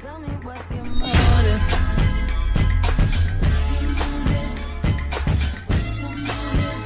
Tell 0.00 0.18
me 0.18 0.28
what's 0.42 0.70
your 0.70 0.84
motive. 0.84 1.60
What's 3.42 3.82
your 3.82 3.92
motive? 4.00 4.52
What's 5.68 6.00
your 6.00 6.10
motive? 6.16 6.80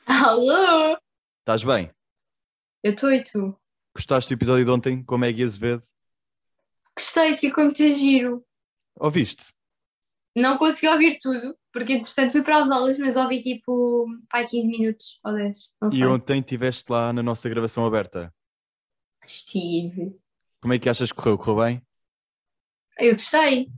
Alô? 0.06 0.98
Estás 1.40 1.64
bem? 1.64 1.90
Eu 2.84 2.92
estou 2.92 3.10
e 3.10 3.24
tu? 3.24 3.58
Gostaste 3.96 4.30
do 4.30 4.38
episódio 4.38 4.66
de 4.66 4.72
ontem 4.72 5.02
com 5.02 5.16
a 5.16 5.18
Maggie 5.18 5.46
Azevedo? 5.46 5.84
Gostei, 6.98 7.38
ficou 7.38 7.63
muito 7.63 7.90
giro. 7.90 8.46
Ouviste? 8.99 9.54
Não 10.35 10.58
consegui 10.58 10.90
ouvir 10.90 11.18
tudo, 11.20 11.55
porque 11.73 11.94
entretanto 11.94 12.32
fui 12.32 12.44
para 12.44 12.59
as 12.59 12.70
aulas, 12.70 12.98
mas 13.00 13.18
ouvi 13.18 13.41
tipo 13.41 14.08
pai 14.30 14.45
15 14.45 14.68
minutos 14.68 15.20
ou 15.26 15.34
10, 15.34 15.70
não 15.82 15.90
sei. 15.90 15.99
E 15.99 16.05
ontem 16.05 16.40
estiveste 16.40 16.91
lá 16.91 17.12
na 17.12 17.23
nossa 17.23 17.49
gravação 17.49 17.86
aberta. 17.86 18.34
Estive. 19.26 20.16
Como 20.62 20.73
é 20.73 20.80
que 20.80 20.88
achas 20.88 21.12
que 21.12 21.18
correu? 21.18 21.38
Correu 21.38 21.66
bem? 21.66 21.82
Eu 22.99 23.13
gostei, 23.13 23.70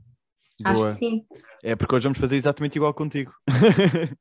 acho 0.64 0.80
Boa. 0.82 0.92
que 0.92 0.98
sim. 0.98 1.26
É 1.62 1.74
porque 1.74 1.94
hoje 1.96 2.04
vamos 2.04 2.18
fazer 2.18 2.36
exatamente 2.36 2.76
igual 2.76 2.92
contigo. 2.92 3.32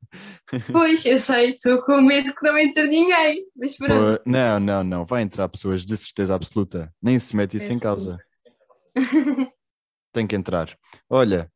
Pois, 0.72 1.06
eu 1.06 1.20
sei, 1.20 1.52
estou 1.52 1.82
com 1.84 2.02
medo 2.02 2.34
que 2.34 2.46
não 2.48 2.58
entre 2.58 2.88
ninguém, 2.88 3.46
mas 3.56 3.76
pronto. 3.76 4.22
Não, 4.26 4.60
não, 4.60 4.84
não. 4.84 5.06
Vai 5.06 5.22
entrar 5.22 5.50
pessoas 5.50 5.84
de 5.84 5.98
certeza 5.98 6.34
absoluta. 6.34 6.94
Nem 7.02 7.20
se 7.20 7.36
mete 7.36 7.58
isso 7.58 7.72
É, 7.72 7.74
em 7.76 7.80
causa. 7.80 8.18
Tem 10.14 10.26
que 10.26 10.36
entrar. 10.36 10.78
Olha, 11.10 11.52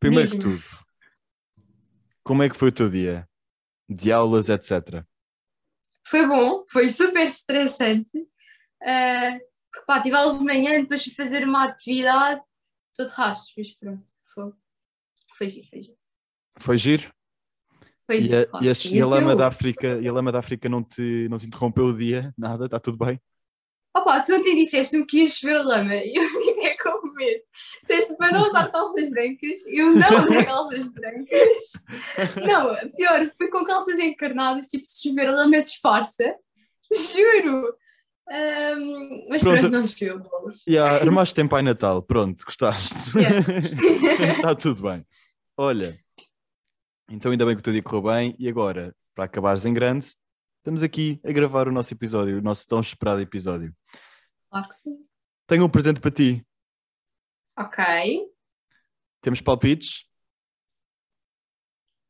primeiro 0.00 0.30
que 0.30 0.36
Diz-me. 0.36 0.42
tudo, 0.42 0.62
como 2.22 2.42
é 2.42 2.48
que 2.48 2.56
foi 2.56 2.68
o 2.68 2.72
teu 2.72 2.90
dia? 2.90 3.28
De 3.88 4.12
aulas, 4.12 4.48
etc. 4.48 5.06
Foi 6.06 6.26
bom, 6.26 6.64
foi 6.70 6.88
super 6.88 7.24
estressante. 7.24 8.18
Ah, 8.82 9.38
porque 9.72 9.86
pá, 9.86 10.00
tive 10.00 10.16
aulas 10.16 10.38
de 10.38 10.44
manhã, 10.44 10.80
depois 10.80 11.02
fui 11.04 11.12
fazer 11.14 11.44
uma 11.44 11.64
atividade, 11.64 12.40
estou 12.90 13.06
de 13.06 13.12
rastros, 13.12 13.54
mas 13.56 13.72
pronto, 13.76 14.04
foi, 14.34 14.52
foi 15.36 15.48
giro, 15.48 15.66
foi 15.68 15.80
giro. 15.82 15.98
Foi 16.58 16.78
giro? 16.78 17.12
Foi 18.06 18.20
E 18.20 18.24
giro, 18.24 18.36
a, 18.36 18.42
claro. 18.50 18.66
e 18.66 18.70
a- 18.70 18.72
e 18.92 19.00
a 19.00 19.06
lama 19.06 19.36
da 19.36 19.46
África, 19.48 19.98
e 20.00 20.08
a 20.08 20.12
lama 20.12 20.32
da 20.32 20.38
África 20.38 20.68
não 20.68 20.82
te, 20.82 21.28
não 21.28 21.38
te 21.38 21.46
interrompeu 21.46 21.86
o 21.86 21.96
dia? 21.96 22.32
Nada? 22.36 22.64
Está 22.66 22.80
tudo 22.80 22.96
bem? 23.04 23.20
Opa, 23.96 24.20
tu 24.20 24.34
ontem 24.34 24.54
disseste-me 24.54 25.06
que 25.06 25.20
ias 25.20 25.38
chover 25.38 25.64
lama 25.64 25.94
e 25.94 26.12
eu 26.16 26.28
fiquei 26.28 26.76
com 26.76 27.14
medo. 27.14 27.42
Disseste 27.82 28.14
para 28.16 28.32
não 28.32 28.46
usar 28.46 28.70
calças 28.70 29.08
brancas, 29.08 29.66
eu 29.66 29.90
não 29.92 30.24
usei 30.24 30.44
calças 30.44 30.90
brancas. 30.90 31.72
Não, 32.46 32.90
pior, 32.90 33.32
fui 33.38 33.48
com 33.48 33.64
calças 33.64 33.98
encarnadas, 33.98 34.66
tipo, 34.66 34.84
se 34.84 35.08
chover 35.08 35.30
lama 35.30 35.62
disfarça. 35.62 36.36
Juro! 36.92 37.74
Ahm, 38.28 39.26
mas 39.30 39.40
Pronto. 39.40 39.60
pronto, 39.60 39.72
não 39.72 39.86
choveu 39.86 40.18
bolas. 40.18 40.64
Yeah, 40.68 40.96
armaste 40.96 41.40
em 41.40 41.46
Pai 41.48 41.62
Natal, 41.62 42.02
pronto, 42.02 42.44
gostaste. 42.44 43.16
Yeah. 43.16 44.32
Está 44.32 44.54
tudo 44.56 44.82
bem. 44.82 45.06
Olha, 45.56 45.98
então 47.08 47.30
ainda 47.30 47.46
bem 47.46 47.54
que 47.54 47.60
o 47.60 47.62
teu 47.62 47.72
dia 47.72 47.82
correu 47.82 48.02
bem 48.02 48.36
e 48.38 48.48
agora, 48.48 48.94
para 49.14 49.24
acabares 49.24 49.64
em 49.64 49.72
grande, 49.72 50.08
estamos 50.66 50.82
aqui 50.82 51.20
a 51.24 51.30
gravar 51.30 51.68
o 51.68 51.72
nosso 51.72 51.94
episódio, 51.94 52.38
o 52.38 52.42
nosso 52.42 52.66
tão 52.66 52.80
esperado 52.80 53.20
episódio. 53.20 53.72
Claro 54.50 54.68
que 54.68 54.74
sim. 54.74 55.06
Tenho 55.46 55.64
um 55.64 55.68
presente 55.68 56.00
para 56.00 56.10
ti. 56.10 56.44
Ok. 57.56 57.84
Temos 59.20 59.40
palpites? 59.40 60.08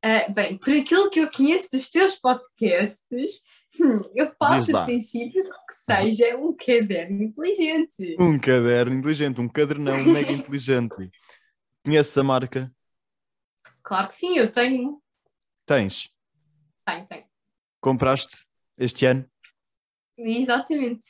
Ah, 0.03 0.33
bem, 0.33 0.57
por 0.57 0.73
aquilo 0.73 1.11
que 1.11 1.21
eu 1.21 1.31
conheço 1.31 1.69
dos 1.71 1.91
teus 1.91 2.17
podcasts, 2.17 3.43
hum, 3.79 4.11
eu 4.15 4.35
parto 4.37 4.73
do 4.73 4.85
princípio 4.87 5.45
que 5.45 5.75
seja 5.75 6.35
um 6.39 6.57
caderno 6.57 7.25
inteligente. 7.25 8.17
Um 8.19 8.39
caderno 8.39 8.95
inteligente, 8.95 9.39
um 9.39 9.49
cadernão 9.51 10.03
mega 10.07 10.33
inteligente. 10.33 11.11
Conheces 11.85 12.17
a 12.17 12.25
marca? 12.25 12.75
Claro 13.83 14.07
que 14.07 14.15
sim, 14.15 14.39
eu 14.39 14.51
tenho. 14.51 15.03
Tens. 15.67 16.09
Tenho, 16.87 17.05
tenho. 17.05 17.25
Compraste 17.83 18.46
este 18.79 19.07
ano? 19.07 19.29
Exatamente. 20.19 21.05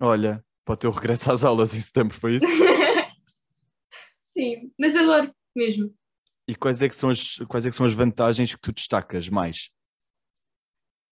Olha, 0.00 0.44
para 0.64 0.74
o 0.74 0.76
teu 0.76 0.90
regresso 0.90 1.30
às 1.32 1.44
aulas 1.44 1.74
em 1.74 1.80
setembro, 1.80 2.18
foi 2.18 2.36
isso? 2.36 2.46
Sim, 4.24 4.72
mas 4.78 4.94
adoro 4.94 5.34
mesmo. 5.54 5.94
E 6.46 6.54
quais 6.54 6.80
é, 6.82 6.88
que 6.88 6.96
são 6.96 7.10
as, 7.10 7.36
quais 7.48 7.66
é 7.66 7.70
que 7.70 7.76
são 7.76 7.86
as 7.86 7.92
vantagens 7.92 8.54
que 8.54 8.60
tu 8.60 8.72
destacas 8.72 9.28
mais? 9.28 9.70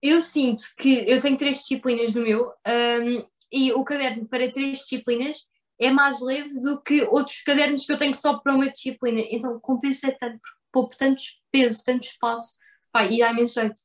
Eu 0.02 0.20
sinto 0.20 0.64
que 0.76 1.04
eu 1.08 1.20
tenho 1.20 1.36
três 1.36 1.58
disciplinas 1.58 2.14
no 2.14 2.22
meu 2.22 2.52
hum, 2.66 3.26
e 3.52 3.72
o 3.72 3.84
caderno 3.84 4.26
para 4.26 4.50
três 4.50 4.78
disciplinas 4.78 5.46
é 5.80 5.90
mais 5.90 6.20
leve 6.20 6.60
do 6.60 6.80
que 6.80 7.02
outros 7.04 7.42
cadernos 7.42 7.84
que 7.84 7.92
eu 7.92 7.96
tenho 7.96 8.14
só 8.14 8.38
para 8.38 8.54
uma 8.54 8.70
disciplina. 8.70 9.20
Então 9.30 9.58
compensa 9.60 10.14
tanto, 10.18 10.40
poupo 10.72 10.96
tanto 10.96 11.22
peso, 11.50 11.84
tanto 11.84 12.04
espaço, 12.04 12.56
vai, 12.92 13.12
e 13.12 13.18
dá 13.18 13.30
imenso 13.30 13.60
jeito. 13.60 13.82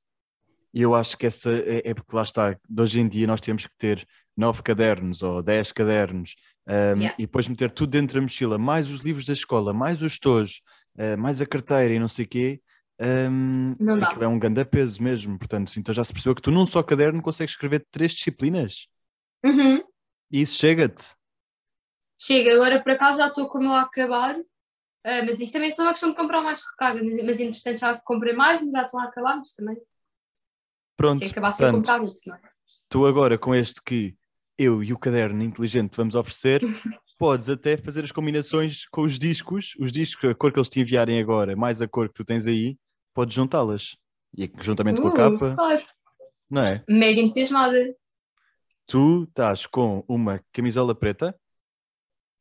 E 0.73 0.81
eu 0.81 0.95
acho 0.95 1.15
que 1.17 1.25
essa 1.27 1.51
é, 1.51 1.89
é 1.89 1.93
porque 1.93 2.15
lá 2.15 2.23
está, 2.23 2.51
de 2.67 2.81
hoje 2.81 2.99
em 2.99 3.07
dia 3.07 3.27
nós 3.27 3.39
temos 3.41 3.67
que 3.67 3.77
ter 3.77 4.07
nove 4.35 4.63
cadernos 4.63 5.21
ou 5.21 5.43
dez 5.43 5.71
cadernos 5.71 6.35
um, 6.67 6.71
Yeah. 6.99 7.15
e 7.19 7.23
depois 7.23 7.47
meter 7.47 7.69
tudo 7.69 7.89
dentro 7.91 8.15
da 8.15 8.21
mochila, 8.21 8.57
mais 8.57 8.89
os 8.89 9.01
livros 9.01 9.25
da 9.25 9.33
escola, 9.33 9.73
mais 9.73 10.01
os 10.01 10.17
tojos, 10.17 10.61
uh, 10.97 11.17
mais 11.17 11.41
a 11.41 11.45
carteira 11.45 11.93
e 11.93 11.99
não 11.99 12.07
sei 12.07 12.23
o 12.25 12.27
quê. 12.27 12.61
Um, 13.01 13.75
Não 13.79 13.99
dá. 13.99 14.05
aquilo 14.07 14.23
é 14.23 14.27
um 14.27 14.39
grande 14.39 14.63
peso 14.63 15.03
mesmo, 15.03 15.37
portanto, 15.37 15.73
então 15.77 15.93
já 15.93 16.03
se 16.03 16.13
percebeu 16.13 16.33
que 16.35 16.41
tu 16.41 16.51
num 16.51 16.65
só 16.65 16.81
caderno 16.81 17.21
consegues 17.21 17.53
escrever 17.53 17.85
três 17.91 18.13
disciplinas 18.13 18.87
Uhum. 19.43 19.83
e 20.31 20.41
isso 20.41 20.57
chega-te. 20.57 21.03
Chega, 22.19 22.53
agora 22.53 22.81
por 22.81 22.91
acaso 22.93 23.17
já 23.17 23.27
estou 23.27 23.49
com 23.49 23.57
o 23.57 23.61
meu 23.61 23.73
a 23.73 23.81
acabar, 23.81 24.35
ah, 25.03 25.21
mas 25.25 25.39
isso 25.41 25.51
também 25.51 25.67
é 25.67 25.71
só 25.71 25.81
uma 25.83 25.91
questão 25.91 26.11
de 26.11 26.15
comprar 26.15 26.41
mais 26.41 26.63
recarga, 26.63 27.03
mas, 27.03 27.23
mas 27.25 27.39
entretanto 27.39 27.79
já 27.79 27.97
comprei 27.99 28.33
mais, 28.33 28.61
mas 28.61 28.71
já 28.71 28.83
estão 28.83 28.99
a 28.99 29.05
acabar, 29.05 29.35
mas 29.35 29.51
também 29.51 29.75
Pronto, 31.07 31.19
se 31.19 31.31
acabar 31.31 31.51
sem 31.51 31.65
portanto, 31.65 31.79
comprar 31.81 32.01
muito, 32.01 32.21
não 32.25 32.35
é? 32.35 32.39
tu 32.89 33.05
agora 33.05 33.37
com 33.37 33.53
este 33.55 33.81
que 33.83 34.15
eu 34.57 34.83
e 34.83 34.93
o 34.93 34.97
caderno 34.99 35.43
inteligente 35.43 35.91
te 35.91 35.97
vamos 35.97 36.15
oferecer, 36.15 36.61
podes 37.17 37.49
até 37.49 37.75
fazer 37.77 38.03
as 38.03 38.11
combinações 38.11 38.85
com 38.87 39.01
os 39.01 39.17
discos, 39.17 39.73
os 39.79 39.91
discos, 39.91 40.29
a 40.29 40.35
cor 40.35 40.51
que 40.51 40.59
eles 40.59 40.69
te 40.69 40.79
enviarem 40.79 41.19
agora, 41.19 41.55
mais 41.55 41.81
a 41.81 41.87
cor 41.87 42.07
que 42.07 42.13
tu 42.13 42.23
tens 42.25 42.45
aí, 42.45 42.77
podes 43.13 43.35
juntá-las. 43.35 43.95
E 44.37 44.51
juntamente 44.61 44.99
com 44.99 45.07
a 45.07 45.11
Uh, 45.11 45.15
capa, 45.15 45.55
Claro, 45.55 45.83
não 46.49 46.63
é? 46.63 46.83
mega 46.89 47.21
entusiasmada. 47.21 47.95
Tu 48.87 49.23
estás 49.23 49.65
com 49.65 50.03
uma 50.07 50.41
camisola 50.51 50.93
preta 50.95 51.35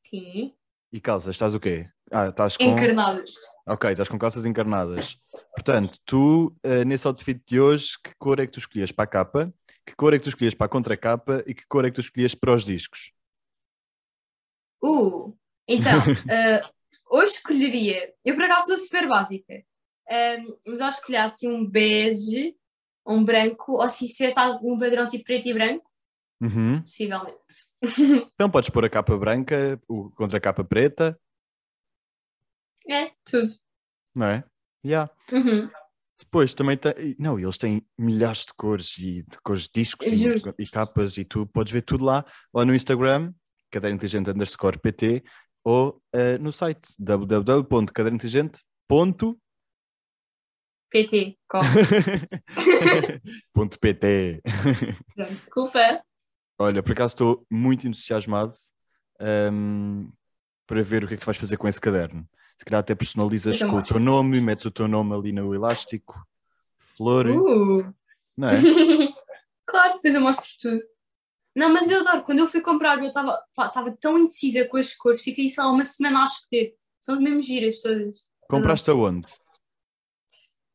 Sim, 0.05 0.55
e 0.93 1.01
calças, 1.01 1.35
estás 1.35 1.55
o 1.55 1.61
quê? 1.61 1.89
Ah, 2.13 2.29
estás 2.29 2.57
com. 2.59 2.65
encarnadas. 2.65 3.35
Ok, 3.67 3.91
estás 3.91 4.09
com 4.09 4.19
calças 4.19 4.45
encarnadas. 4.45 5.19
Portanto, 5.55 5.99
tu, 6.05 6.55
eh, 6.63 6.85
nesse 6.85 7.07
outfit 7.07 7.41
de 7.47 7.59
hoje, 7.59 7.99
que 8.05 8.15
cor 8.19 8.39
é 8.39 8.47
que 8.47 8.53
tu 8.53 8.59
escolhias 8.59 8.93
para 8.93 9.05
a 9.05 9.07
capa? 9.07 9.55
Que 9.87 9.95
cor 9.97 10.13
é 10.13 10.19
que 10.19 10.25
tu 10.25 10.29
escolhias 10.29 10.55
para 10.55 10.67
a 10.67 10.69
contracapa? 10.69 11.43
E 11.47 11.55
que 11.55 11.67
cor 11.67 11.85
é 11.85 11.89
que 11.91 11.95
tu 11.95 12.01
escolhias 12.03 12.35
para 12.35 12.55
os 12.55 12.65
discos? 12.65 13.13
Uh, 14.85 15.35
então, 15.67 16.01
ah, 16.29 16.71
hoje 17.11 17.33
escolheria, 17.35 18.13
eu 18.25 18.35
por 18.35 18.45
acaso 18.45 18.67
sou 18.67 18.77
super 18.77 19.09
básica, 19.09 19.63
ah, 20.11 20.37
mas 20.67 20.81
eu 20.81 20.89
escolhesse 20.89 21.49
um 21.49 21.65
bege, 21.65 22.55
um 23.07 23.25
branco, 23.25 23.73
ou 23.81 23.89
se 23.89 24.07
tivesse 24.07 24.39
algum 24.39 24.79
padrão 24.79 25.09
tipo 25.09 25.25
preto 25.25 25.49
e 25.49 25.55
branco, 25.55 25.91
Uhum. 26.43 26.83
possivelmente. 26.83 27.71
Então 28.35 28.51
podes 28.51 28.69
pôr 28.69 28.85
a 28.85 28.91
capa 28.91 29.17
branca, 29.17 29.81
o 29.89 30.11
contra 30.11 30.39
a 30.39 30.41
capa 30.41 30.65
preta, 30.65 31.17
É, 32.89 33.11
tudo. 33.25 33.49
não 34.15 34.27
é? 34.27 34.45
Yeah. 34.85 35.11
Uhum. 35.31 35.71
Depois 36.19 36.55
também 36.55 36.77
tem. 36.77 37.17
Não, 37.19 37.39
eles 37.39 37.59
têm 37.59 37.87
milhares 37.99 38.47
de 38.47 38.55
cores 38.55 38.97
e 38.99 39.23
de 39.23 39.39
cores 39.43 39.65
de 39.65 39.71
discos 39.75 40.07
e, 40.07 40.35
e 40.59 40.67
capas 40.69 41.19
e 41.19 41.25
tu 41.25 41.47
podes 41.47 41.73
ver 41.73 41.83
tudo 41.83 42.05
lá, 42.05 42.25
lá 42.55 42.65
no 42.65 42.75
Instagram, 42.75 43.33
caderno 43.71 43.97
inteligente 43.97 44.31
underscore 44.31 44.79
PT, 44.79 45.23
ou 45.65 46.01
eh, 46.13 46.39
no 46.39 46.53
site 46.53 46.95
www.cadernointeligente.pt. 46.99 49.43
PT, 50.93 51.39
corre. 51.49 51.69
Ponto 53.55 53.79
PT. 53.81 54.43
Desculpa. 55.41 56.05
Olha, 56.59 56.83
por 56.83 56.93
acaso 56.93 57.15
estou 57.15 57.47
muito 57.51 57.89
entusiasmado 57.89 58.53
ahm, 59.19 60.11
para 60.67 60.83
ver 60.83 61.03
o 61.03 61.09
que 61.09 61.15
é 61.15 61.17
que 61.17 61.23
tu 61.23 61.27
vais 61.27 61.39
fazer 61.39 61.57
com 61.57 61.67
esse 61.67 61.81
caderno. 61.81 62.29
Se 62.63 62.65
calhar 62.65 62.79
até 62.79 62.95
personalizas 62.95 63.59
com 63.59 63.79
o 63.79 63.83
teu 63.83 63.99
nome, 63.99 64.41
metes 64.41 64.65
o 64.65 64.71
teu 64.71 64.87
nome 64.87 65.13
ali 65.17 65.33
no 65.33 65.53
elástico, 65.53 66.25
flor, 66.79 67.27
Uh. 67.27 67.93
não 68.37 68.49
é? 68.49 68.53
claro, 69.67 69.95
depois 69.97 70.15
eu 70.15 70.21
mostro 70.21 70.49
tudo. 70.61 70.81
Não, 71.57 71.73
mas 71.73 71.91
eu 71.91 71.99
adoro. 71.99 72.23
Quando 72.23 72.39
eu 72.39 72.47
fui 72.47 72.61
comprar, 72.61 73.03
eu 73.03 73.09
estava 73.09 73.97
tão 74.01 74.17
indecisa 74.17 74.65
com 74.69 74.77
as 74.77 74.95
cores, 74.95 75.23
fiquei 75.23 75.49
só 75.51 75.73
uma 75.73 75.85
semana 75.85 76.23
a 76.23 76.25
escolher. 76.25 76.77
São 77.01 77.21
mesmo 77.21 77.43
giras 77.43 77.83
todas. 77.83 78.25
Compraste 78.49 78.91
aonde? 78.91 79.27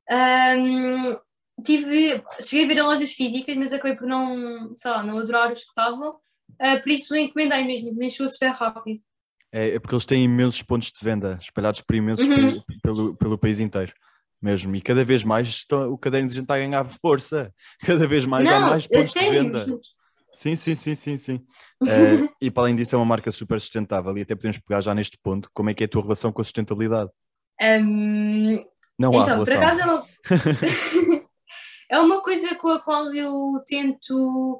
Ahm, 0.09 1.17
tive, 1.63 2.21
cheguei 2.41 2.65
a 2.65 2.67
ver 2.67 2.79
a 2.81 2.85
lojas 2.85 3.13
físicas, 3.13 3.55
mas 3.55 3.71
acabei 3.71 3.95
por 3.95 4.05
não, 4.05 4.75
sei 4.75 4.91
lá, 4.91 5.01
não 5.03 5.19
adorar 5.19 5.53
os 5.53 5.63
que 5.63 5.69
estavam. 5.69 6.19
Ah, 6.59 6.77
por 6.79 6.89
isso 6.89 7.15
encomendei 7.15 7.63
mesmo, 7.63 7.93
me 7.93 8.09
chegou 8.09 8.27
super 8.27 8.49
rápido. 8.49 9.01
É, 9.51 9.75
é 9.75 9.79
porque 9.79 9.95
eles 9.95 10.05
têm 10.05 10.23
imensos 10.23 10.61
pontos 10.61 10.91
de 10.91 10.99
venda 11.03 11.37
espalhados 11.41 11.81
por 11.81 11.95
imensos 11.95 12.27
Uhum. 12.27 12.59
pelo, 12.81 13.15
pelo 13.15 13.37
país 13.37 13.59
inteiro. 13.59 13.93
Mesmo, 14.41 14.75
e 14.75 14.81
cada 14.81 15.03
vez 15.03 15.23
mais 15.23 15.47
estão- 15.47 15.91
o 15.91 15.97
caderno 15.97 16.27
de 16.27 16.35
gente 16.35 16.43
está 16.43 16.55
a 16.55 16.59
ganhar 16.59 16.87
força, 17.01 17.51
cada 18.05 18.07
vez 18.07 18.23
mais 18.25 18.47
há 18.47 18.59
não, 18.59 18.69
mais 18.69 18.85
a 18.85 18.89
pontos 18.89 19.13
de 19.13 19.29
venda. 19.29 19.65
Sim, 20.31 20.55
sim, 20.55 20.75
sim, 20.75 20.93
sim, 20.93 21.17
sim. 21.17 21.41
Eh, 21.87 21.87
e 22.39 22.51
para 22.51 22.63
além 22.63 22.75
disso 22.75 22.93
é 22.95 22.99
uma 22.99 23.05
marca 23.05 23.31
super 23.31 23.59
sustentável 23.59 24.15
e 24.15 24.21
até 24.21 24.35
podemos 24.35 24.59
pegar 24.59 24.81
já 24.81 24.93
neste 24.93 25.17
ponto 25.23 25.49
como 25.53 25.71
é 25.71 25.73
que 25.73 25.83
é 25.83 25.85
a 25.85 25.89
tua 25.89 26.03
relação 26.03 26.31
com 26.31 26.41
a 26.41 26.43
sustentabilidade. 26.45 27.09
Ahm, 27.59 28.63
Não 28.99 29.09
há 29.19 29.23
então, 29.23 29.43
por 29.43 29.47
relação. 29.47 29.57
acaso 29.57 29.81
é 29.81 29.85
uma... 29.85 30.07
é 31.89 31.99
uma 31.99 32.21
coisa 32.21 32.53
com 32.55 32.69
a 32.69 32.79
qual 32.79 33.11
eu 33.15 33.63
tento, 33.65 34.59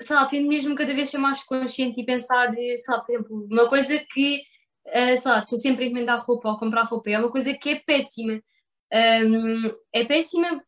sei 0.00 0.16
lá, 0.16 0.26
tento 0.26 0.48
mesmo 0.48 0.74
cada 0.74 0.94
vez 0.94 1.10
ser 1.10 1.18
mais 1.18 1.42
consciente 1.44 2.00
e 2.00 2.04
pensar, 2.06 2.52
eh, 2.58 2.76
sei 2.76 2.94
lá, 2.94 3.00
por 3.00 3.12
exemplo, 3.14 3.48
uma 3.50 3.68
coisa 3.68 3.98
que, 4.12 4.42
eh, 4.86 5.16
sei 5.16 5.30
lá, 5.30 5.40
estou 5.40 5.58
sempre 5.58 5.84
a 5.84 5.86
encomendar 5.88 6.24
roupa 6.24 6.48
ou 6.50 6.58
comprar 6.58 6.82
roupa, 6.84 7.10
é 7.10 7.18
uma 7.18 7.30
coisa 7.30 7.54
que 7.54 7.70
é 7.70 7.76
péssima. 7.76 8.40
Ahm, 8.92 9.72
é 9.92 10.04
péssima, 10.04 10.62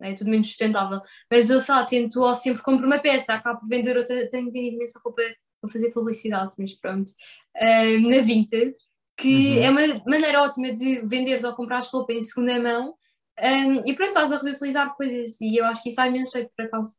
é 0.00 0.14
tudo 0.14 0.30
menos 0.30 0.46
sustentável, 0.48 1.00
mas 1.30 1.50
eu, 1.50 1.60
sei 1.60 1.74
lá, 1.74 1.84
tento, 1.84 2.20
ou 2.20 2.34
sempre 2.34 2.62
compro 2.62 2.86
uma 2.86 2.98
peça, 2.98 3.34
acabo 3.34 3.60
por 3.60 3.68
vender 3.68 3.96
outra, 3.96 4.26
tenho 4.28 4.50
vendido 4.50 4.76
imensa 4.76 4.98
roupa, 5.04 5.22
vou 5.62 5.70
fazer 5.70 5.90
publicidade, 5.92 6.52
mas 6.58 6.72
pronto, 6.74 7.10
ahm, 7.56 8.08
na 8.10 8.20
Vinted, 8.22 8.74
que 9.18 9.58
Uhum. 9.58 9.64
é 9.64 9.70
uma 9.70 10.02
maneira 10.06 10.42
ótima 10.42 10.72
de 10.72 11.00
venderes 11.06 11.44
ou 11.44 11.54
comprares 11.54 11.88
roupa 11.88 12.12
em 12.14 12.22
segunda 12.22 12.58
mão, 12.60 12.94
ahm, 13.38 13.82
e 13.86 13.94
pronto, 13.94 14.08
estás 14.10 14.32
a 14.32 14.38
reutilizar 14.38 14.94
coisas, 14.96 15.38
e 15.40 15.56
eu 15.58 15.64
acho 15.66 15.82
que 15.82 15.90
isso 15.90 16.00
há 16.00 16.08
imenso 16.08 16.32
jeito, 16.32 16.50
por 16.56 16.64
acaso. 16.66 16.94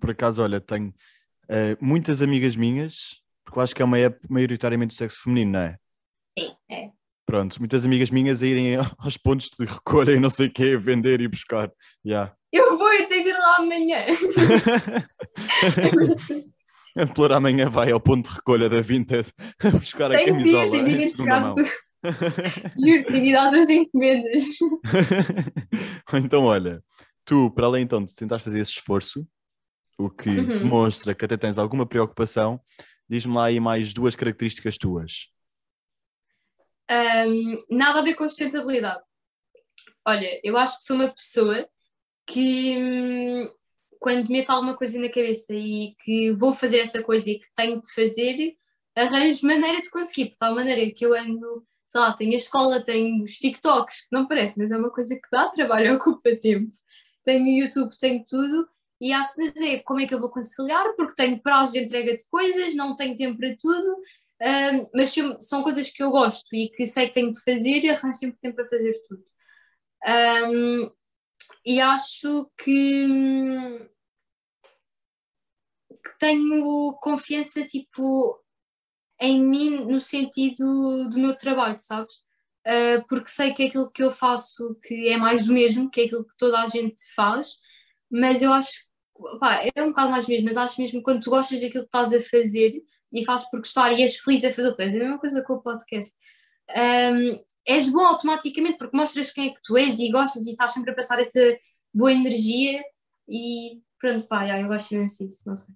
Por 0.00 0.10
acaso, 0.10 0.42
olha, 0.42 0.60
tenho 0.60 0.92
eh, 1.48 1.76
muitas 1.80 2.20
amigas 2.20 2.56
minhas, 2.56 3.16
porque 3.44 3.58
eu 3.58 3.62
acho 3.62 3.74
que 3.74 3.82
é 3.82 3.84
uma 3.84 3.98
época 3.98 4.26
maioritariamente 4.28 4.90
de 4.90 4.96
sexo 4.98 5.22
feminino, 5.22 5.52
não 5.52 5.60
é? 5.60 5.76
Sim, 6.38 6.50
é. 6.70 6.90
Pronto, 7.24 7.58
muitas 7.58 7.84
amigas 7.84 8.10
minhas 8.10 8.42
a 8.42 8.46
irem 8.46 8.76
aos 8.98 9.16
pontos 9.16 9.48
de 9.58 9.64
recolha 9.64 10.12
e 10.12 10.20
não 10.20 10.30
sei 10.30 10.48
o 10.48 10.52
quê, 10.52 10.76
vender 10.76 11.20
e 11.20 11.28
buscar. 11.28 11.70
Yeah. 12.04 12.34
Eu 12.52 12.76
vou, 12.78 12.92
eu 12.92 13.06
tenho 13.08 13.24
de 13.24 13.30
ir 13.30 13.38
lá 13.38 13.56
amanhã. 13.56 14.04
A 16.96 17.06
Flor 17.06 17.32
amanhã 17.32 17.68
vai 17.68 17.92
ao 17.92 18.00
ponto 18.00 18.28
de 18.28 18.34
recolha 18.34 18.68
da 18.68 18.80
Vinted 18.80 19.28
a 19.62 19.70
buscar 19.70 20.10
a 20.10 20.16
tenho 20.16 20.36
de 20.38 20.48
ir, 20.48 20.52
camisola 20.52 20.70
tenho 20.72 20.84
de 20.84 20.90
ir 20.90 21.00
em 21.00 21.10
segunda 21.10 21.36
entregar 21.36 21.40
mão. 21.40 21.52
tudo. 21.52 21.68
Juro, 22.84 23.04
tenho 23.06 23.22
de 23.22 23.28
ir 23.28 23.32
dar 23.32 23.50
duas 23.50 23.70
encomendas. 23.70 24.42
então, 26.14 26.44
olha, 26.44 26.82
tu, 27.24 27.50
para 27.52 27.66
além 27.66 27.84
então 27.84 28.04
de 28.04 28.12
tentares 28.14 28.44
fazer 28.44 28.58
esse 28.58 28.72
esforço, 28.72 29.24
o 29.98 30.08
que 30.08 30.28
Uhum. 30.30 30.56
demonstra 30.56 31.14
que 31.14 31.24
até 31.24 31.36
tens 31.36 31.58
alguma 31.58 31.84
preocupação, 31.84 32.60
diz-me 33.08 33.34
lá 33.34 33.46
aí 33.46 33.58
mais 33.58 33.92
duas 33.92 34.14
características 34.14 34.78
tuas. 34.78 35.28
Ahm, 36.88 37.58
nada 37.68 37.98
a 37.98 38.02
ver 38.02 38.14
com 38.14 38.28
sustentabilidade. 38.28 39.02
Olha, 40.06 40.40
eu 40.42 40.56
acho 40.56 40.78
que 40.78 40.84
sou 40.84 40.96
uma 40.96 41.08
pessoa 41.08 41.68
que 42.26 42.76
hum, 42.78 43.50
quando 43.98 44.30
meto 44.30 44.50
alguma 44.50 44.76
coisa 44.76 44.98
na 44.98 45.08
cabeça 45.08 45.52
e 45.52 45.94
que 46.02 46.30
vou 46.32 46.54
fazer 46.54 46.78
essa 46.78 47.02
coisa 47.02 47.28
e 47.30 47.38
que 47.40 47.48
tenho 47.54 47.80
de 47.80 47.92
fazer, 47.92 48.56
arranjo 48.96 49.46
maneira 49.46 49.82
de 49.82 49.90
conseguir, 49.90 50.30
de 50.30 50.36
tal 50.36 50.54
maneira 50.54 50.90
que 50.94 51.04
eu 51.04 51.14
ando, 51.14 51.66
sei 51.86 52.00
lá, 52.00 52.12
tenho 52.12 52.32
a 52.32 52.36
escola, 52.36 52.82
tenho 52.82 53.22
os 53.22 53.32
TikToks, 53.32 54.02
que 54.02 54.08
não 54.12 54.26
parece, 54.26 54.56
mas 54.58 54.70
é 54.70 54.76
uma 54.76 54.90
coisa 54.90 55.14
que 55.14 55.28
dá 55.30 55.48
trabalho, 55.48 55.96
ocupa 55.96 56.34
tempo. 56.36 56.68
Tenho 57.24 57.44
o 57.44 57.64
YouTube, 57.64 57.94
tenho 57.98 58.22
tudo, 58.24 58.68
e 59.00 59.12
acho 59.12 59.34
que 59.34 59.52
dizer 59.52 59.82
como 59.84 60.00
é 60.00 60.06
que 60.06 60.14
eu 60.14 60.20
vou 60.20 60.30
conciliar, 60.30 60.94
porque 60.96 61.14
tenho 61.14 61.40
prazo 61.40 61.72
de 61.72 61.80
entrega 61.80 62.16
de 62.16 62.24
coisas, 62.28 62.74
não 62.74 62.96
tenho 62.96 63.14
tempo 63.16 63.38
para 63.38 63.56
tudo, 63.56 63.96
hum, 64.42 64.88
mas 64.94 65.14
são- 65.40 65.62
coisas 65.62 65.90
que 65.90 66.02
eu 66.02 66.10
gosto 66.10 66.46
e 66.54 66.68
que 66.70 66.86
sei 66.86 67.08
que 67.08 67.14
tenho 67.14 67.30
de 67.30 67.40
fazer 67.42 67.84
e 67.84 67.90
arranjo 67.90 68.18
sempre 68.18 68.38
tempo 68.40 68.56
para 68.56 68.66
fazer 68.68 68.92
tudo. 69.08 69.24
Hum, 70.06 70.90
e 71.66 71.80
acho 71.80 72.50
que, 72.58 73.06
que 75.88 76.18
tenho 76.18 76.92
confiança 77.00 77.66
tipo 77.66 78.38
em 79.20 79.42
mim 79.42 79.84
no 79.86 80.00
sentido 80.00 81.08
do 81.10 81.18
meu 81.18 81.36
trabalho, 81.36 81.78
sabes? 81.80 82.14
Uh, 82.66 83.04
porque 83.08 83.30
sei 83.30 83.54
que 83.54 83.64
é 83.64 83.66
aquilo 83.66 83.90
que 83.90 84.02
eu 84.02 84.10
faço 84.10 84.76
que 84.82 85.08
é 85.08 85.16
mais 85.16 85.48
o 85.48 85.52
mesmo, 85.52 85.90
que 85.90 86.02
é 86.02 86.04
aquilo 86.04 86.24
que 86.26 86.36
toda 86.38 86.60
a 86.62 86.66
gente 86.66 87.00
faz, 87.14 87.58
mas 88.10 88.42
eu 88.42 88.52
acho 88.52 88.87
pá, 89.40 89.62
é 89.74 89.82
um 89.82 89.88
bocado 89.88 90.10
mais 90.10 90.26
mesmo, 90.26 90.44
mas 90.44 90.56
acho 90.56 90.80
mesmo 90.80 91.02
quando 91.02 91.22
tu 91.22 91.30
gostas 91.30 91.60
daquilo 91.60 91.84
que 91.84 91.88
estás 91.88 92.12
a 92.12 92.20
fazer 92.20 92.80
e 93.12 93.24
fazes 93.24 93.48
por 93.50 93.60
gostar 93.60 93.92
e 93.92 94.02
és 94.02 94.16
feliz 94.18 94.44
a 94.44 94.52
fazer 94.52 94.68
o 94.68 94.76
que 94.76 94.82
és, 94.82 94.94
é 94.94 94.96
a 94.96 95.00
mesma 95.00 95.18
coisa 95.18 95.42
com 95.42 95.54
o 95.54 95.62
podcast. 95.62 96.14
Um, 96.70 97.42
és 97.66 97.88
bom 97.88 98.06
automaticamente 98.06 98.78
porque 98.78 98.96
mostras 98.96 99.30
quem 99.30 99.48
é 99.48 99.52
que 99.52 99.60
tu 99.62 99.76
és 99.76 99.98
e 99.98 100.10
gostas 100.10 100.46
e 100.46 100.50
estás 100.50 100.72
sempre 100.72 100.90
a 100.90 100.94
passar 100.94 101.18
essa 101.18 101.40
boa 101.92 102.12
energia 102.12 102.82
e 103.28 103.80
pronto, 103.98 104.26
pá, 104.28 104.46
já, 104.46 104.60
eu 104.60 104.68
gosto 104.68 104.94
imenso 104.94 105.26
disso, 105.26 105.42
não 105.46 105.56
sei. 105.56 105.74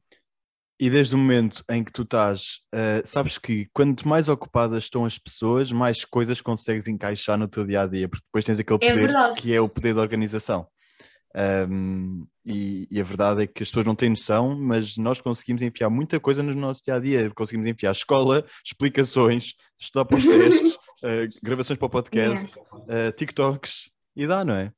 E 0.80 0.90
desde 0.90 1.14
o 1.14 1.18
momento 1.18 1.62
em 1.70 1.84
que 1.84 1.92
tu 1.92 2.02
estás, 2.02 2.58
eh, 2.74 3.02
sabes 3.04 3.38
que 3.38 3.68
quanto 3.72 4.08
mais 4.08 4.28
ocupadas 4.28 4.84
estão 4.84 5.04
as 5.04 5.16
pessoas, 5.16 5.70
mais 5.70 6.04
coisas 6.04 6.40
consegues 6.40 6.88
encaixar 6.88 7.38
no 7.38 7.46
teu 7.46 7.64
dia 7.64 7.82
a 7.82 7.86
dia, 7.86 8.08
porque 8.08 8.24
depois 8.26 8.44
tens 8.44 8.58
aquele 8.58 8.78
É 8.82 8.90
poder 8.90 9.00
verdade. 9.00 9.40
que 9.40 9.54
é 9.54 9.60
o 9.60 9.68
poder 9.68 9.94
da 9.94 10.00
organização. 10.00 10.66
Um, 11.34 12.26
e, 12.44 12.86
e 12.90 13.00
a 13.00 13.04
verdade 13.04 13.44
é 13.44 13.46
que 13.46 13.62
as 13.62 13.68
pessoas 13.68 13.86
não 13.86 13.94
têm 13.94 14.10
noção, 14.10 14.56
mas 14.58 14.96
nós 14.96 15.20
conseguimos 15.20 15.62
enfiar 15.62 15.88
muita 15.88 16.20
coisa 16.20 16.42
no 16.42 16.54
nosso 16.54 16.82
dia 16.84 16.94
a 16.94 16.98
dia. 16.98 17.30
Conseguimos 17.30 17.66
enfiar 17.68 17.92
escola, 17.92 18.44
explicações, 18.64 19.54
estudar 19.78 20.04
para 20.04 20.18
os 20.18 20.24
testes, 20.26 20.76
eh, 21.02 21.28
gravações 21.42 21.78
para 21.78 21.86
o 21.86 21.90
podcast, 21.90 22.58
eh, 22.88 23.12
TikToks, 23.12 23.90
e 24.16 24.26
dá, 24.26 24.44
não 24.44 24.54
é? 24.54 24.72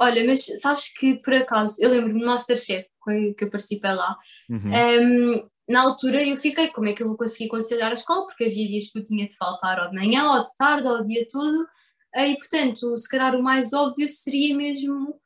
Olha, 0.00 0.24
mas 0.24 0.44
sabes 0.60 0.92
que 0.92 1.16
por 1.22 1.34
acaso, 1.34 1.76
eu 1.80 1.90
lembro-me 1.90 2.20
do 2.20 2.26
Masterchef, 2.26 2.86
que 3.04 3.34
que 3.34 3.44
eu 3.44 3.50
participei 3.50 3.92
lá, 3.92 4.16
Uhum. 4.48 4.70
Um, 4.70 5.46
na 5.68 5.82
altura 5.82 6.22
eu 6.22 6.36
fiquei, 6.36 6.68
como 6.68 6.88
é 6.88 6.92
que 6.92 7.02
eu 7.02 7.08
vou 7.08 7.16
conseguir 7.16 7.48
conciliar 7.48 7.90
a 7.90 7.94
escola? 7.94 8.26
Porque 8.26 8.44
havia 8.44 8.68
dias 8.68 8.90
que 8.90 8.98
eu 8.98 9.04
tinha 9.04 9.26
de 9.26 9.36
faltar 9.36 9.80
ou 9.80 9.90
de 9.90 9.96
manhã, 9.96 10.30
ou 10.30 10.42
de 10.42 10.56
tarde, 10.56 10.86
ou 10.86 10.98
o 10.98 11.02
dia 11.02 11.26
todo. 11.30 11.66
E 12.16 12.36
portanto, 12.36 12.96
se 12.96 13.08
calhar 13.08 13.34
o 13.34 13.42
mais 13.42 13.72
óbvio 13.72 14.08
seria 14.08 14.56
mesmo 14.56 15.20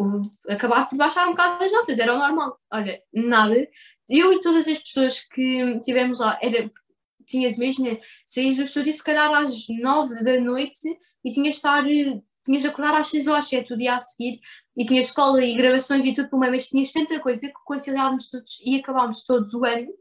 um, 0.00 0.22
acabar 0.48 0.88
por 0.88 0.96
baixar 0.96 1.26
um 1.26 1.30
bocado 1.30 1.64
as 1.64 1.72
notas, 1.72 1.98
era 1.98 2.14
o 2.14 2.18
normal. 2.18 2.58
Olha, 2.72 3.02
nada. 3.12 3.68
Eu 4.08 4.32
e 4.32 4.40
todas 4.40 4.68
as 4.68 4.78
pessoas 4.78 5.20
que 5.20 5.80
tivemos 5.80 6.20
lá, 6.20 6.38
era, 6.42 6.70
tinhas, 7.26 7.56
imagina, 7.56 7.98
saías 8.24 8.56
do 8.56 8.62
estúdio 8.62 8.92
se 8.92 9.04
calhar 9.04 9.32
às 9.34 9.66
nove 9.80 10.22
da 10.24 10.40
noite 10.40 10.98
e 11.24 11.30
tinhas 11.30 11.54
de 11.54 11.58
estar, 11.58 11.84
tinhas 12.44 12.62
de 12.62 12.68
acordar 12.68 12.96
às 12.96 13.08
seis 13.08 13.26
ou 13.26 13.34
às 13.34 13.48
sete 13.48 13.72
o 13.72 13.76
dia 13.76 13.96
a 13.96 14.00
seguir 14.00 14.40
e 14.76 14.84
tinha 14.84 15.00
escola 15.00 15.44
e 15.44 15.54
gravações 15.54 16.04
e 16.04 16.14
tudo 16.14 16.30
por 16.30 16.36
uma, 16.36 16.50
mas 16.50 16.68
tinhas 16.68 16.92
tanta 16.92 17.18
coisa 17.20 17.48
que 17.48 17.54
conciliávamos 17.64 18.30
todos 18.30 18.60
e 18.64 18.76
acabámos 18.76 19.24
todos 19.24 19.52
o 19.52 19.64
ano 19.64 19.92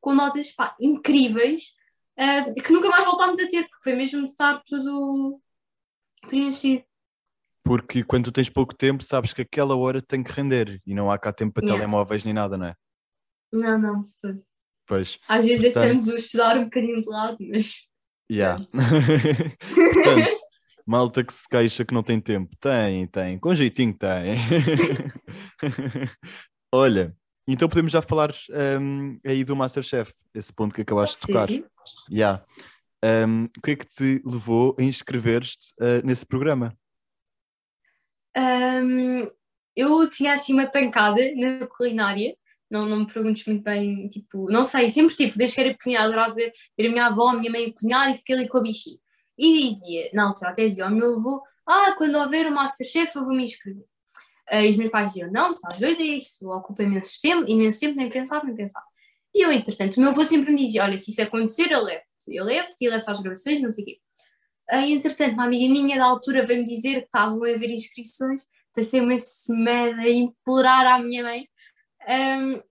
com 0.00 0.12
notas 0.12 0.50
pá, 0.50 0.74
incríveis 0.80 1.72
ah, 2.16 2.44
que 2.52 2.72
nunca 2.72 2.88
mais 2.88 3.04
voltámos 3.04 3.38
a 3.40 3.48
ter, 3.48 3.62
porque 3.68 3.82
foi 3.82 3.94
mesmo 3.94 4.20
de 4.20 4.30
estar 4.30 4.62
tudo 4.64 5.40
preenchido. 6.28 6.84
Porque 7.64 8.04
quando 8.04 8.26
tu 8.26 8.32
tens 8.32 8.50
pouco 8.50 8.74
tempo, 8.74 9.02
sabes 9.02 9.32
que 9.32 9.40
aquela 9.42 9.74
hora 9.74 10.00
tem 10.02 10.22
que 10.22 10.30
render 10.30 10.80
e 10.86 10.94
não 10.94 11.10
há 11.10 11.18
cá 11.18 11.32
tempo 11.32 11.54
para 11.54 11.64
Yeah. 11.64 11.80
telemóveis 11.80 12.24
nem 12.24 12.34
nada, 12.34 12.56
não 12.58 12.66
é? 12.66 12.74
Não, 13.52 13.78
não, 13.78 14.00
de 14.02 14.08
tudo. 14.20 14.42
Pois, 14.86 15.18
Às 15.26 15.44
vezes 15.46 15.64
Portanto- 15.72 15.82
deixamos 15.82 16.08
o 16.08 16.18
estudar 16.18 16.58
um 16.58 16.64
bocadinho 16.64 17.00
de 17.00 17.08
lado, 17.08 17.38
mas 17.40 17.74
yeah. 18.30 18.62
Portanto, 18.70 18.70
malta 20.86 21.24
que 21.24 21.32
se 21.32 21.48
queixa 21.48 21.84
que 21.86 21.94
não 21.94 22.02
tem 22.02 22.20
tempo. 22.20 22.54
Tem, 22.60 23.06
tem. 23.06 23.38
Com 23.38 23.54
jeitinho 23.54 23.94
tem. 23.96 24.36
Olha, 26.72 27.16
então 27.48 27.66
podemos 27.68 27.92
já 27.92 28.02
falar 28.02 28.34
hum, 28.80 29.18
aí 29.24 29.42
do 29.42 29.56
Masterchef, 29.56 30.12
esse 30.34 30.52
ponto 30.52 30.74
que 30.74 30.82
acabaste 30.82 31.18
de 31.20 31.26
tocar. 31.26 31.48
Sim. 31.48 31.64
Yeah. 32.10 32.44
Hum, 33.26 33.44
o 33.56 33.60
que 33.62 33.70
é 33.70 33.76
que 33.76 33.86
te 33.86 34.20
levou 34.24 34.76
a 34.78 34.82
inscrever-te 34.82 35.72
ah, 35.80 36.02
nesse 36.04 36.26
programa? 36.26 36.76
Ahm, 38.36 39.30
eu 39.76 40.08
tinha 40.08 40.34
assim 40.34 40.52
uma 40.52 40.66
pancada 40.66 41.20
na 41.36 41.66
culinária, 41.66 42.36
não, 42.70 42.86
não 42.86 43.00
me 43.00 43.06
perguntes 43.06 43.44
muito 43.46 43.62
bem, 43.62 44.08
tipo, 44.08 44.50
não 44.50 44.64
sei, 44.64 44.88
sempre 44.88 45.14
tive, 45.14 45.36
desde 45.36 45.54
que 45.56 45.60
era 45.60 45.70
pequenina, 45.72 46.04
adorava 46.04 46.34
ver 46.34 46.52
a 46.78 46.82
minha 46.82 47.06
avó, 47.06 47.28
a 47.28 47.34
minha 47.38 47.50
mãe 47.50 47.72
cozinhar 47.72 48.10
e 48.10 48.14
fiquei 48.14 48.36
ali 48.36 48.48
com 48.48 48.58
a 48.58 48.62
bichinha. 48.62 48.98
E 49.38 49.68
dizia, 49.68 50.10
na 50.12 50.28
altura 50.28 50.50
até 50.50 50.66
dizia 50.66 50.84
ao 50.84 50.90
meu 50.90 51.16
avô, 51.16 51.42
ah, 51.66 51.94
quando 51.96 52.16
houver 52.16 52.46
o 52.46 52.54
Masterchef 52.54 53.14
eu 53.16 53.24
vou 53.24 53.34
me 53.34 53.44
inscrever. 53.44 53.84
Ah, 54.48 54.64
e 54.64 54.70
os 54.70 54.76
meus 54.76 54.90
pais 54.90 55.12
diziam, 55.12 55.30
não, 55.32 55.52
estás 55.52 55.78
doida, 55.78 56.02
isso 56.02 56.48
ocupa 56.50 56.82
imenso 56.82 57.20
tempo, 57.22 57.44
imenso 57.48 57.80
tempo, 57.80 57.96
nem 57.96 58.10
pensar, 58.10 58.44
nem 58.44 58.54
pensar. 58.54 58.82
E 59.34 59.44
eu, 59.44 59.50
entretanto, 59.52 59.96
o 59.96 60.00
meu 60.00 60.10
avô 60.10 60.24
sempre 60.24 60.52
me 60.52 60.58
dizia, 60.58 60.84
olha, 60.84 60.96
se 60.96 61.10
isso 61.10 61.22
acontecer, 61.22 61.70
eu 61.72 61.82
levo-te, 61.82 62.34
eu 62.34 62.44
levo-te 62.44 62.84
e 62.84 62.88
levo-te 62.88 63.10
às 63.10 63.20
gravações, 63.20 63.62
não 63.62 63.72
sei 63.72 63.82
o 63.82 63.86
quê. 63.86 63.98
Entretanto, 64.70 65.34
uma 65.34 65.44
amiga 65.44 65.72
minha 65.72 65.98
da 65.98 66.06
altura 66.06 66.46
veio-me 66.46 66.66
dizer 66.66 67.00
que 67.00 67.06
estavam 67.06 67.42
a 67.44 67.50
haver 67.50 67.70
inscrições, 67.70 68.46
passei 68.74 69.00
uma 69.00 69.16
semana 69.18 70.02
a 70.02 70.10
implorar 70.10 70.86
à 70.86 70.98
minha 70.98 71.22
mãe 71.22 71.48
um, 72.08 72.62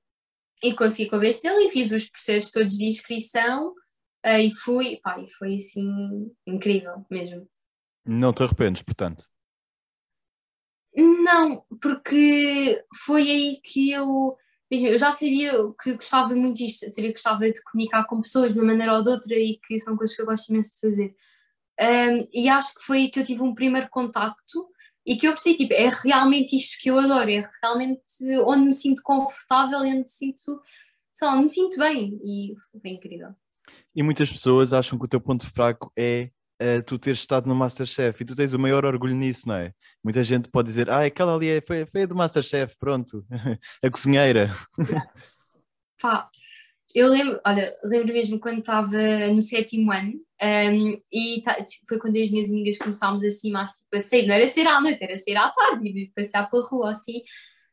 e 0.63 0.73
consegui 0.75 1.09
convencê-la 1.09 1.62
e 1.62 1.69
fiz 1.69 1.91
os 1.91 2.09
processos 2.09 2.51
todos 2.51 2.77
de 2.77 2.85
inscrição 2.85 3.73
ah, 4.23 4.39
e 4.39 4.50
fui, 4.50 5.00
pá, 5.03 5.19
e 5.19 5.29
foi 5.29 5.57
assim 5.57 6.31
incrível 6.47 7.05
mesmo. 7.12 7.47
Não 8.05 8.31
te 8.33 8.43
arrependes, 8.43 8.81
portanto. 8.81 9.25
Não, 10.95 11.65
porque 11.81 12.83
foi 13.05 13.21
aí 13.23 13.62
que 13.63 13.91
eu, 13.91 14.38
mesmo, 14.69 14.88
eu 14.88 14.97
já 14.97 15.12
sabia 15.12 15.51
que 15.81 15.93
gostava 15.93 16.35
muito 16.35 16.57
disto, 16.57 16.89
sabia 16.91 17.09
que 17.09 17.13
gostava 17.13 17.51
de 17.51 17.62
comunicar 17.63 18.05
com 18.05 18.21
pessoas 18.21 18.53
de 18.53 18.59
uma 18.59 18.67
maneira 18.67 18.95
ou 18.95 19.03
de 19.03 19.09
outra 19.09 19.35
e 19.35 19.59
que 19.65 19.79
são 19.79 19.97
coisas 19.97 20.15
que 20.15 20.21
eu 20.21 20.25
gosto 20.25 20.50
imenso 20.50 20.75
de 20.75 20.79
fazer. 20.88 21.15
Um, 21.80 22.27
e 22.34 22.50
acho 22.50 22.75
que 22.75 22.84
foi 22.84 22.98
aí 22.98 23.10
que 23.10 23.20
eu 23.20 23.24
tive 23.24 23.42
um 23.42 23.56
primeiro 23.56 23.89
contacto 23.89 24.68
e 25.06 25.15
que 25.15 25.27
eu 25.27 25.34
pensei, 25.34 25.58
tipo, 25.58 25.74
é 25.74 25.89
realmente 26.03 26.56
isto 26.56 26.77
que 26.80 26.89
eu 26.89 26.98
adoro, 26.98 27.30
é 27.30 27.44
realmente 27.62 28.03
onde 28.46 28.65
me 28.65 28.74
sinto 28.74 29.01
confortável 29.03 29.80
e 29.86 29.89
onde 29.89 30.00
me 30.00 30.08
sinto, 30.08 30.62
sei 31.13 31.27
lá, 31.27 31.34
onde 31.34 31.44
me 31.44 31.50
sinto 31.50 31.77
bem 31.77 32.20
e 32.24 32.53
foi 32.82 32.92
incrível. 32.92 33.30
E 33.96 34.03
muitas 34.03 34.32
pessoas 34.32 34.72
acham 34.72 34.98
que 34.98 35.06
o 35.06 35.08
teu 35.08 35.20
ponto 35.20 35.46
fraco 35.51 35.92
é 35.98 36.30
eh, 36.60 36.82
tu 36.82 36.98
teres 36.98 37.20
estado 37.20 37.48
no 37.48 37.56
Masterchef 37.56 38.22
e 38.22 38.25
tu 38.25 38.36
tens 38.36 38.53
o 38.53 38.60
maior 38.60 38.86
orgulho 38.86 39.15
nisso, 39.15 39.48
não 39.48 39.56
é? 39.56 39.74
Muita 40.03 40.24
gente 40.24 40.50
pode 40.50 40.70
dizer, 40.70 40.89
ah, 40.89 41.03
aquela 41.03 41.36
ali 41.36 41.50
é, 41.50 41.62
foi, 41.62 41.86
foi 41.86 42.03
a 42.03 42.06
do 42.06 42.15
Masterchef, 42.15 42.75
pronto, 42.80 43.25
a 43.84 43.89
cozinheira. 43.89 44.56
Pá, 46.00 46.30
eu 46.93 47.09
lembro, 47.09 47.39
olha, 47.45 47.75
lembro 47.83 48.13
mesmo 48.13 48.39
quando 48.39 48.59
estava 48.59 49.27
no 49.33 49.41
sétimo 49.41 49.91
ano 49.91 50.13
um, 50.41 51.01
e 51.12 51.41
foi 51.88 51.97
quando 51.97 52.17
as 52.17 52.29
minhas 52.29 52.50
amigas 52.50 52.77
começámos 52.77 53.23
assim 53.23 53.51
mais 53.51 53.71
tipo 53.71 53.95
a 53.95 54.00
sair, 54.00 54.27
não 54.27 54.35
era 54.35 54.47
sair 54.47 54.67
à 54.67 54.79
noite, 54.79 55.03
era 55.03 55.17
sair 55.17 55.38
à 55.38 55.50
tarde, 55.50 55.88
e 55.88 56.12
passear 56.15 56.50
pela 56.50 56.63
rua 56.63 56.91
assim. 56.91 57.21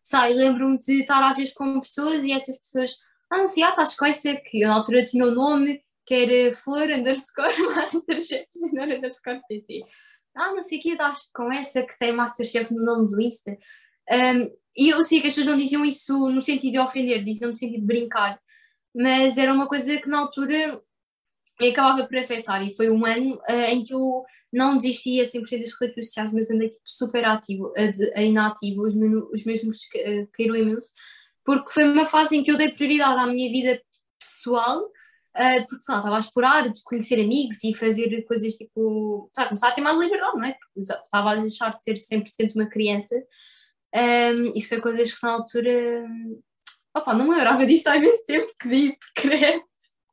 Sai, 0.03 0.33
lembro-me 0.33 0.79
de 0.79 1.01
estar 1.01 1.23
às 1.29 1.37
vezes 1.37 1.53
com 1.53 1.81
pessoas 1.81 2.23
e 2.23 2.33
essas 2.33 2.57
pessoas, 2.59 2.97
ah, 3.31 3.39
não 3.39 3.47
sei, 3.47 3.63
ah, 3.63 3.71
estás 3.71 3.95
com 3.95 4.07
essa 4.07 4.35
que 4.37 4.63
eu 4.63 4.69
na 4.69 4.77
altura 4.77 5.03
tinha 5.03 5.27
o 5.27 5.31
nome 5.31 5.83
que 6.07 6.15
era 6.15 6.55
flor 6.57 6.91
underscore 6.91 7.55
masterchef 7.77 8.47
underscore 8.73 9.41
pt. 9.49 9.85
Ah, 10.35 10.53
não 10.53 10.63
sei 10.63 10.79
o 10.79 10.83
que, 10.83 10.93
estás 10.93 11.29
com 11.35 11.53
essa 11.53 11.83
que 11.83 11.97
tem 11.99 12.13
masterchef 12.13 12.73
no 12.73 12.85
nome 12.85 13.09
do 13.09 13.21
Insta. 13.21 13.57
Um, 14.11 14.51
e 14.77 14.89
eu 14.89 15.03
sei 15.03 15.21
que 15.21 15.29
as 15.29 15.35
pessoas 15.35 15.53
não 15.53 15.59
diziam 15.59 15.85
isso 15.85 16.31
no 16.31 16.41
sentido 16.41 16.73
de 16.73 16.79
ofender, 16.79 17.23
diziam 17.23 17.51
no 17.51 17.57
sentido 17.57 17.81
de 17.81 17.87
brincar 17.87 18.41
mas 18.95 19.39
era 19.39 19.53
uma 19.53 19.67
coisa 19.69 19.97
que 19.99 20.09
na 20.09 20.19
altura 20.21 20.81
me 21.61 21.69
acabava 21.71 22.07
por 22.07 22.17
afetar 22.17 22.67
e 22.67 22.75
foi 22.75 22.91
um 22.91 23.05
ano 23.05 23.41
eh, 23.49 23.73
em 23.73 23.83
que 23.83 23.93
eu 23.95 24.25
não 24.53 24.77
desistia 24.79 25.25
100% 25.25 25.61
das 25.61 25.73
redes 25.81 26.07
sociais, 26.07 26.33
mas 26.33 26.51
andei 26.51 26.71
tipo, 26.71 26.81
super 26.85 27.25
ativo, 27.25 27.73
a, 27.77 27.87
de- 27.87 28.13
a 28.15 28.23
inativo, 28.23 28.83
os, 28.83 28.95
os 28.95 29.45
meus 29.45 29.63
números 29.63 29.81
eh, 29.95 30.27
caíram 30.33 30.57
imenso, 30.57 30.93
porque 31.45 31.71
foi 31.71 31.85
uma 31.85 32.07
fase 32.07 32.37
em 32.37 32.43
que 32.43 32.51
eu 32.51 32.57
dei 32.57 32.71
prioridade 32.71 33.19
à 33.21 33.27
minha 33.27 33.51
vida 33.51 33.81
pessoal, 34.19 34.91
eh, 35.37 35.61
porque 35.63 35.81
sei 35.83 35.93
lá, 35.95 35.99
estava 36.01 36.17
a 36.17 36.19
explorar, 36.19 36.69
de 36.69 36.83
conhecer 36.85 37.21
amigos 37.21 37.63
e 37.63 37.75
fazer 37.75 38.23
coisas 38.25 38.55
tipo, 38.55 39.31
sabe, 39.35 39.49
começar 39.51 39.69
a 39.69 39.73
ter 39.73 39.81
mais 39.83 40.01
liberdade, 40.01 40.37
não 40.37 40.45
é? 40.45 40.55
Porque 40.55 40.81
estava 40.81 41.33
a 41.33 41.37
deixar 41.37 41.71
de 41.77 41.83
ser 41.85 41.95
100% 41.97 42.55
uma 42.57 42.67
criança. 42.67 43.15
Um, 43.95 44.53
isso 44.57 44.69
foi 44.69 44.81
coisas 44.81 45.13
que 45.13 45.23
na 45.23 45.33
altura 45.33 46.05
Opa, 46.95 47.15
não 47.15 47.25
me 47.25 47.31
lembrava 47.31 47.65
disto 47.65 47.87
há 47.89 47.97
imenso 47.97 48.25
tempo 48.25 48.53
que 48.59 48.69
di, 48.69 48.97
credo. 49.15 49.63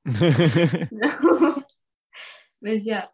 Mas, 2.62 2.86
yeah. 2.86 3.08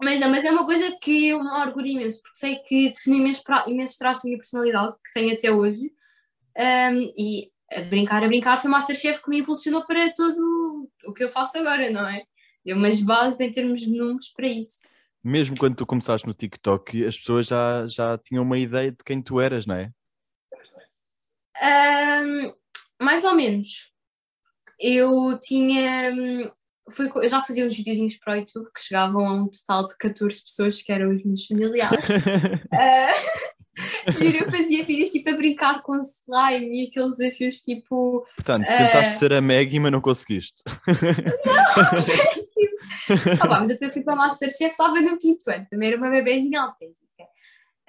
mas, 0.00 0.20
não, 0.20 0.30
mas 0.30 0.44
é 0.44 0.52
uma 0.52 0.64
coisa 0.64 0.96
que 1.02 1.28
eu 1.28 1.42
me 1.42 1.50
orgulho 1.50 1.86
imenso, 1.88 2.22
porque 2.22 2.38
sei 2.38 2.56
que 2.60 2.90
definiu 2.90 3.18
imenso, 3.18 3.42
pra- 3.42 3.64
imenso 3.66 3.98
traços 3.98 4.22
da 4.22 4.28
minha 4.28 4.38
personalidade, 4.38 4.96
que 5.04 5.12
tenho 5.12 5.32
até 5.34 5.50
hoje. 5.50 5.90
Um, 6.56 7.12
e 7.18 7.50
a 7.72 7.80
brincar, 7.80 8.22
a 8.22 8.28
brincar, 8.28 8.60
foi 8.60 8.68
o 8.68 8.72
Masterchef 8.72 9.20
que 9.20 9.28
me 9.28 9.40
impulsionou 9.40 9.84
para 9.84 10.12
tudo 10.14 10.88
o 11.06 11.12
que 11.12 11.24
eu 11.24 11.28
faço 11.28 11.58
agora, 11.58 11.90
não 11.90 12.06
é? 12.08 12.22
Deu 12.64 12.76
umas 12.76 13.00
bases 13.00 13.40
em 13.40 13.50
termos 13.50 13.80
de 13.80 13.90
números 13.90 14.28
para 14.28 14.46
isso. 14.46 14.80
Mesmo 15.24 15.56
quando 15.58 15.74
tu 15.74 15.84
começaste 15.84 16.26
no 16.26 16.34
TikTok, 16.34 17.04
as 17.04 17.18
pessoas 17.18 17.48
já, 17.48 17.86
já 17.88 18.16
tinham 18.16 18.44
uma 18.44 18.58
ideia 18.58 18.92
de 18.92 18.98
quem 19.04 19.20
tu 19.20 19.40
eras, 19.40 19.66
não 19.66 19.74
é? 19.74 19.90
Ahm, 21.62 22.52
mais 23.00 23.24
ou 23.24 23.34
menos. 23.34 23.90
Eu 24.80 25.38
tinha. 25.40 26.12
hum, 26.14 26.50
Fui, 26.90 27.10
eu 27.16 27.28
já 27.28 27.42
fazia 27.42 27.66
uns 27.66 27.76
videozinhos 27.76 28.16
para 28.16 28.34
o 28.34 28.36
YouTube 28.36 28.68
que 28.72 28.80
chegavam 28.80 29.26
a 29.26 29.32
um 29.34 29.48
total 29.48 29.86
de 29.86 29.96
14 29.98 30.40
pessoas 30.44 30.80
que 30.80 30.92
eram 30.92 31.10
os 31.12 31.24
meus 31.24 31.44
familiares. 31.46 32.08
Ah, 32.72 33.14
juro, 34.12 34.36
eu 34.38 34.50
fazia 34.50 34.84
vídeos 34.84 35.10
tipo 35.10 35.28
a 35.28 35.32
brincar 35.36 35.82
com 35.82 36.00
slime 36.00 36.84
e 36.84 36.86
aqueles 36.86 37.16
desafios 37.16 37.56
tipo. 37.58 38.24
Portanto, 38.36 38.68
Eh. 38.70 38.76
tentaste 38.76 39.16
ser 39.18 39.32
a 39.32 39.40
Maggie, 39.42 39.80
mas 39.80 39.90
não 39.92 40.00
conseguiste. 40.00 40.62
péssimo. 42.06 43.36
Ah, 43.40 43.48
pá, 43.48 43.60
mas 43.60 43.70
até 43.70 43.88
fui 43.90 44.02
para 44.02 44.14
o 44.14 44.16
Masterchef, 44.16 44.70
estava 44.70 45.00
no 45.00 45.18
quinto 45.18 45.50
ano, 45.50 45.66
também 45.70 45.88
era 45.88 45.96
uma 45.96 46.08
bebezinha 46.10 46.60
autêntica. 46.62 47.24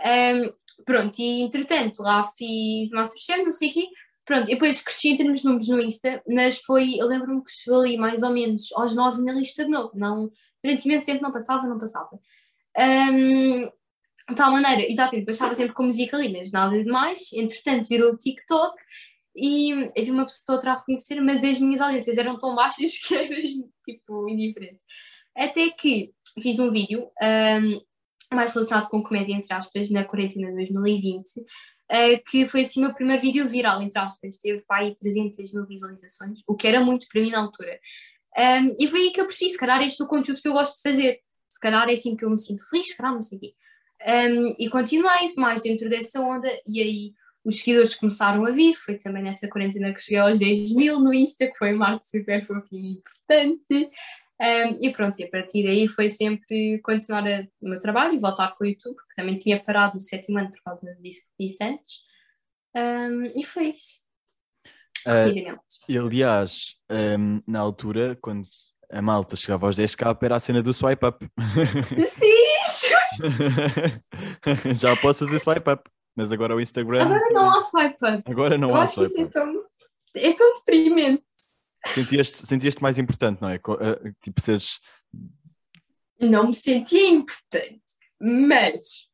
Ahm, 0.04 0.52
pronto, 0.86 1.20
e 1.20 1.42
entretanto 1.42 2.02
lá 2.02 2.24
fiz 2.24 2.90
Masterchef, 2.92 3.44
não 3.44 3.52
sei 3.52 3.70
o 3.70 3.74
quê. 3.74 3.88
Pronto, 4.26 4.50
e 4.50 4.54
depois 4.54 4.82
cresci 4.82 5.10
em 5.10 5.18
termos 5.18 5.40
de 5.40 5.46
números 5.46 5.70
no 5.70 5.82
Insta, 5.82 6.22
mas 6.28 6.60
foi, 6.60 6.96
eu 7.00 7.08
lembro-me 7.08 7.42
que 7.44 7.52
chegou 7.52 7.82
ali 7.82 7.98
mais 7.98 8.22
ou 8.24 8.32
menos 8.32 8.72
aos 8.74 8.94
9 8.94 9.22
na 9.24 9.32
lista 9.34 9.64
de 9.64 9.72
novo, 9.72 9.92
não, 9.96 10.30
durante 10.62 10.86
imenso 10.86 11.06
tempo 11.06 11.24
não 11.24 11.32
passava, 11.32 11.66
não 11.66 11.80
passava. 11.80 12.20
Ahm, 12.78 13.70
de 14.30 14.36
tal 14.36 14.52
maneira, 14.52 14.86
exatamente, 14.90 15.22
depois 15.22 15.38
estava 15.38 15.54
sempre 15.54 15.74
com 15.74 15.84
música 15.84 16.18
ali, 16.18 16.32
mas 16.32 16.52
nada 16.52 16.78
de 16.84 16.90
mais. 16.90 17.32
Entretanto, 17.34 17.88
virou 17.88 18.12
o 18.12 18.18
TikTok 18.18 18.76
e 19.36 19.72
havia 19.98 20.14
uma 20.14 20.26
pessoa 20.26 20.58
outra 20.58 20.74
a 20.74 20.76
reconhecer, 20.76 21.22
mas 21.22 21.44
as 21.44 21.60
minhas 21.60 21.80
audiências 21.80 22.18
eram 22.18 22.38
tão 22.38 22.54
baixas 22.54 22.98
que 23.00 23.16
era 23.16 23.36
tipo 23.86 24.28
indiferente. 24.28 24.82
Até 25.36 25.70
que 25.70 26.12
fiz 26.42 26.60
um 26.60 26.70
vídeo 26.70 27.10
ahm, 27.22 27.80
mais 28.34 28.54
relacionado 28.54 28.90
com 28.90 29.02
comédia, 29.02 29.34
entre 29.34 29.54
aspas, 29.54 29.90
na 29.90 30.04
quarentena 30.04 30.50
de 30.50 30.56
2020, 30.56 31.46
ah, 31.90 32.20
que 32.30 32.46
foi 32.46 32.62
assim 32.62 32.80
o 32.82 32.84
meu 32.84 32.94
primeiro 32.94 33.22
vídeo 33.22 33.48
viral, 33.48 33.82
entre 33.82 34.00
aspas, 34.00 34.38
teve 34.38 34.64
pá, 34.66 34.78
aí 34.80 34.96
300 34.96 35.54
mil 35.54 35.66
visualizações, 35.66 36.42
o 36.48 36.56
que 36.56 36.68
era 36.68 36.82
muito 36.82 37.08
para 37.12 37.22
mim 37.22 37.32
na 37.32 37.40
altura. 37.40 37.80
Ahm, 38.38 38.76
e 38.80 38.88
foi 38.88 39.00
aí 39.02 39.12
que 39.12 39.22
eu 39.22 39.26
percebi, 39.26 39.52
se 39.52 39.58
calhar 39.58 39.82
este 39.82 40.02
é 40.02 40.06
o 40.06 40.08
conteúdo 40.08 40.42
que 40.42 40.48
eu 40.48 40.54
gosto 40.54 40.76
de 40.76 40.82
fazer, 40.82 41.20
se 41.50 41.60
calhar 41.60 41.88
é 41.90 41.94
assim 41.94 42.16
que 42.16 42.26
eu 42.26 42.30
me 42.30 42.40
sinto 42.40 42.68
feliz, 42.70 42.88
se 42.88 42.98
calhar 42.98 43.14
não 43.14 43.22
sei 43.22 43.38
o 43.38 43.42
quê. 43.42 43.54
Um, 44.06 44.56
e 44.60 44.70
continuei 44.70 45.34
mais 45.38 45.64
dentro 45.64 45.90
dessa 45.90 46.22
onda, 46.22 46.50
e 46.68 46.82
aí 46.82 47.14
os 47.44 47.60
seguidores 47.60 47.96
começaram 47.96 48.46
a 48.46 48.52
vir. 48.52 48.76
Foi 48.76 48.96
também 48.96 49.24
nessa 49.24 49.48
quarentena 49.48 49.94
que 49.94 50.02
cheguei 50.02 50.20
aos 50.20 50.38
10 50.38 50.74
mil 50.74 51.00
no 51.00 51.14
Insta, 51.14 51.48
que 51.48 51.58
foi 51.58 51.74
um 51.74 51.78
marco 51.78 52.06
super 52.06 52.46
fofinho 52.46 52.84
e 52.84 52.94
importante. 52.98 53.90
Um, 54.40 54.78
e 54.82 54.92
pronto, 54.92 55.20
e 55.20 55.24
a 55.24 55.30
partir 55.30 55.64
daí 55.64 55.88
foi 55.88 56.10
sempre 56.10 56.80
continuar 56.84 57.24
o 57.60 57.70
meu 57.70 57.80
trabalho 57.80 58.14
e 58.14 58.20
voltar 58.20 58.56
com 58.56 58.64
o 58.64 58.68
YouTube, 58.68 58.96
que 58.96 59.16
também 59.16 59.36
tinha 59.36 59.60
parado 59.64 59.96
no 59.96 60.02
sétimo 60.02 60.38
ano 60.38 60.52
por 60.52 60.62
causa 60.64 60.96
disso 61.02 61.22
que 61.22 61.48
disse 61.48 61.64
antes. 61.64 62.02
Um, 62.76 63.24
e 63.36 63.44
foi 63.44 63.70
isso. 63.70 64.06
Resumidamente. 65.06 65.62
E 65.90 65.98
aliás, 65.98 66.76
hum, 66.92 67.42
na 67.48 67.60
altura, 67.60 68.18
quando 68.22 68.44
a 68.92 69.02
malta 69.02 69.36
chegava 69.36 69.66
aos 69.66 69.78
10k, 69.78 70.18
era 70.22 70.36
a 70.36 70.40
cena 70.40 70.62
do 70.62 70.74
swipe 70.74 71.06
up. 71.06 71.26
Sim! 71.98 72.38
Já 74.76 74.96
posso 74.98 75.26
fazer 75.26 75.40
swipe 75.40 75.72
up, 75.72 75.90
mas 76.16 76.32
agora 76.32 76.56
o 76.56 76.62
Instagram. 76.62 77.04
Agora 77.04 77.30
não 77.32 77.50
há 77.50 77.62
swipe 77.62 78.06
up. 78.06 78.24
Agora 78.26 78.58
não 78.58 78.70
Eu 78.70 78.76
há 78.76 78.84
acho 78.84 78.96
que 78.96 79.04
isso 79.04 79.14
swipe 79.14 79.38
é 79.38 79.42
up. 79.42 79.52
tão, 80.14 80.22
é 80.22 80.34
tão 80.34 80.54
deprimente. 80.54 81.24
Sentieste, 81.86 82.46
sentieste 82.46 82.82
mais 82.82 82.98
importante, 82.98 83.42
não 83.42 83.50
é? 83.50 83.56
Ah, 83.56 84.12
Tipo, 84.22 84.42
seres. 84.42 84.80
não 86.20 86.48
me 86.48 86.54
sentia 86.54 87.10
importante, 87.10 87.82
mas 88.20 89.08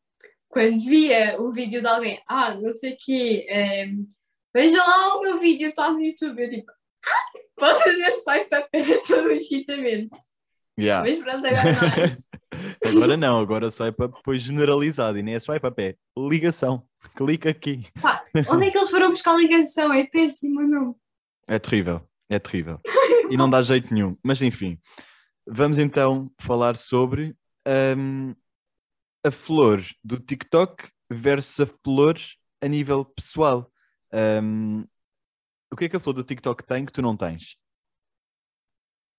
quando 0.49 0.79
via 0.81 1.39
o 1.41 1.51
vídeo 1.51 1.81
de 1.81 1.87
alguém, 1.87 2.21
ah, 2.27 2.53
não 2.55 2.71
sei 2.71 2.93
o 2.93 2.97
quê, 2.99 3.45
ehm, 3.49 4.05
veja 4.53 4.77
lá 4.83 5.15
o 5.17 5.21
meu 5.21 5.39
vídeo, 5.39 5.69
está 5.69 5.91
no 5.91 6.01
YouTube, 6.01 6.41
eu 6.43 6.49
tipo, 6.49 6.71
ah, 6.71 7.39
posso 7.57 7.83
fazer 7.83 8.13
swipe 8.15 8.55
up 8.55 8.69
para 8.71 9.01
todo 9.07 9.27
o. 9.27 10.33
Yeah. 10.79 11.07
Mas 11.07 11.19
pronto, 11.19 11.45
agora 11.45 11.73
não 11.73 12.03
é 12.03 12.07
isso. 12.07 12.27
Agora 12.87 13.17
não, 13.17 13.39
agora 13.39 13.71
swipe 13.71 14.03
up 14.03 14.19
foi 14.23 14.37
generalizado 14.37 15.17
e 15.17 15.23
nem 15.23 15.33
é 15.33 15.39
swipe 15.39 15.65
up, 15.65 15.81
é 15.81 15.95
ligação. 16.15 16.87
Clica 17.15 17.49
aqui. 17.49 17.85
Pá, 17.99 18.23
onde 18.49 18.67
é 18.67 18.71
que 18.71 18.77
eles 18.77 18.91
foram 18.91 19.09
buscar 19.09 19.35
ligação? 19.35 19.91
É 19.91 20.05
péssimo 20.05 20.59
o 20.61 20.67
nome. 20.67 20.95
É 21.47 21.57
terrível, 21.57 22.07
é 22.29 22.39
terrível. 22.39 22.79
E 23.29 23.37
não 23.37 23.49
dá 23.49 23.61
jeito 23.61 23.93
nenhum. 23.93 24.17
Mas 24.23 24.41
enfim, 24.41 24.79
vamos 25.47 25.77
então 25.77 26.31
falar 26.39 26.75
sobre 26.75 27.35
hum, 27.97 28.35
a 29.25 29.31
flor 29.31 29.81
do 30.03 30.19
TikTok 30.19 30.89
versus 31.09 31.59
a 31.59 31.65
flor 31.65 32.19
a 32.61 32.67
nível 32.67 33.05
pessoal. 33.05 33.71
Hum, 34.13 34.85
o 35.71 35.75
que 35.75 35.85
é 35.85 35.89
que 35.89 35.95
a 35.95 35.99
flor 35.99 36.13
do 36.13 36.23
TikTok 36.23 36.63
tem 36.63 36.85
que 36.85 36.91
tu 36.91 37.01
não 37.01 37.17
tens? 37.17 37.57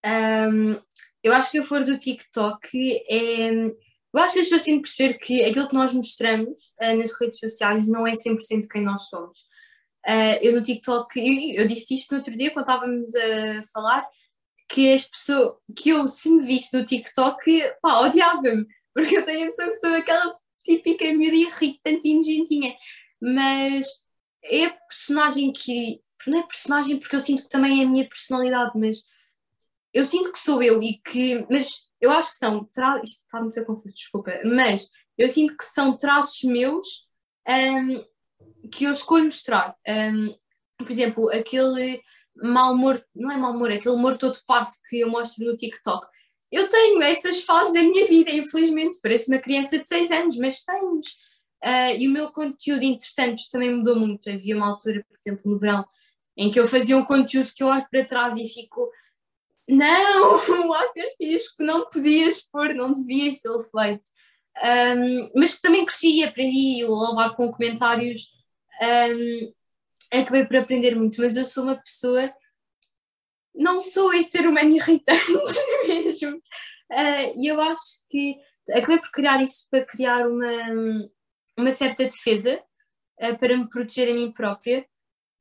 Ahm, 0.05 0.81
eu 1.23 1.33
acho 1.33 1.51
que 1.51 1.59
a 1.59 1.65
flor 1.65 1.83
do 1.83 1.99
TikTok 1.99 3.05
é. 3.11 3.51
Eu 4.13 4.21
acho 4.21 4.35
que 4.35 4.41
as 4.41 4.45
pessoas 4.45 4.63
têm 4.63 4.77
de 4.77 4.83
perceber 4.83 5.15
que 5.15 5.43
aquilo 5.43 5.67
que 5.69 5.75
nós 5.75 5.93
mostramos 5.93 6.73
ah, 6.79 6.95
nas 6.95 7.13
redes 7.19 7.41
sociais 7.41 7.89
não 7.89 8.07
é 8.07 8.13
100% 8.13 8.69
quem 8.71 8.83
nós 8.83 9.09
somos. 9.09 9.45
Ah, 10.07 10.39
eu 10.43 10.53
no 10.53 10.63
TikTok, 10.63 11.19
eu, 11.19 11.63
eu 11.63 11.67
disse 11.67 11.95
isto 11.95 12.13
no 12.13 12.19
outro 12.19 12.37
dia 12.37 12.51
quando 12.51 12.69
estávamos 12.69 13.15
a 13.15 13.63
falar, 13.73 14.07
que 14.69 14.93
as 14.93 15.07
pessoas, 15.07 15.55
que 15.77 15.91
eu 15.91 16.07
se 16.07 16.31
me 16.31 16.45
visse 16.45 16.77
no 16.77 16.85
TikTok, 16.85 17.63
pá, 17.81 18.01
odiava-me, 18.01 18.67
porque 18.95 19.17
eu 19.17 19.25
tenho 19.25 19.43
a 19.43 19.47
noção 19.47 19.69
que 19.69 19.79
sou 19.79 19.95
aquela 19.95 20.35
típica 20.65 21.05
miúda 21.13 21.37
irritante 21.37 22.09
e 22.09 22.17
nojentinha, 22.17 22.75
mas 23.21 23.87
é 24.43 24.67
a 24.67 24.71
personagem 24.71 25.53
que, 25.53 26.01
não 26.27 26.39
é 26.39 26.43
personagem 26.43 26.99
porque 26.99 27.17
eu 27.17 27.21
sinto 27.21 27.43
que 27.43 27.49
também 27.49 27.81
é 27.81 27.85
a 27.85 27.89
minha 27.89 28.09
personalidade, 28.09 28.73
mas 28.75 29.03
eu 29.93 30.05
sinto 30.05 30.33
que 30.33 30.39
sou 30.39 30.63
eu 30.63 30.83
e 30.83 30.99
que, 30.99 31.47
mas 31.51 31.83
eu 32.01 32.11
acho 32.11 32.33
que 32.33 32.39
são, 32.39 32.65
tra... 32.65 33.01
isto 33.05 33.23
está 33.23 33.41
muito 33.41 33.65
confuso, 33.65 33.95
desculpa, 33.95 34.33
mas 34.45 34.89
eu 35.17 35.29
sinto 35.29 35.57
que 35.57 35.65
são 35.65 35.97
traços 35.97 36.43
meus 36.43 37.07
hum, 37.49 38.05
que 38.75 38.85
eu 38.85 38.93
escolho 38.93 39.25
mostrar. 39.25 39.76
Hum, 39.87 40.35
por 40.78 40.90
exemplo, 40.90 41.31
aquele 41.31 42.02
mal 42.35 42.73
humor, 42.73 43.04
não 43.14 43.31
é 43.31 43.37
mal 43.37 43.52
humor, 43.52 43.71
é 43.71 43.76
aquele 43.76 43.95
humor 43.95 44.16
todo 44.16 44.38
parvo 44.47 44.73
que 44.88 45.00
eu 45.00 45.09
mostro 45.09 45.45
no 45.45 45.57
TikTok. 45.57 46.07
Eu 46.50 46.69
tenho 46.69 47.02
essas 47.02 47.43
fases 47.43 47.73
da 47.73 47.83
minha 47.83 48.07
vida, 48.07 48.31
infelizmente, 48.31 48.99
parece 49.02 49.31
uma 49.31 49.40
criança 49.40 49.78
de 49.78 49.87
6 49.87 50.11
anos, 50.11 50.37
mas 50.37 50.62
tenho. 50.62 51.00
Uh, 51.64 51.97
e 51.99 52.09
o 52.09 52.11
meu 52.11 52.31
conteúdo, 52.31 52.83
entretanto, 52.83 53.43
também 53.50 53.75
mudou 53.75 53.97
muito. 53.97 54.28
Havia 54.28 54.57
uma 54.57 54.69
altura, 54.69 55.04
por 55.09 55.16
exemplo, 55.25 55.52
no 55.52 55.59
verão, 55.59 55.85
em 56.37 56.50
que 56.50 56.59
eu 56.59 56.69
fazia 56.69 56.97
um 56.97 57.04
conteúdo 57.04 57.52
que 57.54 57.62
eu 57.62 57.69
olho 57.69 57.87
para 57.90 58.04
trás 58.04 58.37
e 58.37 58.47
fico 58.49 58.90
não, 59.69 60.40
ó 60.71 60.93
seus 60.93 61.14
filhos 61.14 61.49
que 61.54 61.62
não 61.62 61.88
podias 61.88 62.43
pôr, 62.43 62.75
não 62.75 62.93
devias 62.93 63.40
ter 63.40 63.50
feito. 63.64 64.11
Um, 64.62 65.31
mas 65.35 65.54
que 65.54 65.62
também 65.62 65.85
cresci 65.85 66.19
e 66.19 66.25
aprendi 66.25 66.85
a 66.85 66.88
levar 66.88 67.35
com 67.35 67.50
comentários. 67.50 68.34
Um, 68.83 69.52
acabei 70.21 70.45
por 70.45 70.57
aprender 70.57 70.95
muito, 70.95 71.21
mas 71.21 71.37
eu 71.37 71.47
sou 71.47 71.64
uma 71.64 71.76
pessoa. 71.76 72.33
Não 73.54 73.81
sou 73.81 74.12
esse 74.12 74.31
ser 74.31 74.47
humano 74.47 74.76
irritante 74.76 75.33
mesmo. 75.87 76.37
Uh, 76.37 77.40
e 77.40 77.47
eu 77.47 77.61
acho 77.61 78.02
que 78.11 78.37
acabei 78.71 78.99
por 78.99 79.11
criar 79.11 79.43
isso 79.43 79.66
para 79.71 79.85
criar 79.85 80.26
uma, 80.26 81.09
uma 81.57 81.71
certa 81.71 82.04
defesa 82.04 82.62
uh, 83.21 83.38
para 83.38 83.57
me 83.57 83.69
proteger 83.69 84.11
a 84.11 84.14
mim 84.14 84.33
própria, 84.33 84.87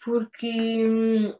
porque 0.03 0.85
hum, 0.85 1.33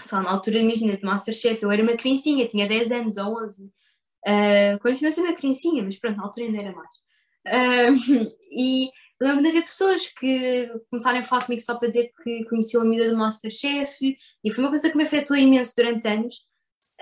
só 0.00 0.20
na 0.20 0.30
altura, 0.30 0.58
imagina, 0.58 0.96
de 0.96 1.04
Masterchef, 1.04 1.62
eu 1.62 1.70
era 1.70 1.82
uma 1.82 1.96
criancinha, 1.96 2.46
tinha 2.46 2.66
10 2.66 2.92
anos 2.92 3.16
ou 3.16 3.42
11, 3.42 3.66
uh, 3.66 4.78
quando 4.80 5.02
eu 5.02 5.12
ser 5.12 5.20
uma 5.22 5.34
criancinha, 5.34 5.82
mas 5.82 5.98
pronto, 5.98 6.16
na 6.16 6.24
altura 6.24 6.46
ainda 6.46 6.62
era 6.62 6.72
mais. 6.72 6.96
Uh, 7.46 8.30
e 8.52 8.90
lembro 9.20 9.42
de 9.42 9.48
haver 9.50 9.62
pessoas 9.62 10.08
que 10.08 10.68
começaram 10.90 11.18
a 11.18 11.22
falar 11.22 11.44
comigo 11.44 11.62
só 11.62 11.76
para 11.76 11.88
dizer 11.88 12.12
que 12.22 12.44
conheciam 12.44 12.82
a 12.82 12.86
miúda 12.86 13.10
do 13.10 13.16
Masterchef, 13.16 14.16
e 14.44 14.50
foi 14.50 14.64
uma 14.64 14.70
coisa 14.70 14.90
que 14.90 14.96
me 14.96 15.02
afetou 15.04 15.36
imenso 15.36 15.74
durante 15.76 16.08
anos, 16.08 16.46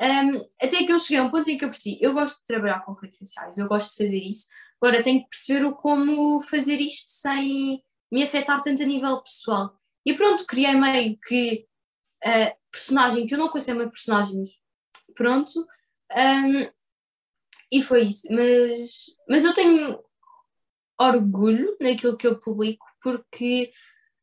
um, 0.01 0.47
até 0.61 0.85
que 0.85 0.93
eu 0.93 1.01
cheguei 1.01 1.19
a 1.19 1.25
um 1.25 1.31
ponto 1.31 1.49
em 1.51 1.59
que 1.59 1.65
eu 1.65 1.71
percebi, 1.71 1.99
eu 2.01 2.13
gosto 2.13 2.39
de 2.39 2.45
trabalhar 2.45 2.81
com 2.85 2.93
redes 2.93 3.19
sociais, 3.19 3.59
eu 3.59 3.69
gosto 3.69 3.91
de 3.91 4.05
fazer 4.05 4.19
isso, 4.19 4.47
agora 4.81 5.03
tenho 5.03 5.23
que 5.23 5.29
perceber 5.29 5.65
o 5.65 5.75
como 5.75 6.41
fazer 6.43 6.81
isto 6.81 7.11
sem 7.11 7.83
me 8.11 8.23
afetar 8.23 8.63
tanto 8.63 8.83
a 8.83 8.87
nível 8.87 9.21
pessoal. 9.23 9.77
E 10.07 10.15
pronto, 10.15 10.47
criei 10.47 10.75
meio 10.75 11.19
que 11.21 11.67
uh, 12.25 12.57
personagem 12.71 13.27
que 13.27 13.35
eu 13.35 13.39
não 13.39 13.49
conheço 13.49 13.71
é 13.71 13.75
uma 13.75 13.91
personagem, 13.91 14.39
mas 14.39 14.51
pronto. 15.15 15.67
Um, 16.17 16.71
e 17.71 17.83
foi 17.83 18.05
isso. 18.05 18.27
Mas, 18.31 19.07
mas 19.29 19.45
eu 19.45 19.55
tenho 19.55 20.03
orgulho 20.99 21.77
naquilo 21.81 22.17
que 22.17 22.27
eu 22.27 22.39
publico 22.39 22.85
porque 23.03 23.71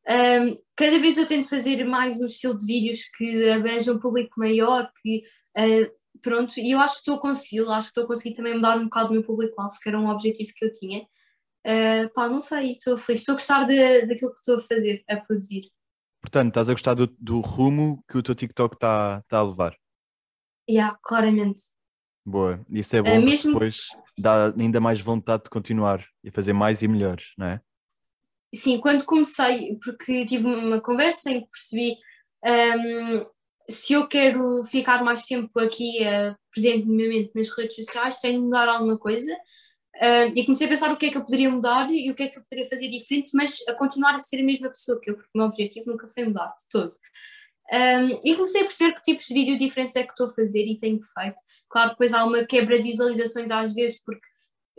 um, 0.07 0.57
cada 0.75 0.99
vez 0.99 1.17
eu 1.17 1.25
tento 1.25 1.49
fazer 1.49 1.83
mais 1.83 2.19
um 2.19 2.25
estilo 2.25 2.57
de 2.57 2.65
vídeos 2.65 3.05
que 3.17 3.49
abranjam 3.49 3.95
um 3.95 3.99
público 3.99 4.39
maior, 4.39 4.91
que 5.01 5.23
uh, 5.57 6.19
pronto, 6.21 6.59
e 6.59 6.71
eu 6.71 6.79
acho 6.79 6.95
que 6.95 6.99
estou 7.01 7.15
a 7.15 7.21
conseguir, 7.21 7.67
acho 7.67 7.87
que 7.87 7.91
estou 7.91 8.03
a 8.03 8.07
conseguir 8.07 8.35
também 8.35 8.55
mudar 8.55 8.77
um 8.77 8.85
bocado 8.85 9.09
o 9.09 9.13
meu 9.13 9.23
público-alvo, 9.23 9.77
que 9.81 9.89
era 9.89 9.99
um 9.99 10.09
objetivo 10.09 10.51
que 10.55 10.65
eu 10.65 10.71
tinha. 10.71 11.01
Uh, 11.65 12.13
pá, 12.13 12.29
não 12.29 12.39
sei, 12.39 12.73
estou 12.73 12.95
feliz, 12.97 13.21
estou 13.21 13.33
a 13.33 13.37
gostar 13.37 13.63
de, 13.65 14.05
daquilo 14.05 14.31
que 14.31 14.39
estou 14.39 14.57
a 14.57 14.61
fazer, 14.61 15.03
a 15.09 15.17
produzir. 15.17 15.63
Portanto, 16.21 16.49
estás 16.49 16.69
a 16.69 16.73
gostar 16.73 16.93
do, 16.93 17.07
do 17.19 17.39
rumo 17.39 18.03
que 18.09 18.17
o 18.17 18.23
teu 18.23 18.35
TikTok 18.35 18.75
está 18.75 19.23
tá 19.27 19.39
a 19.39 19.43
levar. 19.43 19.75
Yeah, 20.69 20.97
claramente. 21.03 21.61
Boa, 22.25 22.59
isso 22.69 22.95
é 22.95 23.01
bom, 23.01 23.09
É 23.09 23.19
mesmo- 23.19 23.53
depois 23.53 23.89
dá 24.17 24.47
ainda 24.57 24.81
mais 24.81 24.99
vontade 24.99 25.43
de 25.43 25.49
continuar 25.49 26.03
e 26.23 26.31
fazer 26.31 26.53
mais 26.53 26.81
e 26.81 26.87
melhores, 26.87 27.33
não 27.37 27.45
é? 27.45 27.61
Sim, 28.53 28.79
quando 28.79 29.03
comecei, 29.05 29.77
porque 29.83 30.25
tive 30.25 30.47
uma 30.47 30.81
conversa 30.81 31.29
em 31.29 31.41
que 31.41 31.49
percebi 31.49 31.97
hum, 32.43 33.25
se 33.69 33.93
eu 33.93 34.07
quero 34.07 34.63
ficar 34.63 35.03
mais 35.03 35.23
tempo 35.23 35.59
aqui 35.59 35.99
uh, 36.03 36.35
presente 36.51 36.85
minimamente 36.87 37.31
nas 37.35 37.49
redes 37.49 37.75
sociais, 37.75 38.17
tenho 38.19 38.39
de 38.39 38.45
mudar 38.45 38.67
alguma 38.69 38.97
coisa. 38.97 39.31
Hum, 39.95 40.33
e 40.35 40.43
comecei 40.43 40.67
a 40.67 40.69
pensar 40.69 40.91
o 40.91 40.97
que 40.97 41.07
é 41.07 41.09
que 41.11 41.17
eu 41.17 41.23
poderia 41.25 41.49
mudar 41.49 41.89
e 41.91 42.09
o 42.09 42.15
que 42.15 42.23
é 42.23 42.27
que 42.27 42.39
eu 42.39 42.43
poderia 42.43 42.69
fazer 42.69 42.89
diferente, 42.89 43.31
mas 43.33 43.59
a 43.67 43.73
continuar 43.73 44.13
a 44.15 44.19
ser 44.19 44.41
a 44.41 44.43
mesma 44.43 44.69
pessoa 44.69 44.99
que 44.99 45.09
eu, 45.11 45.15
porque 45.15 45.29
o 45.33 45.37
meu 45.37 45.47
objetivo 45.47 45.91
nunca 45.91 46.07
foi 46.09 46.25
mudar 46.25 46.47
de 46.47 46.67
todo. 46.69 46.93
Hum, 47.71 48.19
e 48.23 48.35
comecei 48.35 48.61
a 48.61 48.65
perceber 48.65 48.93
que 48.93 49.01
tipos 49.01 49.25
de 49.25 49.33
vídeo 49.33 49.57
diferentes 49.57 49.95
é 49.95 50.03
que 50.03 50.11
estou 50.11 50.27
a 50.27 50.29
fazer 50.29 50.65
e 50.65 50.77
tenho 50.77 50.99
feito. 51.01 51.41
Claro, 51.67 51.91
depois 51.91 52.13
há 52.13 52.23
uma 52.23 52.43
quebra 52.43 52.77
de 52.77 52.83
visualizações 52.83 53.49
às 53.49 53.73
vezes, 53.73 53.99
porque 54.03 54.25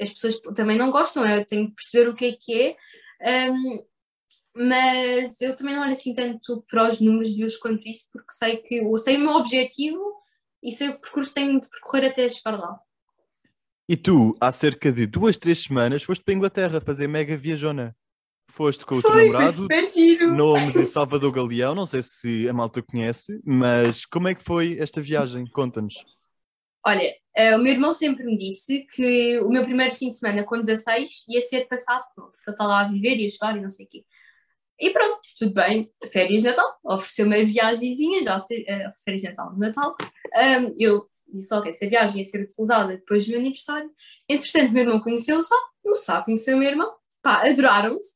as 0.00 0.10
pessoas 0.10 0.38
também 0.54 0.78
não 0.78 0.90
gostam, 0.90 1.26
eu 1.26 1.44
tenho 1.44 1.68
que 1.68 1.74
perceber 1.74 2.08
o 2.08 2.14
que 2.14 2.26
é 2.26 2.32
que 2.32 2.76
é. 3.20 3.50
Um, 3.50 3.84
mas 4.54 5.40
eu 5.40 5.54
também 5.54 5.74
não 5.74 5.82
olho 5.82 5.92
assim 5.92 6.14
tanto 6.14 6.64
para 6.70 6.88
os 6.88 7.00
números 7.00 7.30
de 7.30 7.36
views 7.36 7.56
quanto 7.56 7.86
isso, 7.86 8.06
porque 8.12 8.32
sei 8.32 8.56
que 8.58 8.76
eu 8.76 8.96
sei 8.96 9.16
o 9.16 9.20
meu 9.20 9.32
objetivo 9.32 10.00
e 10.62 10.72
sei 10.72 10.88
o 10.88 10.98
percurso 10.98 11.30
que 11.30 11.34
tenho 11.34 11.60
de 11.60 11.68
percorrer 11.68 12.06
até 12.06 12.28
chegar 12.28 12.58
lá. 12.58 12.78
E 13.88 13.96
tu, 13.96 14.36
há 14.40 14.50
cerca 14.50 14.90
de 14.90 15.06
duas, 15.06 15.38
três 15.38 15.62
semanas, 15.62 16.02
foste 16.02 16.24
para 16.24 16.34
a 16.34 16.36
Inglaterra 16.36 16.80
fazer 16.80 17.06
mega 17.06 17.36
viajona. 17.36 17.94
Foste 18.56 18.86
com 18.86 18.94
o 18.94 19.02
teu 19.02 19.10
Foi, 19.10 19.20
foi 19.20 19.30
namorado, 19.30 19.56
super 19.58 19.86
giro. 19.86 20.34
nome 20.34 20.72
de 20.72 20.86
Salvador 20.86 21.30
Galeão, 21.30 21.74
não 21.74 21.84
sei 21.84 22.02
se 22.02 22.48
a 22.48 22.54
malta 22.54 22.82
conhece, 22.82 23.38
mas 23.44 24.06
como 24.06 24.28
é 24.28 24.34
que 24.34 24.42
foi 24.42 24.78
esta 24.80 25.02
viagem? 25.02 25.44
Conta-nos. 25.46 25.94
Olha, 26.82 27.14
eh, 27.36 27.54
o 27.54 27.58
meu 27.58 27.74
irmão 27.74 27.92
sempre 27.92 28.24
me 28.24 28.34
disse 28.34 28.86
que 28.94 29.38
o 29.40 29.50
meu 29.50 29.62
primeiro 29.62 29.94
fim 29.94 30.08
de 30.08 30.16
semana 30.16 30.42
com 30.42 30.58
16 30.58 31.26
ia 31.28 31.42
ser 31.42 31.68
passado, 31.68 32.00
porque 32.14 32.38
ele 32.46 32.54
está 32.54 32.64
lá 32.64 32.80
a 32.80 32.88
viver 32.88 33.18
e 33.18 33.24
a 33.24 33.26
estudar 33.26 33.58
e 33.58 33.60
não 33.60 33.68
sei 33.68 33.84
o 33.84 33.88
quê. 33.90 34.04
E 34.80 34.88
pronto, 34.88 35.20
tudo 35.38 35.52
bem, 35.52 35.92
férias 36.10 36.42
de 36.42 36.48
Natal, 36.48 36.78
ofereceu-me 36.82 37.38
a 37.38 37.44
viagemzinha, 37.44 38.22
já 38.22 38.38
sei, 38.38 38.64
eh, 38.66 38.88
férias 39.04 39.20
de 39.20 39.28
Natal, 39.28 39.52
de 39.52 39.60
Natal. 39.60 39.96
Ahm, 40.34 40.74
eu 40.78 41.06
disse, 41.28 41.54
ok, 41.54 41.70
essa 41.70 41.86
viagem 41.86 42.22
ia 42.22 42.24
ser 42.24 42.40
utilizada 42.40 42.96
depois 42.96 43.26
do 43.26 43.32
meu 43.32 43.40
aniversário. 43.40 43.90
Entretanto, 44.26 44.70
o 44.70 44.72
meu 44.72 44.82
irmão 44.84 45.00
conheceu 45.00 45.38
o 45.38 45.42
Sá, 45.42 45.56
o 45.84 45.94
Sá 45.94 46.22
conheceu 46.22 46.56
o 46.56 46.58
meu 46.58 46.70
irmão, 46.70 46.90
pá, 47.22 47.46
adoraram-se. 47.46 48.15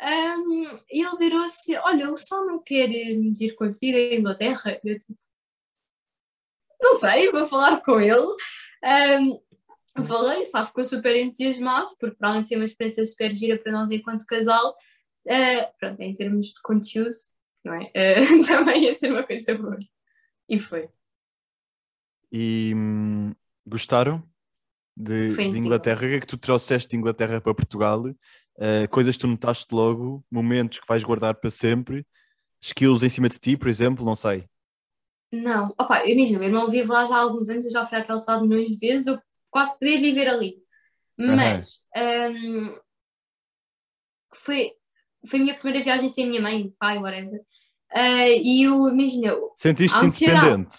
Ahm, 0.00 0.80
e 0.90 1.02
ele 1.02 1.16
virou-se, 1.16 1.74
olha, 1.78 2.12
o 2.12 2.16
Sá 2.16 2.36
não 2.42 2.62
quer 2.62 2.90
eh, 2.90 3.14
vir 3.36 3.54
contigo 3.54 3.96
à 3.96 4.14
Inglaterra? 4.14 4.78
Eu 4.84 4.98
tipo, 4.98 5.16
não 6.80 6.98
sei, 6.98 7.30
vou 7.30 7.46
falar 7.46 7.80
com 7.80 8.00
ele. 8.00 8.26
Um, 8.84 10.04
falei, 10.04 10.44
Sá 10.44 10.64
ficou 10.64 10.84
super 10.84 11.16
entusiasmado, 11.16 11.88
porque 11.98 12.16
para 12.16 12.30
além 12.30 12.42
de 12.42 12.48
ser 12.48 12.56
uma 12.56 12.64
experiência 12.64 13.04
super 13.04 13.32
gira 13.32 13.58
para 13.58 13.72
nós 13.72 13.90
enquanto 13.90 14.26
casal, 14.26 14.76
uh, 15.26 15.78
pronto, 15.78 16.00
em 16.00 16.12
termos 16.12 16.48
de 16.48 16.60
conteúdo, 16.62 17.14
não 17.64 17.74
é? 17.74 17.84
Uh, 17.86 18.44
também 18.46 18.84
ia 18.84 18.94
ser 18.94 19.10
uma 19.10 19.22
coisa 19.22 19.54
boa. 19.56 19.78
E 20.48 20.58
foi. 20.58 20.88
E 22.30 22.72
hum, 22.74 23.34
gostaram 23.66 24.22
de, 24.96 25.34
de. 25.34 25.58
Inglaterra? 25.58 25.98
O 25.98 26.08
que 26.08 26.14
é 26.16 26.20
que 26.20 26.26
tu 26.26 26.36
trouxeste 26.36 26.90
de 26.90 26.96
Inglaterra 26.96 27.40
para 27.40 27.54
Portugal? 27.54 28.04
Uh, 28.58 28.88
coisas 28.90 29.16
que 29.16 29.20
tu 29.20 29.26
notaste 29.26 29.74
logo, 29.74 30.24
momentos 30.30 30.80
que 30.80 30.86
vais 30.88 31.04
guardar 31.04 31.34
para 31.34 31.50
sempre, 31.50 32.06
skills 32.60 33.02
em 33.02 33.08
cima 33.08 33.28
de 33.28 33.38
ti, 33.38 33.56
por 33.56 33.68
exemplo, 33.68 34.04
não 34.04 34.16
sei. 34.16 34.48
Não, 35.32 35.74
opa, 35.78 36.06
imagina, 36.06 36.38
o 36.38 36.40
meu 36.40 36.48
irmão 36.48 36.70
vive 36.70 36.88
lá 36.88 37.04
já 37.04 37.16
há 37.16 37.20
alguns 37.20 37.48
anos, 37.48 37.66
eu 37.66 37.72
já 37.72 37.84
fui 37.84 37.98
àquele 37.98 38.18
estado 38.18 38.46
milhões 38.46 38.70
de 38.70 38.76
vezes, 38.76 39.06
eu 39.06 39.20
quase 39.50 39.78
podia 39.78 40.00
viver 40.00 40.28
ali. 40.28 40.56
Mas 41.18 41.82
um, 41.96 42.78
foi, 44.34 44.72
foi 45.26 45.38
a 45.38 45.42
minha 45.42 45.54
primeira 45.54 45.82
viagem 45.82 46.08
sem 46.08 46.24
a 46.24 46.28
minha 46.28 46.40
mãe, 46.40 46.72
pai, 46.78 46.98
whatever. 46.98 47.40
Uh, 47.92 48.42
e 48.42 48.64
eu, 48.64 48.88
imagina, 48.88 49.34
Ansiedade. 50.04 50.46
independente? 50.46 50.76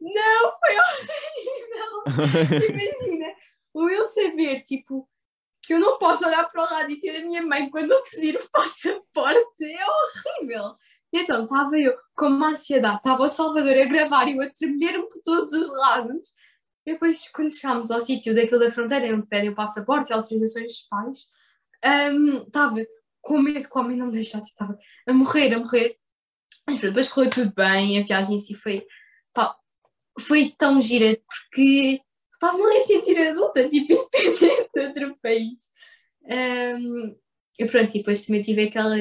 não, 0.00 0.52
foi 0.58 0.76
horrível. 0.78 1.88
Imagina, 2.68 3.34
o 3.72 3.88
eu 3.88 4.04
saber, 4.04 4.62
tipo, 4.62 5.08
que 5.68 5.74
eu 5.74 5.80
não 5.80 5.98
posso 5.98 6.26
olhar 6.26 6.48
para 6.50 6.62
o 6.62 6.74
lado 6.74 6.90
e 6.90 6.98
ter 6.98 7.18
a 7.18 7.26
minha 7.26 7.42
mãe 7.42 7.68
quando 7.68 7.92
eu 7.92 8.02
pedir 8.04 8.36
o 8.36 8.50
passaporte 8.50 9.64
é 9.64 9.84
horrível. 10.40 10.74
E 11.12 11.18
então 11.18 11.42
estava 11.42 11.78
eu 11.78 11.94
com 12.16 12.28
uma 12.28 12.48
ansiedade, 12.48 12.96
estava 12.96 13.24
o 13.24 13.28
Salvador 13.28 13.76
a 13.76 13.84
gravar 13.84 14.26
e 14.28 14.34
eu 14.34 14.40
a 14.40 14.48
tremer-me 14.48 15.06
por 15.06 15.20
todos 15.22 15.52
os 15.52 15.68
lados. 15.68 16.30
E 16.86 16.92
depois, 16.92 17.28
quando 17.28 17.52
chegámos 17.52 17.90
ao 17.90 18.00
sítio 18.00 18.34
daquilo 18.34 18.60
da 18.60 18.70
fronteira, 18.70 19.14
onde 19.14 19.26
pedem 19.26 19.50
o 19.50 19.54
passaporte 19.54 20.10
e 20.10 20.14
autorizações 20.14 20.68
dos 20.68 20.88
pais, 20.88 21.26
hum, 22.14 22.44
estava 22.46 22.86
com 23.20 23.38
medo 23.38 23.68
que 23.68 23.76
o 23.76 23.78
homem 23.78 23.96
não 23.98 24.06
me 24.06 24.12
deixasse, 24.12 24.46
estava 24.46 24.74
a 25.06 25.12
morrer, 25.12 25.52
a 25.52 25.58
morrer. 25.58 25.98
Mas 26.66 26.80
depois 26.80 27.08
correu 27.08 27.28
tudo 27.28 27.52
bem, 27.54 27.98
a 27.98 28.02
viagem 28.02 28.36
em 28.36 28.38
si 28.38 28.54
foi, 28.54 28.86
pá, 29.34 29.54
foi 30.18 30.54
tão 30.56 30.80
gira, 30.80 31.20
porque 31.26 32.00
estava-me 32.32 32.74
a 32.74 32.80
sentir 32.80 33.18
adulta, 33.18 33.68
tipo, 33.68 33.92
independente 33.92 34.57
outro 34.86 35.16
país. 35.22 35.72
Hum, 36.24 37.16
e 37.58 37.66
pronto, 37.66 37.94
e 37.94 37.98
depois 37.98 38.24
também 38.24 38.42
tive 38.42 38.64
aquela 38.64 38.96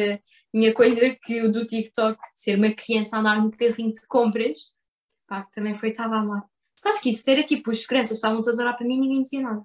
minha 0.53 0.73
coisa 0.73 1.15
que 1.23 1.41
o 1.41 1.51
do 1.51 1.65
TikTok, 1.65 2.17
de 2.33 2.41
ser 2.41 2.57
uma 2.57 2.71
criança 2.71 3.17
a 3.17 3.19
andar 3.19 3.41
no 3.41 3.51
carrinho 3.51 3.93
de 3.93 4.01
compras, 4.07 4.71
pá, 5.27 5.43
que 5.43 5.51
também 5.51 5.75
foi, 5.75 5.89
estava 5.89 6.15
a 6.15 6.19
amar. 6.19 6.43
Sabes 6.75 6.99
que 6.99 7.09
isso 7.09 7.29
era 7.29 7.43
tipo, 7.43 7.71
as 7.71 7.85
crianças 7.85 8.17
estavam 8.17 8.41
todas 8.41 8.59
a 8.59 8.63
olhar 8.63 8.73
para 8.73 8.87
mim 8.87 8.95
e 8.95 9.01
ninguém 9.01 9.21
dizia 9.21 9.41
nada. 9.41 9.63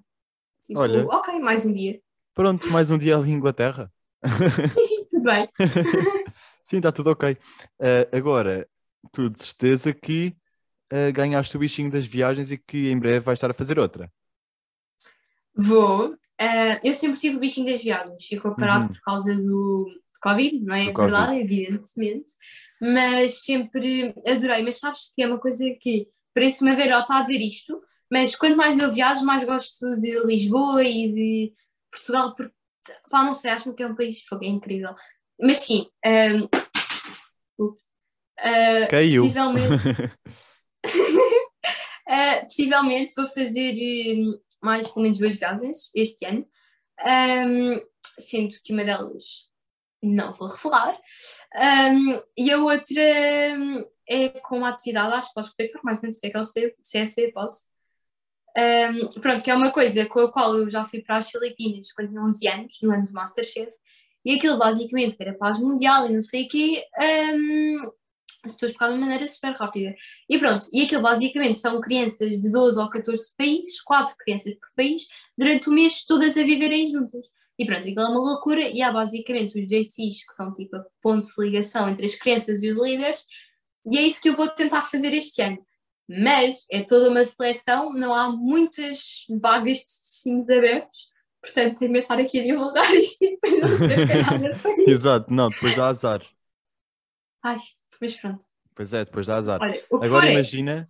Tipo, 0.64 0.80
Olha. 0.80 1.06
ok, 1.06 1.38
mais 1.40 1.64
um 1.64 1.72
dia. 1.72 2.00
Pronto, 2.34 2.70
mais 2.70 2.90
um 2.90 2.98
dia 2.98 3.16
ali 3.16 3.30
em 3.30 3.34
Inglaterra. 3.34 3.92
Sim, 4.74 4.84
sim, 4.84 5.04
tudo 5.08 5.24
bem. 5.24 5.48
Sim, 6.62 6.76
está 6.76 6.92
tudo 6.92 7.10
ok. 7.10 7.36
Ah, 7.80 8.16
agora, 8.16 8.68
tu 9.10 9.28
de 9.28 9.42
certeza 9.42 9.92
que 9.92 10.34
ah, 10.90 11.10
ganhaste 11.10 11.56
o 11.56 11.60
bichinho 11.60 11.90
das 11.90 12.06
viagens 12.06 12.50
e 12.50 12.56
que 12.56 12.90
em 12.90 12.98
breve 12.98 13.20
vais 13.20 13.36
estar 13.36 13.50
a 13.50 13.54
fazer 13.54 13.78
outra. 13.78 14.10
Vou. 15.54 16.16
Ah, 16.38 16.80
eu 16.82 16.94
sempre 16.94 17.20
tive 17.20 17.36
o 17.36 17.40
bichinho 17.40 17.70
das 17.70 17.82
viagens, 17.82 18.24
ficou 18.24 18.54
parado 18.56 18.86
Uhum. 18.86 18.92
por 18.92 19.00
causa 19.02 19.34
do, 19.34 19.86
Covid, 20.22 20.60
não 20.60 20.74
é 20.74 20.86
Do 20.86 20.92
Covid. 20.92 21.10
verdade, 21.12 21.40
evidentemente, 21.40 22.32
mas 22.80 23.42
sempre 23.44 24.14
adorei. 24.26 24.62
Mas 24.62 24.78
sabes 24.78 25.12
que 25.14 25.22
é 25.22 25.26
uma 25.26 25.38
coisa 25.38 25.64
que 25.80 26.08
parece-me 26.34 26.74
ver, 26.76 26.90
está 26.90 27.18
a 27.18 27.22
dizer 27.22 27.40
isto, 27.40 27.82
mas 28.10 28.36
quanto 28.36 28.56
mais 28.56 28.78
eu 28.78 28.90
viajo, 28.90 29.24
mais 29.24 29.42
gosto 29.44 29.84
de 30.00 30.24
Lisboa 30.24 30.82
e 30.84 31.12
de 31.12 31.52
Portugal, 31.90 32.34
porque, 32.34 32.54
pá, 33.10 33.24
não 33.24 33.34
sei, 33.34 33.50
acho 33.50 33.74
que 33.74 33.82
é 33.82 33.86
um 33.86 33.96
país 33.96 34.22
fogo, 34.22 34.44
é 34.44 34.48
incrível. 34.48 34.94
Mas 35.40 35.58
sim, 35.58 35.86
ahm, 36.06 36.46
ups, 37.58 37.84
ah, 38.38 38.86
Caiu. 38.88 39.24
possivelmente. 39.24 39.88
Uh, 40.86 42.40
possivelmente 42.46 43.14
vou 43.14 43.28
fazer 43.28 43.74
hum, 43.74 44.38
mais 44.62 44.88
pelo 44.88 45.02
menos 45.02 45.18
duas 45.18 45.34
viagens 45.36 45.90
este 45.94 46.24
ano, 46.26 46.46
Um, 47.04 47.80
sendo 48.18 48.54
que 48.62 48.72
uma 48.72 48.84
delas 48.84 49.48
não 50.02 50.32
vou 50.32 50.48
revelar, 50.48 50.96
Um, 51.54 52.22
e 52.36 52.50
a 52.50 52.58
outra 52.58 53.02
hum, 53.58 53.84
é 54.08 54.28
com 54.40 54.58
uma 54.58 54.70
atividade, 54.70 55.14
acho 55.14 55.28
que 55.28 55.34
posso 55.34 55.48
explicar 55.50 55.80
mais 55.82 55.98
ou 55.98 56.02
menos 56.02 56.18
o 56.18 56.20
que 56.20 56.26
é 56.26 56.30
que 56.30 56.36
é 56.36 56.40
o 56.40 56.42
CSV, 56.42 56.76
CSV 56.82 57.32
posso. 57.32 57.66
Um, 58.56 59.08
pronto, 59.20 59.42
que 59.42 59.50
é 59.50 59.54
uma 59.54 59.70
coisa 59.70 60.04
com 60.06 60.20
a 60.20 60.30
qual 60.30 60.56
eu 60.56 60.68
já 60.68 60.84
fui 60.84 61.00
para 61.02 61.16
as 61.16 61.30
Filipinas 61.30 61.90
quando 61.92 62.08
tinha 62.10 62.22
11 62.22 62.48
anos, 62.48 62.78
no 62.82 62.92
ano 62.92 63.06
do 63.06 63.12
Masterchef, 63.12 63.72
e 64.24 64.36
aquilo 64.36 64.58
basicamente 64.58 65.16
era 65.18 65.34
paz 65.34 65.58
mundial 65.58 66.06
e 66.06 66.12
não 66.12 66.22
sei 66.22 66.44
o 66.44 66.48
quê, 66.48 66.84
um, 67.34 67.92
estou 68.44 68.66
a 68.66 68.70
explicar 68.70 68.92
de 68.92 68.98
maneira 68.98 69.28
super 69.28 69.52
rápida. 69.52 69.94
E 70.28 70.38
pronto, 70.38 70.66
e 70.72 70.82
aquilo 70.82 71.02
basicamente 71.02 71.58
são 71.58 71.80
crianças 71.80 72.38
de 72.38 72.50
12 72.50 72.78
ou 72.78 72.90
14 72.90 73.34
países, 73.36 73.80
quatro 73.82 74.14
crianças 74.16 74.54
por 74.54 74.68
país, 74.76 75.06
durante 75.36 75.68
o 75.68 75.72
mês 75.72 76.04
todas 76.04 76.36
a 76.36 76.42
viverem 76.42 76.88
juntas. 76.88 77.24
E 77.58 77.66
pronto, 77.66 77.80
aquilo 77.80 78.00
é 78.00 78.04
uma 78.04 78.20
loucura 78.20 78.60
e 78.60 78.82
há 78.82 78.90
basicamente 78.90 79.58
os 79.58 79.66
JCs, 79.66 80.26
que 80.26 80.34
são 80.34 80.52
tipo 80.52 80.76
a 80.76 80.84
ponto 81.00 81.28
de 81.28 81.44
ligação 81.44 81.88
entre 81.88 82.06
as 82.06 82.14
crianças 82.14 82.62
e 82.62 82.70
os 82.70 82.78
líderes, 82.78 83.24
e 83.90 83.98
é 83.98 84.02
isso 84.02 84.20
que 84.20 84.28
eu 84.28 84.36
vou 84.36 84.48
tentar 84.48 84.82
fazer 84.82 85.12
este 85.12 85.42
ano. 85.42 85.58
Mas 86.08 86.66
é 86.70 86.82
toda 86.82 87.08
uma 87.08 87.24
seleção, 87.24 87.92
não 87.92 88.12
há 88.12 88.30
muitas 88.30 89.24
vagas 89.40 89.78
de 89.78 89.84
destinos 89.84 90.50
abertos, 90.50 91.08
portanto 91.40 91.78
tenho 91.78 91.92
de 91.92 91.98
estar 92.00 92.18
aqui 92.18 92.40
a 92.40 92.42
divulgar 92.42 92.92
isto 92.96 93.24
e 93.24 93.30
depois 93.30 93.60
não 93.60 93.78
sei 93.78 93.86
o 94.02 94.06
que 94.06 94.90
é. 94.90 94.90
Exato, 94.90 95.32
não, 95.32 95.48
depois 95.48 95.76
dá 95.76 95.88
azar. 95.88 96.22
Ai, 97.42 97.58
mas 98.00 98.16
pronto. 98.16 98.44
Pois 98.74 98.94
é, 98.94 99.04
depois 99.04 99.26
dá 99.26 99.36
azar. 99.36 99.60
Olha, 99.60 99.84
Agora 99.92 100.28
é. 100.28 100.32
imagina, 100.32 100.88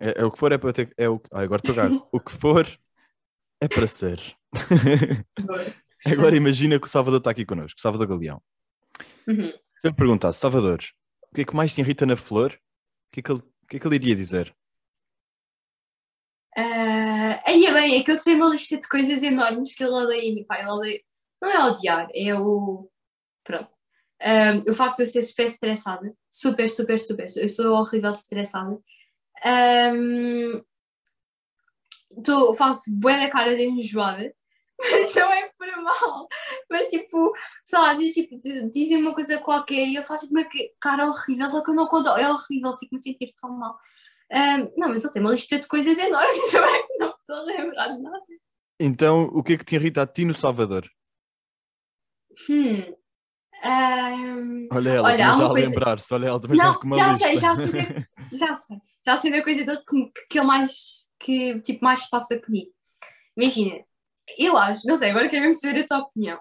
é, 0.00 0.20
é 0.20 0.24
o 0.24 0.30
que 0.30 0.38
for 0.38 0.52
é 0.52 0.58
para 0.58 0.72
ter. 0.72 0.92
É 0.96 1.08
o, 1.08 1.20
ah, 1.32 1.40
agora 1.40 1.60
estou 1.60 1.74
gago. 1.74 2.08
O 2.12 2.20
que 2.20 2.32
for 2.32 2.66
é 3.60 3.68
para 3.68 3.86
ser. 3.86 4.20
Agora 6.04 6.36
imagina 6.36 6.80
que 6.80 6.86
o 6.86 6.90
Salvador 6.90 7.18
está 7.18 7.30
aqui 7.30 7.44
connosco, 7.44 7.80
Salvador 7.80 8.08
Galeão. 8.08 8.42
Uhum. 9.26 9.52
Se 9.80 9.88
eu 9.88 9.94
perguntasse, 9.94 10.40
Salvador, 10.40 10.80
o 11.30 11.34
que 11.34 11.42
é 11.42 11.44
que 11.44 11.54
mais 11.54 11.72
te 11.72 11.80
irrita 11.80 12.04
na 12.04 12.16
flor? 12.16 12.52
O 12.52 13.12
que 13.12 13.20
é 13.20 13.22
que 13.22 13.30
ele, 13.30 13.40
o 13.40 13.66
que 13.68 13.76
é 13.76 13.78
que 13.78 13.86
ele 13.86 13.94
iria 13.94 14.16
dizer? 14.16 14.52
Ah, 16.56 17.40
aí 17.46 17.64
é 17.64 17.72
bem, 17.72 18.00
é 18.00 18.02
que 18.02 18.10
eu 18.10 18.16
sei 18.16 18.34
uma 18.34 18.50
lista 18.50 18.76
de 18.78 18.88
coisas 18.88 19.22
enormes 19.22 19.74
que 19.74 19.82
ele 19.84 19.92
odeia 19.92 20.22
em 20.22 20.34
mim. 20.34 20.44
Pá, 20.44 20.58
ele 20.58 20.70
odeia. 20.70 21.00
Não 21.40 21.50
é 21.50 21.70
odiar, 21.70 22.08
é 22.12 22.34
o. 22.34 22.90
Pronto. 23.44 23.71
Ah, 24.22 24.52
o 24.68 24.72
facto 24.74 24.98
de 24.98 25.02
eu 25.02 25.06
ser 25.06 25.22
super 25.22 25.46
estressada, 25.46 26.14
super, 26.30 26.68
super, 26.70 27.00
super. 27.00 27.26
Eu 27.36 27.48
sou 27.48 27.72
horrível 27.74 28.10
de 28.12 28.18
estressada. 28.18 28.78
Ah, 29.44 29.90
tô, 32.24 32.54
faço 32.54 32.90
bué 32.90 33.16
da 33.16 33.30
cara 33.30 33.54
de 33.56 33.64
enjoada, 33.64 34.32
mas 34.80 35.14
não 35.14 35.32
é 35.32 35.50
por 35.58 35.66
mal. 35.82 36.28
Mas 36.70 36.88
tipo, 36.88 37.32
sei 37.64 37.78
lá, 37.78 37.92
às 37.92 37.98
vezes 37.98 38.14
tipo, 38.14 38.38
di- 38.40 38.68
dizem 38.70 38.98
uma 38.98 39.14
coisa 39.14 39.38
qualquer 39.38 39.86
e 39.86 39.94
eu 39.96 40.02
faço 40.04 40.26
tipo, 40.28 40.38
uma 40.38 40.48
cara 40.80 41.06
horrível, 41.08 41.48
só 41.50 41.62
que 41.62 41.70
eu 41.70 41.74
não 41.74 41.86
conto, 41.86 42.08
é 42.10 42.28
horrível, 42.30 42.76
fico-me 42.76 42.98
a 42.98 43.02
sentir 43.02 43.34
tão 43.40 43.50
mal. 43.50 43.78
Ah, 44.30 44.58
não, 44.76 44.88
mas 44.88 45.04
ele 45.04 45.12
tem 45.12 45.22
uma 45.22 45.32
lista 45.32 45.58
de 45.58 45.68
coisas 45.68 45.98
enormes 45.98 46.52
não 46.98 47.08
me 47.08 47.14
estou 47.18 47.36
a 47.36 47.42
lembrar 47.42 47.88
de 47.88 48.02
nada. 48.02 48.22
Então, 48.80 49.24
o 49.24 49.42
que 49.42 49.52
é 49.54 49.58
que 49.58 49.64
te 49.64 49.74
irrita 49.76 50.02
a 50.02 50.06
ti 50.06 50.24
no 50.24 50.36
Salvador? 50.36 50.88
Hum. 52.48 52.94
Ahm, 53.62 54.68
Olha 54.70 54.90
ela, 54.90 55.08
Olha, 55.08 55.18
já 55.18 55.30
a 55.32 55.48
coisa- 55.50 55.68
lembrar-se, 55.68 56.14
olha 56.14 56.26
ela 56.26 56.40
também 56.40 56.58
Não, 56.58 56.64
já 56.72 56.74
com 56.78 56.86
uma 56.86 56.96
já 56.96 57.12
lista. 57.12 57.24
sei, 57.26 57.36
já 57.40 57.56
sei. 57.56 58.06
já 58.32 58.54
sei, 58.56 58.76
já 59.06 59.16
sei 59.16 59.30
da 59.30 59.42
coisa 59.42 59.64
dele 59.64 59.82
que, 59.88 60.12
que 60.30 60.38
ele 60.38 60.46
mais, 60.46 61.06
que 61.20 61.60
tipo, 61.60 61.84
mais 61.84 62.08
passa 62.10 62.38
comigo. 62.40 62.70
Imagina, 63.36 63.76
eu 64.38 64.56
acho, 64.56 64.86
não 64.86 64.96
sei, 64.96 65.10
agora 65.10 65.28
quero 65.28 65.42
mesmo 65.46 65.60
saber 65.60 65.80
a 65.82 65.86
tua 65.86 65.98
opinião. 65.98 66.38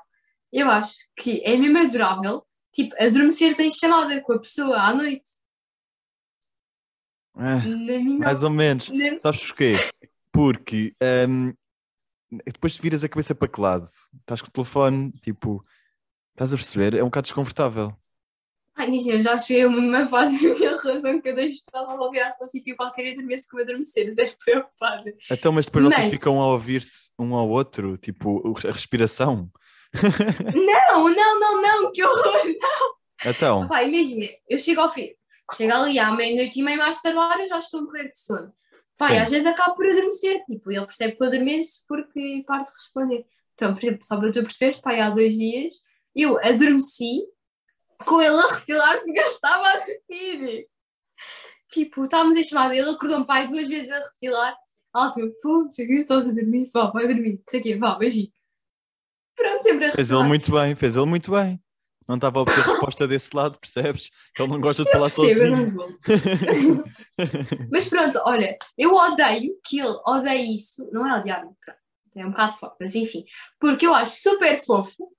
Eu 0.52 0.70
acho 0.70 0.96
que 1.16 1.42
é 1.46 1.56
mesmo 1.56 1.78
adorável, 1.78 2.46
tipo, 2.74 2.96
adormeceres 3.02 3.60
em 3.60 3.72
chamada 3.72 4.20
com 4.22 4.34
a 4.34 4.40
pessoa 4.40 4.78
à 4.80 4.94
noite. 4.94 5.30
Ah, 7.36 7.60
minha 7.64 8.20
mais 8.20 8.44
ou 8.44 8.50
menos. 8.50 8.90
na- 8.90 9.18
Sabes 9.20 9.46
porquê? 9.48 9.74
Porque 10.32 10.94
hum, 11.30 11.54
depois 12.46 12.76
te 12.76 12.82
viras 12.82 13.04
a 13.04 13.10
cabeça 13.10 13.34
para 13.36 13.48
que 13.48 13.62
lado? 13.62 13.86
Estás 14.20 14.42
com 14.42 14.48
o 14.48 14.52
telefone, 14.52 15.12
tipo, 15.22 15.64
estás 16.42 16.54
a 16.54 16.58
perceber? 16.58 16.96
É 16.98 17.04
um 17.04 17.08
bocado 17.08 17.26
desconfortável. 17.26 17.94
Ai, 18.76 18.88
imagina, 18.88 19.16
eu 19.16 19.22
já 19.22 19.38
cheguei 19.38 19.64
a 19.64 19.68
uma 19.68 20.06
fase 20.06 20.48
da 20.48 20.56
minha 20.56 20.78
relação 20.82 21.22
que 21.22 21.30
eu 21.30 21.36
deixo 21.36 21.52
de 21.52 21.58
estava 21.58 21.94
a 21.94 22.10
virar 22.10 22.32
para 22.32 22.46
um 22.46 22.48
sítio 22.48 22.76
qualquer 22.76 23.06
e 23.06 23.16
dormia-se 23.16 23.48
com 23.48 23.60
adormecer, 23.60 24.12
zero 24.14 24.34
preocupada. 24.44 25.14
Então, 25.30 25.52
mas 25.52 25.66
depois 25.66 25.86
vocês 25.86 26.06
Mas- 26.08 26.14
ficam 26.16 26.42
a 26.42 26.48
ouvir-se 26.48 27.12
um 27.20 27.36
ao 27.36 27.48
outro, 27.50 27.98
tipo, 27.98 28.42
a 28.68 28.72
respiração. 28.72 29.52
Não, 30.56 31.10
não, 31.14 31.40
não, 31.42 31.62
não, 31.62 31.92
que 31.92 32.02
horror! 32.02 32.48
Então, 33.26 33.68
Pá, 33.68 33.84
imagina, 33.84 34.26
eu 34.50 34.58
chego 34.58 34.80
ao 34.80 34.90
fim, 34.90 35.10
chego 35.54 35.74
ali 35.74 36.00
à 36.00 36.10
meia-noite 36.12 36.58
e 36.58 36.64
meia 36.64 36.78
mais 36.78 37.02
tardar, 37.02 37.38
eu 37.42 37.48
já 37.48 37.58
estou 37.58 37.82
a 37.82 37.84
morrer 37.84 38.10
de 38.10 38.18
sono. 38.18 38.54
Pá, 38.98 39.10
Sim. 39.10 39.18
às 39.18 39.30
vezes 39.30 39.46
acabo 39.46 39.76
por 39.76 39.86
adormecer, 39.86 40.42
tipo, 40.46 40.72
ele 40.72 40.86
percebe 40.86 41.18
que 41.18 41.22
eu 41.22 41.28
adormeço 41.28 41.84
porque 41.90 42.42
paro 42.48 42.62
de 42.62 42.70
responder. 42.70 43.26
Então, 43.54 43.76
por 43.76 43.84
exemplo, 43.84 44.06
só 44.06 44.18
para 44.18 44.32
tu 44.32 44.42
perceberes, 44.44 44.80
pá, 44.80 44.94
há 45.06 45.10
dois 45.10 45.38
dias 45.38 45.74
eu 46.16 46.38
adormeci 46.40 47.24
com 48.06 48.22
ele 48.22 48.36
a 48.36 48.48
refilar 48.48 49.00
porque 49.02 49.20
eu 49.20 49.24
estava 49.24 49.68
a 49.68 49.80
rir. 50.10 50.68
Tipo, 51.70 52.04
estávamos 52.04 52.36
em 52.36 52.44
chamada, 52.44 52.76
ele 52.76 52.90
acordou-me, 52.90 53.26
pai, 53.26 53.48
duas 53.48 53.68
vezes 53.68 53.92
a 53.92 54.00
refilar. 54.00 54.56
Ela 54.94 55.06
assim, 55.06 55.32
fogo, 55.42 55.72
cheguei, 55.72 56.02
estás 56.02 56.28
a 56.28 56.34
dormir, 56.34 56.70
vá, 56.74 56.92
vai 56.92 57.08
dormir, 57.08 57.42
sei 57.48 57.60
o 57.60 57.64
quê, 57.64 57.78
vá, 57.78 57.96
beijinho. 57.96 58.32
Pronto, 59.36 59.64
sempre 59.64 59.86
a 59.86 59.92
fez 59.92 60.10
ele 60.12 60.24
refilar. 60.24 60.28
muito 60.28 60.52
bem, 60.52 60.76
fez 60.76 60.96
ele 60.96 61.06
muito 61.06 61.32
bem. 61.32 61.62
Não 62.08 62.16
estava 62.16 62.40
a 62.40 62.42
obter 62.42 62.62
resposta 62.62 63.08
desse 63.08 63.34
lado, 63.34 63.58
percebes? 63.58 64.10
Ele 64.38 64.50
não 64.50 64.60
gosta 64.60 64.84
de 64.84 64.90
Eu 64.90 64.92
falar 64.92 65.10
percebo, 65.10 65.40
eu 65.40 65.52
não 65.52 65.68
sozinho. 65.68 65.74
vou. 65.74 66.00
Mas 67.72 67.88
pronto, 67.88 68.20
olha, 68.26 68.58
eu 68.78 68.94
odeio 68.94 69.58
que 69.64 69.80
ele 69.80 69.98
odeie 70.06 70.56
isso, 70.58 70.90
não 70.92 71.08
é 71.08 71.18
odiar, 71.18 71.46
é 72.16 72.26
um 72.26 72.32
bocado 72.32 72.54
forte, 72.56 72.76
mas 72.82 72.94
enfim, 72.94 73.24
porque 73.58 73.88
eu 73.88 73.96
acho 73.96 74.20
super 74.22 74.58
fofo. 74.66 75.10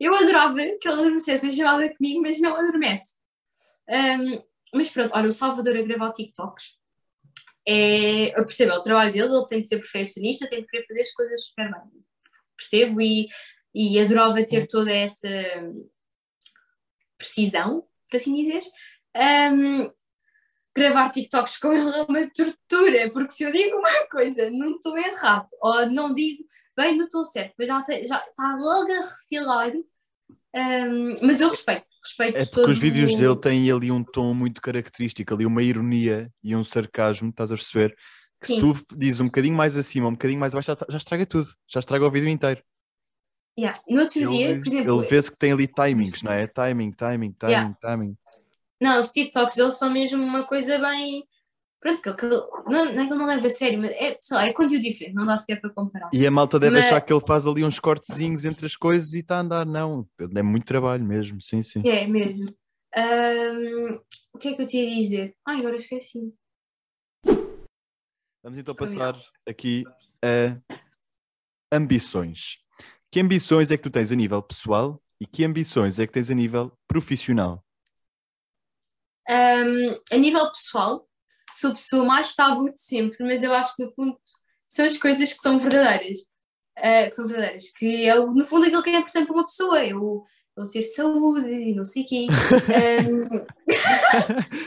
Eu 0.00 0.14
adorava 0.14 0.56
que 0.80 0.88
ele 0.88 1.00
adormecesse 1.00 1.46
em 1.46 1.52
chamada 1.52 1.94
comigo, 1.94 2.22
mas 2.22 2.40
não 2.40 2.56
adormece. 2.56 3.16
Ahm, 3.88 4.42
mas 4.74 4.88
pronto, 4.88 5.14
olha, 5.14 5.28
o 5.28 5.32
Salvador 5.32 5.76
a 5.76 5.82
gravar 5.82 6.12
TikToks. 6.12 6.78
É, 7.68 8.30
eu 8.30 8.44
percebo, 8.46 8.72
é 8.72 8.78
o 8.78 8.82
trabalho 8.82 9.12
dele, 9.12 9.34
ele 9.34 9.46
tem 9.46 9.60
de 9.60 9.68
ser 9.68 9.76
perfeccionista, 9.76 10.48
tem 10.48 10.62
de 10.62 10.66
querer 10.66 10.86
fazer 10.86 11.02
as 11.02 11.12
coisas 11.12 11.44
super 11.44 11.70
bem. 11.70 12.04
Percebo 12.56 13.00
e, 13.00 13.28
e 13.74 14.00
adorava 14.00 14.44
ter 14.44 14.66
toda 14.66 14.90
essa 14.90 15.28
precisão, 17.18 17.86
por 18.08 18.16
assim 18.16 18.34
dizer. 18.34 18.62
Ahm, 19.14 19.90
gravar 20.74 21.10
TikToks 21.10 21.58
com 21.58 21.72
ele 21.72 21.90
é 21.90 22.02
uma 22.02 22.30
tortura, 22.30 23.10
porque 23.10 23.32
se 23.32 23.44
eu 23.44 23.52
digo 23.52 23.76
uma 23.76 24.06
coisa, 24.10 24.50
não 24.50 24.76
estou 24.76 24.96
errado, 24.96 25.48
ou 25.60 25.86
não 25.86 26.14
digo 26.14 26.44
bem, 26.80 26.96
não 26.96 27.04
estou 27.04 27.24
certo, 27.24 27.54
mas 27.58 27.68
já 27.68 27.80
está 27.80 28.06
já 28.06 28.18
tá 28.36 28.56
logo 28.60 28.92
a 28.92 29.00
refilar. 29.00 29.72
Um, 30.54 31.26
mas 31.26 31.40
eu 31.40 31.48
respeito, 31.48 31.84
respeito 32.02 32.38
É 32.38 32.44
porque 32.46 32.70
os 32.70 32.78
vídeos 32.78 33.12
o- 33.12 33.18
dele 33.18 33.36
têm 33.40 33.70
ali 33.70 33.90
um 33.90 34.02
tom 34.02 34.34
muito 34.34 34.60
característico, 34.60 35.32
ali 35.34 35.46
uma 35.46 35.62
ironia 35.62 36.28
e 36.42 36.56
um 36.56 36.64
sarcasmo, 36.64 37.30
estás 37.30 37.52
a 37.52 37.54
perceber? 37.54 37.96
Que 38.40 38.46
se 38.48 38.52
Sim. 38.54 38.58
tu 38.60 38.96
dizes 38.96 39.20
um 39.20 39.26
bocadinho 39.26 39.54
mais 39.54 39.76
acima, 39.76 40.08
um 40.08 40.12
bocadinho 40.12 40.40
mais 40.40 40.54
abaixo, 40.54 40.72
já, 40.72 40.86
já 40.88 40.96
estraga 40.96 41.26
tudo, 41.26 41.48
já 41.68 41.78
estraga 41.80 42.06
o 42.06 42.10
vídeo 42.10 42.28
inteiro. 42.28 42.62
Yeah. 43.58 43.78
No 43.88 44.00
outro 44.00 44.18
dia, 44.18 44.50
Ele, 44.50 44.60
por 44.62 44.68
exemplo, 44.68 45.00
ele 45.00 45.08
vê-se 45.08 45.30
que 45.30 45.36
tem 45.36 45.52
ali 45.52 45.66
timings, 45.68 46.22
não 46.22 46.32
é? 46.32 46.46
Timing, 46.46 46.92
timing, 46.92 47.32
timing, 47.32 47.52
Yeah. 47.52 47.76
timing. 47.82 48.16
Não, 48.80 48.98
os 49.00 49.10
TikToks 49.10 49.56
deles 49.56 49.74
são 49.74 49.90
mesmo 49.90 50.22
uma 50.24 50.44
coisa 50.44 50.78
bem. 50.78 51.24
Pronto, 51.80 52.02
que, 52.02 52.12
que 52.14 52.26
não, 52.26 52.44
não 52.66 52.82
é 52.84 52.92
que 52.92 52.98
ele 53.00 53.14
não 53.14 53.26
leva 53.26 53.46
a 53.46 53.50
sério, 53.50 53.78
mas 53.78 53.90
é, 53.92 54.18
sei 54.20 54.36
lá, 54.36 54.46
é 54.46 54.52
conteúdo 54.52 54.82
diferente, 54.82 55.14
não 55.14 55.24
dá 55.24 55.36
sequer 55.38 55.60
para 55.62 55.70
comparar. 55.70 56.10
E 56.12 56.26
a 56.26 56.30
malta 56.30 56.58
deve 56.60 56.76
Mas- 56.76 56.86
achar 56.86 57.00
que 57.00 57.10
ele 57.10 57.24
faz 57.26 57.46
ali 57.46 57.64
uns 57.64 57.80
cortezinhos 57.80 58.44
entre 58.44 58.66
as 58.66 58.76
coisas 58.76 59.14
e 59.14 59.20
está 59.20 59.38
a 59.38 59.40
andar. 59.40 59.64
Não, 59.64 60.06
é 60.36 60.42
muito 60.42 60.66
trabalho 60.66 61.02
mesmo, 61.04 61.40
sim, 61.40 61.62
sim. 61.62 61.82
É 61.88 62.06
mesmo. 62.06 62.54
Ahm, 62.94 63.98
o 64.34 64.38
que 64.38 64.48
é 64.48 64.54
que 64.54 64.60
eu 64.62 64.66
tinha 64.66 64.92
a 64.92 64.94
dizer? 64.94 65.34
Ai, 65.46 65.60
agora 65.60 65.76
esqueci. 65.76 66.34
Vamos 68.42 68.58
então 68.58 68.74
passar 68.74 69.12
Combinado. 69.14 69.24
aqui 69.48 69.84
a 70.22 71.76
ambições. 71.76 72.58
Que 73.10 73.20
ambições 73.20 73.70
é 73.70 73.76
que 73.76 73.82
tu 73.82 73.90
tens 73.90 74.10
a 74.12 74.14
nível 74.14 74.42
pessoal 74.42 75.02
e 75.20 75.26
que 75.26 75.44
ambições 75.44 75.98
é 75.98 76.06
que 76.06 76.12
tens 76.12 76.30
a 76.30 76.34
nível 76.34 76.72
profissional? 76.88 77.64
Ahm, 79.28 79.98
a 80.12 80.16
nível 80.16 80.48
pessoal, 80.50 81.06
sou 81.52 81.70
a 81.70 81.74
pessoa 81.74 82.04
mais 82.04 82.34
tabu 82.34 82.70
de 82.72 82.80
sempre, 82.80 83.18
mas 83.26 83.42
eu 83.42 83.52
acho 83.54 83.74
que 83.76 83.84
no 83.84 83.92
fundo 83.92 84.16
são 84.68 84.84
as 84.84 84.96
coisas 84.98 85.32
que 85.32 85.42
são 85.42 85.58
verdadeiras. 85.58 86.18
Ah, 86.76 87.08
que 87.08 87.14
são 87.16 87.26
verdadeiras, 87.26 87.64
que 87.76 88.08
é 88.08 88.14
no 88.14 88.44
fundo 88.44 88.66
aquilo 88.66 88.82
que 88.82 88.90
é 88.90 88.96
importante 88.98 89.26
para 89.26 89.34
uma 89.36 89.44
pessoa, 89.46 89.78
é 89.84 89.94
o, 89.94 90.24
é 90.56 90.60
o 90.62 90.68
ter 90.68 90.82
saúde 90.82 91.48
e 91.48 91.74
não 91.74 91.84
sei 91.84 92.02
o 92.04 92.06
quê. 92.06 92.26
Ahm, 92.72 93.44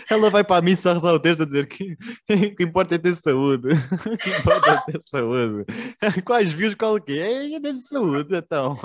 Ela 0.10 0.30
vai 0.30 0.44
para 0.44 0.58
a 0.58 0.62
missa 0.62 0.92
a 0.92 0.94
rezar 0.94 1.14
o 1.14 1.20
terço 1.20 1.42
a 1.44 1.46
dizer 1.46 1.68
que 1.68 1.94
o 2.30 2.56
que 2.56 2.64
importa 2.64 2.96
é 2.96 2.98
ter 2.98 3.16
saúde. 3.16 3.70
O 3.70 4.18
que 4.18 4.30
importa 4.30 4.72
é 4.88 4.92
ter 4.92 5.02
saúde. 5.02 5.66
Quais 6.26 6.52
views, 6.52 6.76
qual 6.76 7.00
que 7.02 7.20
é? 7.20 7.54
É 7.54 7.60
mesmo 7.60 7.80
saúde, 7.80 8.36
então. 8.36 8.78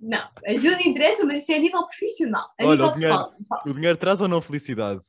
não, 0.00 0.28
ajuda 0.46 0.82
interessa, 0.82 1.24
mas 1.24 1.42
isso 1.42 1.52
é 1.52 1.56
a 1.56 1.58
nível 1.58 1.84
profissional. 1.86 2.48
A 2.58 2.64
Olha, 2.64 2.70
nível 2.70 2.86
o 2.86 2.94
dinheiro- 2.94 3.16
pessoal, 3.18 3.62
O 3.66 3.72
dinheiro 3.74 3.98
traz 3.98 4.20
ou 4.20 4.28
não 4.28 4.40
felicidade? 4.40 5.00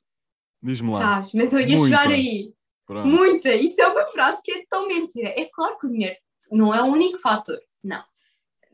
Diz-me 0.64 0.92
lá. 0.94 0.98
traz, 1.00 1.34
mas 1.34 1.52
eu 1.54 1.60
ia 1.60 1.78
Muita. 1.78 1.86
chegar 1.98 2.08
aí. 2.12 2.54
Pronto. 2.86 3.08
Muita! 3.08 3.54
Isso 3.54 3.82
é 3.82 3.88
uma 3.88 4.06
frase 4.06 4.42
que 4.44 4.52
é 4.52 4.64
tão 4.70 4.88
mentira. 4.88 5.30
É 5.30 5.46
claro 5.54 5.78
que 5.78 5.88
o 5.88 5.90
dinheiro 5.92 6.16
não 6.52 6.74
é 6.74 6.82
o 6.82 6.86
único 6.86 7.18
fator, 7.20 7.60
não. 7.84 8.04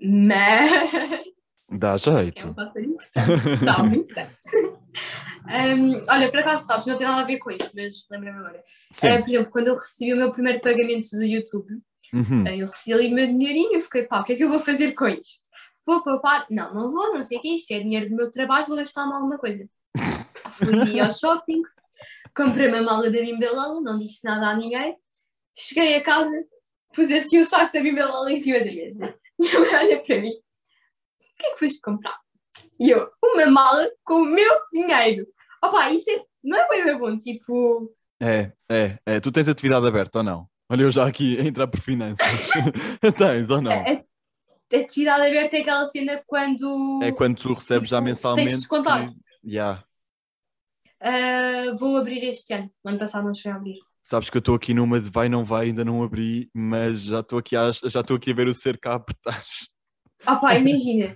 Mas 0.02 0.91
Dá 1.71 1.93
é 1.95 1.97
jeito. 1.97 2.47
um 2.47 2.54
fator 2.54 2.82
importante. 2.82 3.65
Dá 3.65 3.84
muito 3.84 4.08
certo. 4.13 4.38
Hum, 5.47 6.02
olha, 6.10 6.30
por 6.30 6.39
acaso 6.39 6.65
sabes, 6.65 6.86
não 6.86 6.95
tem 6.95 7.08
nada 7.08 7.21
a 7.21 7.25
ver 7.25 7.38
com 7.39 7.52
isto, 7.52 7.71
mas 7.75 8.06
lembra-me 8.10 8.38
agora. 8.39 8.63
Eh, 9.04 9.17
por 9.21 9.30
exemplo, 9.30 9.52
quando 9.52 9.67
eu 9.67 9.73
recebi 9.75 10.13
o 10.13 10.17
meu 10.17 10.32
primeiro 10.32 10.60
pagamento 10.62 11.10
do 11.12 11.23
YouTube, 11.23 11.80
Uhum. 12.13 12.45
eh, 12.47 12.56
eu 12.58 12.65
recebi 12.65 12.93
ali 12.93 13.08
o 13.12 13.15
meu 13.15 13.28
dinheirinho, 13.28 13.73
eu 13.75 13.82
fiquei, 13.82 14.04
pá, 14.04 14.19
o 14.19 14.23
que 14.23 14.34
é 14.34 14.36
que 14.36 14.43
eu 14.43 14.49
vou 14.49 14.60
fazer 14.60 14.93
com 14.93 15.08
isto? 15.08 15.47
Vou 15.86 16.04
poupar? 16.04 16.45
Não, 16.49 16.73
não 16.73 16.91
vou, 16.91 17.13
não 17.13 17.21
sei 17.21 17.38
o 17.38 17.41
que 17.41 17.49
é 17.49 17.56
isto, 17.56 17.71
é 17.71 17.80
dinheiro 17.80 18.10
do 18.10 18.15
meu 18.15 18.30
trabalho, 18.32 18.65
vou 18.67 18.75
gastar-me 18.78 19.13
alguma 19.13 19.38
coisa. 19.38 19.67
Fui 20.52 20.99
ao 20.99 21.12
shopping, 21.12 21.62
comprei 22.35 22.67
uma 22.67 22.81
mala 22.81 23.09
da 23.11 23.19
Bimbelala, 23.21 23.81
não 23.81 23.97
disse 23.99 24.23
nada 24.23 24.47
a 24.49 24.55
ninguém. 24.55 24.95
Cheguei 25.57 25.95
a 25.95 26.01
casa, 26.03 26.31
pus 26.93 27.11
assim 27.11 27.39
o 27.39 27.45
saco 27.45 27.73
da 27.73 27.81
Bimbelala 27.81 28.31
em 28.31 28.39
cima 28.39 28.59
da 28.59 28.65
mesa. 28.65 29.15
Minha 29.39 29.59
mãe 29.59 29.75
olha 29.75 30.01
para 30.03 30.21
mim, 30.21 30.31
o 30.31 31.37
que 31.39 31.45
é 31.45 31.51
que 31.53 31.59
foste 31.59 31.81
comprar? 31.81 32.17
E 32.79 32.89
eu, 32.89 33.09
uma 33.23 33.45
mala 33.47 33.89
com 34.03 34.15
o 34.21 34.25
meu 34.25 34.53
dinheiro. 34.73 35.27
Opa, 35.63 35.91
isso 35.91 36.09
é, 36.09 36.23
não 36.43 36.57
é 36.57 36.67
bem 36.69 36.97
bom, 36.97 37.17
tipo, 37.17 37.91
É, 38.21 38.51
é, 38.69 38.97
é. 39.05 39.19
Tu 39.19 39.31
tens 39.31 39.47
atividade 39.47 39.85
aberta 39.87 40.19
ou 40.19 40.23
não? 40.23 40.49
Olha, 40.69 40.83
eu 40.83 40.91
já 40.91 41.05
aqui 41.07 41.37
a 41.39 41.43
entrar 41.43 41.67
por 41.67 41.79
finanças. 41.81 42.25
tens 43.17 43.49
ou 43.49 43.61
não? 43.61 43.71
a, 43.71 43.83
a 43.85 44.79
atividade 44.79 45.21
aberta 45.27 45.57
é 45.57 45.61
aquela 45.61 45.83
cena 45.85 46.21
quando 46.27 46.99
É 47.01 47.11
quando 47.11 47.37
tu 47.41 47.53
recebes 47.53 47.89
já 47.89 47.97
Tipo, 47.97 48.05
mensalmente. 48.05 48.47
tens 48.49 48.55
de 48.55 48.59
descontar. 48.61 49.09
que- 49.09 49.19
Yeah. 49.43 49.83
Ah, 51.01 51.73
vou 51.79 51.97
abrir 51.97 52.23
este 52.23 52.53
ano. 52.53 52.69
O 52.83 52.89
ano 52.89 52.99
passado 52.99 53.25
não 53.25 53.33
cheguei 53.33 53.51
a 53.51 53.55
abrir. 53.55 53.79
Sabes 54.03 54.29
que 54.29 54.38
eu 54.38 54.39
estou 54.39 54.55
aqui 54.55 54.73
numa 54.73 54.99
de 54.99 55.09
vai, 55.09 55.29
não 55.29 55.45
vai, 55.45 55.67
ainda 55.67 55.85
não 55.85 56.01
abri, 56.01 56.49
mas 56.53 57.01
já 57.03 57.19
estou 57.19 57.38
aqui 57.39 57.55
a, 57.55 57.71
já 57.71 57.99
estou 58.01 58.17
aqui 58.17 58.31
a 58.31 58.33
ver 58.33 58.47
o 58.47 58.55
cerco 58.55 58.89
a 58.89 58.95
apertar. 58.95 59.45
Opa, 60.27 60.55
imagina, 60.55 61.15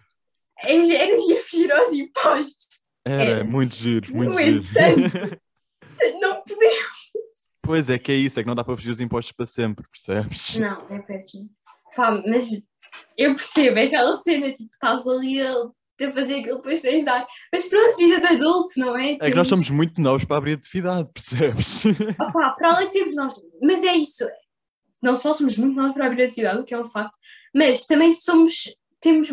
era 0.62 0.93
era 0.93 1.17
giro 1.52 1.76
aos 1.76 1.93
impostos. 1.93 2.67
Era 3.06 3.39
É. 3.39 3.43
muito 3.43 3.76
giro, 3.76 4.15
muito 4.15 4.32
No 4.32 4.38
giro. 4.39 4.63
entanto, 4.63 5.39
não 6.22 6.41
podia. 6.43 6.84
pois 7.62 7.89
é, 7.89 7.98
que 7.98 8.12
é 8.12 8.15
isso, 8.15 8.39
é 8.39 8.43
que 8.43 8.48
não 8.48 8.56
dá 8.56 8.63
para 8.63 8.76
fugir 8.78 8.91
os 8.91 9.00
impostos 9.02 9.32
para 9.34 9.46
sempre, 9.46 9.86
percebes? 9.89 10.58
Não, 10.58 10.88
é 10.89 11.00
péssimo. 11.00 11.50
Pá, 11.96 12.12
mas 12.28 12.50
eu 13.17 13.34
percebo, 13.34 13.80
é 13.80 13.84
aquela 13.86 14.13
cena, 14.13 14.52
tipo, 14.54 14.69
estás 14.74 15.06
ali 15.08 15.41
a, 15.41 15.52
a 16.04 16.12
fazer 16.12 16.36
aquilo, 16.36 16.58
depois 16.58 16.82
tens 16.82 17.00
de 17.00 17.06
dar. 17.06 17.26
Mas 17.52 17.66
pronto, 17.66 17.98
vida 17.98 18.20
de 18.20 18.28
adulto, 18.28 18.72
não 18.78 18.98
é? 18.98 19.12
É 19.13 19.18
que 19.30 19.36
nós 19.36 19.48
somos 19.48 19.70
muito 19.70 20.02
novos 20.02 20.26
para 20.26 20.38
abrir 20.38 20.54
atividade, 20.54 21.10
percebes? 21.13 21.84
Opa, 22.20 22.56
para 22.58 22.76
além 22.76 22.88
de 22.88 22.94
sermos 22.94 23.16
nós, 23.16 23.36
mas 23.62 23.84
é 23.84 23.96
isso, 23.96 24.26
não 25.02 25.16
só 25.16 25.34
somos 25.34 25.58
muito 25.58 25.76
nós 25.76 25.94
para 25.94 26.06
abrir 26.08 26.24
atividade, 26.24 26.60
o 26.60 26.63
que 26.63 26.74
é 26.74 26.80
um 26.80 26.86
facto, 26.86 27.18
mas 27.54 27.86
também 27.86 28.13
somos, 28.13 28.74
temos 29.00 29.30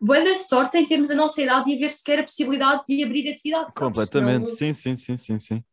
boa 0.00 0.24
da 0.24 0.34
sorte 0.34 0.78
em 0.78 0.86
termos 0.86 1.10
a 1.10 1.14
nossa 1.14 1.42
idade 1.42 1.70
e 1.70 1.74
haver 1.74 1.90
sequer 1.90 2.20
a 2.20 2.22
possibilidade 2.22 2.82
de 2.86 3.04
abrir 3.04 3.30
atividade. 3.30 3.74
Completamente, 3.74 4.46
Não- 4.48 4.56
sim, 4.56 4.72
sim, 4.72 4.96
sim, 4.96 5.16
sim, 5.16 5.38
sim. 5.38 5.64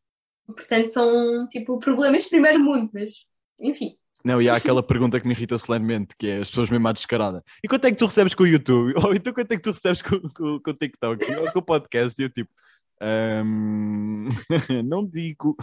portanto, 0.47 0.86
são 0.86 1.47
tipo 1.47 1.78
problemas 1.80 2.23
de 2.23 2.30
primeiro 2.30 2.60
mundo, 2.60 2.89
mas 2.93 3.26
enfim. 3.62 3.95
Não, 4.27 4.41
e 4.41 4.49
há 4.49 4.57
aquela 4.57 4.83
pergunta 4.83 5.17
que 5.21 5.25
me 5.25 5.33
irrita 5.33 5.57
solenemente, 5.57 6.13
que 6.17 6.27
é 6.27 6.39
as 6.39 6.49
pessoas 6.49 6.69
mesmo 6.69 6.85
à 6.85 6.91
descarada. 6.91 7.41
E 7.63 7.67
quanto 7.69 7.85
é 7.85 7.91
que 7.91 7.97
tu 7.97 8.05
recebes 8.05 8.35
com 8.35 8.43
o 8.43 8.47
YouTube? 8.47 8.93
Ou 9.01 9.15
então 9.15 9.31
quanto 9.31 9.53
é 9.53 9.55
que 9.55 9.61
tu 9.61 9.71
recebes 9.71 10.01
com, 10.01 10.19
com, 10.19 10.59
com 10.59 10.71
o 10.71 10.73
TikTok? 10.73 11.33
Ou 11.33 11.51
com 11.53 11.59
o 11.59 11.61
podcast? 11.61 12.21
E 12.21 12.25
eu 12.25 12.29
tipo, 12.29 12.51
"Ahm, 13.01 14.27
não 14.83 15.07
digo. 15.07 15.55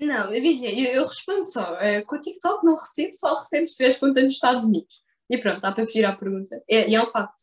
Não, 0.00 0.34
imagina, 0.34 0.70
eu, 0.70 0.94
eu 0.94 1.06
respondo 1.06 1.44
só, 1.46 1.76
eh, 1.78 2.00
com 2.00 2.16
o 2.16 2.20
TikTok 2.20 2.64
não 2.64 2.74
recebo, 2.74 3.12
só 3.16 3.34
recebo 3.34 3.68
se 3.68 3.76
tiveres 3.76 3.98
conta 3.98 4.22
nos 4.22 4.32
Estados 4.32 4.64
Unidos. 4.64 5.02
E 5.28 5.36
pronto, 5.36 5.60
dá 5.60 5.72
para 5.72 5.84
fugir 5.84 6.06
à 6.06 6.16
pergunta. 6.16 6.58
É, 6.68 6.88
e 6.88 6.94
é 6.94 7.02
um 7.02 7.06
facto. 7.06 7.42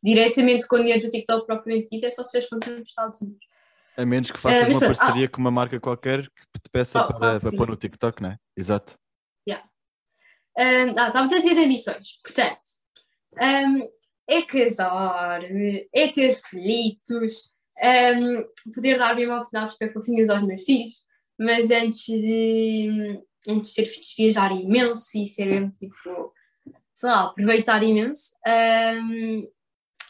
Diretamente 0.00 0.68
com 0.68 0.76
o 0.76 0.78
dinheiro 0.78 1.02
do 1.02 1.10
TikTok 1.10 1.46
propriamente 1.46 1.90
dito, 1.90 2.06
é 2.06 2.10
só 2.12 2.22
se 2.22 2.30
tiveres 2.30 2.48
conta 2.48 2.70
nos 2.70 2.88
Estados 2.88 3.20
Unidos. 3.20 3.44
A 3.96 4.06
menos 4.06 4.30
que 4.30 4.38
faças 4.38 4.60
mas 4.60 4.68
uma 4.68 4.78
pronto, 4.78 4.96
parceria 4.96 5.28
com 5.28 5.40
uma 5.40 5.50
marca 5.50 5.80
qualquer 5.80 6.22
que 6.22 6.60
te 6.62 6.70
peça 6.70 7.00
Oh, 7.00 7.08
para, 7.08 7.18
claro 7.18 7.40
para 7.40 7.52
pôr 7.52 7.68
no 7.68 7.76
TikTok, 7.76 8.22
não 8.22 8.30
é? 8.30 8.36
Exato. 8.56 8.96
Um, 9.56 10.98
ah, 10.98 11.08
estava 11.08 11.24
a 11.24 11.28
dizer 11.28 11.54
de 11.54 11.64
ambições. 11.64 12.20
Portanto, 12.22 12.60
um, 13.40 13.88
é 14.28 14.42
casar, 14.42 15.40
é 15.44 16.08
ter 16.08 16.34
felitos, 16.34 17.52
um, 17.82 18.72
poder 18.74 18.98
dar 18.98 19.14
mesmo 19.14 19.34
oportunidades 19.34 19.76
para 19.76 19.92
fofinhos 19.92 20.28
aos 20.28 20.44
meus 20.44 20.64
filhos, 20.64 21.04
mas 21.38 21.70
antes 21.70 22.06
de, 22.06 23.22
antes 23.48 23.70
de 23.70 23.76
ter 23.76 23.86
filhos, 23.86 24.14
viajar 24.16 24.52
imenso 24.52 25.16
e 25.16 25.26
ser 25.26 25.46
mesmo 25.46 25.70
tipo, 25.70 26.34
sei 26.92 27.10
lá, 27.10 27.26
aproveitar 27.26 27.82
imenso. 27.82 28.34
Um, 28.46 29.48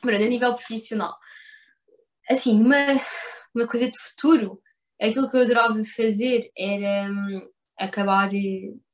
a 0.02 0.18
nível 0.18 0.54
profissional. 0.54 1.16
Assim, 2.30 2.60
uma, 2.60 2.76
uma 3.54 3.66
coisa 3.66 3.88
de 3.88 3.98
futuro, 3.98 4.60
aquilo 5.00 5.30
que 5.30 5.36
eu 5.36 5.42
adorava 5.42 5.82
fazer 5.84 6.50
era 6.56 7.10
hum, 7.10 7.50
acabar 7.76 8.30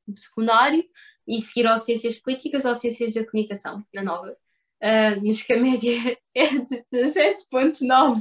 eh, 0.09 0.13
o 0.13 0.17
secundário 0.17 0.85
e 1.27 1.41
seguir 1.41 1.67
ou 1.67 1.79
Ciências 1.79 2.19
Políticas 2.19 2.65
ou 2.65 2.75
Ciências 2.75 3.15
da 3.15 3.25
Comunicação, 3.25 3.85
na 3.95 4.03
nova. 4.03 4.37
Uh, 4.83 5.21
mas 5.25 5.41
que 5.41 5.53
a 5.53 5.61
média 5.61 6.19
é 6.35 6.49
de 6.49 6.85
17.9. 6.93 8.21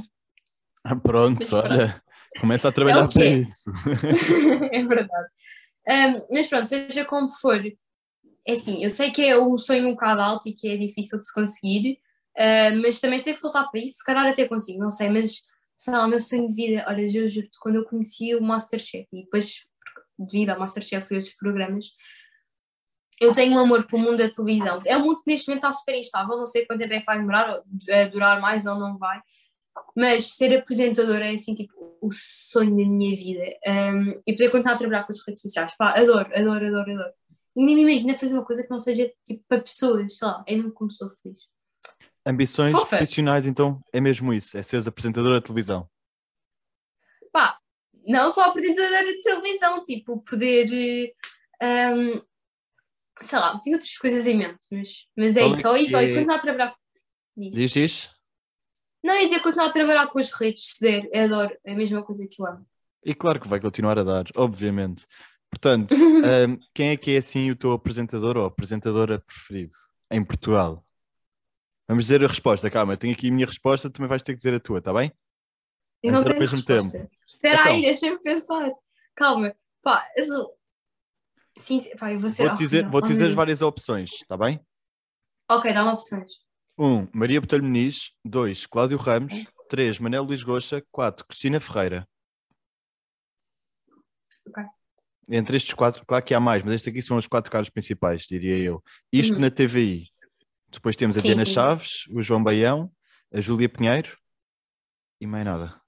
Ah, 0.82 0.96
pronto, 0.96 1.38
Mas 1.40 1.52
olha, 1.52 2.02
começa 2.40 2.68
a 2.68 2.72
trabalhar 2.72 3.00
É 3.00 3.04
o 3.04 3.08
para 3.08 3.26
isso. 3.26 3.70
é 4.72 4.82
verdade. 4.82 5.28
Um, 5.86 6.26
mas 6.32 6.46
pronto, 6.46 6.66
seja 6.66 7.04
como 7.04 7.28
for, 7.28 7.62
é 8.46 8.52
assim, 8.52 8.82
eu 8.82 8.90
sei 8.90 9.10
que 9.10 9.22
é 9.22 9.38
um 9.38 9.56
sonho 9.58 9.88
um 9.88 9.92
bocado 9.92 10.20
alto 10.20 10.48
e 10.48 10.52
que 10.52 10.68
é 10.68 10.76
difícil 10.76 11.18
de 11.18 11.26
se 11.26 11.34
conseguir, 11.34 11.98
uh, 12.38 12.80
mas 12.82 13.00
também 13.00 13.18
sei 13.18 13.34
que 13.34 13.40
se 13.40 13.46
lutar 13.46 13.70
para 13.70 13.80
isso, 13.80 13.98
se 13.98 14.04
calhar 14.04 14.26
até 14.26 14.46
consigo, 14.46 14.78
não 14.78 14.90
sei, 14.90 15.10
mas 15.10 15.42
sei 15.78 15.92
lá, 15.92 16.04
o 16.04 16.08
meu 16.08 16.20
sonho 16.20 16.46
de 16.46 16.54
vida, 16.54 16.84
olha, 16.88 17.02
eu 17.02 17.28
juro 17.28 17.48
quando 17.60 17.76
eu 17.76 17.84
conheci 17.84 18.34
o 18.34 18.42
Masterchef 18.42 19.06
e 19.12 19.24
depois, 19.24 19.62
devido 20.18 20.50
ao 20.50 20.58
Masterchef 20.58 21.12
e 21.12 21.16
outros 21.16 21.34
programas, 21.34 21.86
eu 23.20 23.32
tenho 23.32 23.54
um 23.54 23.58
amor 23.58 23.86
pelo 23.86 24.02
mundo 24.02 24.18
da 24.18 24.30
televisão. 24.30 24.80
É 24.84 24.96
um 24.96 25.04
mundo 25.04 25.22
que 25.22 25.30
neste 25.30 25.48
momento 25.48 25.64
está 25.64 25.72
super 25.72 25.94
instável, 25.94 26.36
não 26.36 26.46
sei 26.46 26.66
quanto 26.66 26.80
tempo 26.80 26.94
é 26.94 27.00
que 27.00 27.06
vai 27.06 27.18
demorar, 27.18 27.50
a 27.50 28.04
durar 28.10 28.40
mais 28.40 28.66
ou 28.66 28.76
não 28.78 28.96
vai, 28.96 29.20
Mas 29.96 30.34
ser 30.34 30.56
apresentadora 30.56 31.26
é 31.26 31.34
assim, 31.34 31.54
tipo, 31.54 31.72
o 32.00 32.10
sonho 32.12 32.76
da 32.76 32.84
minha 32.88 33.16
vida. 33.16 33.42
Um, 33.66 34.20
e 34.26 34.32
poder 34.32 34.50
continuar 34.50 34.74
a 34.74 34.78
trabalhar 34.78 35.04
com 35.04 35.12
as 35.12 35.26
redes 35.26 35.42
sociais. 35.42 35.76
Pá, 35.76 35.94
adoro, 35.96 36.30
adoro, 36.34 36.66
adoro, 36.66 36.92
adoro. 36.92 37.12
E 37.56 37.64
nem 37.64 37.76
me 37.76 37.82
imagina 37.82 38.16
fazer 38.16 38.34
uma 38.34 38.44
coisa 38.44 38.64
que 38.64 38.70
não 38.70 38.78
seja 38.78 39.10
tipo 39.24 39.44
para 39.48 39.62
pessoas, 39.62 40.16
sei 40.16 40.26
lá, 40.26 40.44
é 40.46 40.56
mesmo 40.56 40.72
como 40.72 40.90
sou 40.90 41.08
feliz. 41.22 41.38
Ambições 42.26 42.72
Fofa. 42.72 42.96
profissionais, 42.96 43.46
então, 43.46 43.80
é 43.92 44.00
mesmo 44.00 44.32
isso, 44.32 44.56
é 44.56 44.62
seres 44.62 44.88
apresentadora 44.88 45.36
de 45.36 45.44
televisão. 45.44 45.88
Não 48.06 48.30
só 48.30 48.44
apresentadora 48.44 49.06
de 49.06 49.20
televisão, 49.20 49.82
tipo, 49.82 50.20
poder. 50.22 51.12
eh, 51.60 51.90
um, 51.94 52.22
sei 53.20 53.38
lá, 53.38 53.58
tenho 53.60 53.76
outras 53.76 53.96
coisas 53.96 54.26
em 54.26 54.36
mente, 54.36 54.66
mas, 54.70 55.06
mas 55.16 55.36
é 55.36 55.42
é 55.42 55.46
isso, 55.50 55.62
só 55.62 55.76
isso, 55.76 55.90
que 55.90 55.96
olha, 55.96 56.06
é- 56.06 56.14
continuar 56.14 56.36
a 56.36 56.40
trabalhar. 56.40 56.76
Diz. 57.36 57.72
Diz? 57.72 58.10
Não, 59.02 59.14
ia 59.14 59.24
dizer 59.26 59.40
continuar 59.40 59.66
a 59.66 59.72
trabalhar 59.72 60.06
com 60.08 60.18
as 60.18 60.30
redes, 60.32 60.74
se 60.74 60.80
der, 60.80 61.08
eu 61.12 61.24
adoro, 61.24 61.56
é 61.64 61.72
a 61.72 61.76
mesma 61.76 62.02
coisa 62.02 62.26
que 62.26 62.40
eu 62.40 62.46
amo. 62.46 62.66
E 63.04 63.14
claro 63.14 63.38
que 63.40 63.48
vai 63.48 63.60
continuar 63.60 63.98
a 63.98 64.02
dar, 64.02 64.24
obviamente. 64.34 65.06
Portanto, 65.50 65.94
ahm, 65.94 66.56
quem 66.74 66.88
é 66.90 66.96
que 66.96 67.10
é 67.12 67.18
assim 67.18 67.50
o 67.50 67.56
teu 67.56 67.72
apresentador 67.72 68.36
ou 68.36 68.46
apresentadora 68.46 69.20
preferido 69.20 69.74
em 70.10 70.24
Portugal? 70.24 70.84
Vamos 71.86 72.04
dizer 72.04 72.24
a 72.24 72.28
resposta, 72.28 72.70
calma, 72.70 72.94
eu 72.94 72.96
tenho 72.96 73.12
aqui 73.12 73.28
a 73.28 73.32
minha 73.32 73.46
resposta, 73.46 73.90
também 73.90 74.08
vais 74.08 74.22
ter 74.22 74.32
que 74.32 74.38
dizer 74.38 74.54
a 74.54 74.60
tua, 74.60 74.78
está 74.78 74.92
bem? 74.92 75.12
Eu 76.02 76.12
Vamos 76.12 76.24
não 76.24 76.32
dizer 76.34 76.42
ao 76.42 76.48
tenho 76.48 76.62
mesmo 76.64 76.78
resposta. 76.80 77.10
Espera 77.44 77.60
Então. 77.60 77.72
aí, 77.74 77.82
deixa-me 77.82 78.18
pensar. 78.20 78.72
Calma, 79.14 79.54
pá, 79.82 80.08
eu 80.16 80.56
Sim, 81.58 81.78
pá, 81.98 82.10
eu 82.10 82.18
vou 82.18 82.30
ser 82.30 82.46
Vou-te 82.46 82.58
dizer, 82.58 82.88
vou 82.88 83.00
dizer 83.02 83.34
várias 83.34 83.60
opções, 83.60 84.12
está 84.14 84.36
bem? 84.36 84.58
Ok, 85.50 85.72
dá-me 85.72 85.90
opções. 85.90 86.32
1. 86.78 86.84
Um, 86.86 87.08
Maria 87.12 87.40
Botelho 87.40 87.62
Muniz. 87.62 88.12
2. 88.24 88.66
Cláudio 88.66 88.96
Ramos. 88.96 89.34
3. 89.68 89.98
Manel 90.00 90.24
Luís 90.24 90.42
Goxa. 90.42 90.82
4. 90.90 91.26
Cristina 91.26 91.60
Ferreira. 91.60 92.08
Ok. 94.48 94.64
Entre 95.28 95.56
estes 95.56 95.74
quatro, 95.74 96.04
claro 96.06 96.24
que 96.24 96.34
há 96.34 96.40
mais, 96.40 96.62
mas 96.62 96.74
estes 96.74 96.90
aqui 96.90 97.00
são 97.02 97.16
os 97.16 97.26
quatro 97.26 97.50
caras 97.50 97.70
principais, 97.70 98.24
diria 98.26 98.58
eu. 98.58 98.82
Isto 99.12 99.34
Uhum. 99.34 99.40
na 99.40 99.50
TVI. 99.50 100.08
Depois 100.70 100.96
temos 100.96 101.16
a 101.16 101.20
Sim, 101.20 101.28
Diana 101.28 101.46
sim. 101.46 101.52
Chaves, 101.52 102.06
o 102.10 102.20
João 102.20 102.42
Baião, 102.42 102.90
a 103.32 103.40
Júlia 103.40 103.68
Pinheiro 103.68 104.18
e 105.20 105.26
mais 105.26 105.44
nada. 105.44 105.80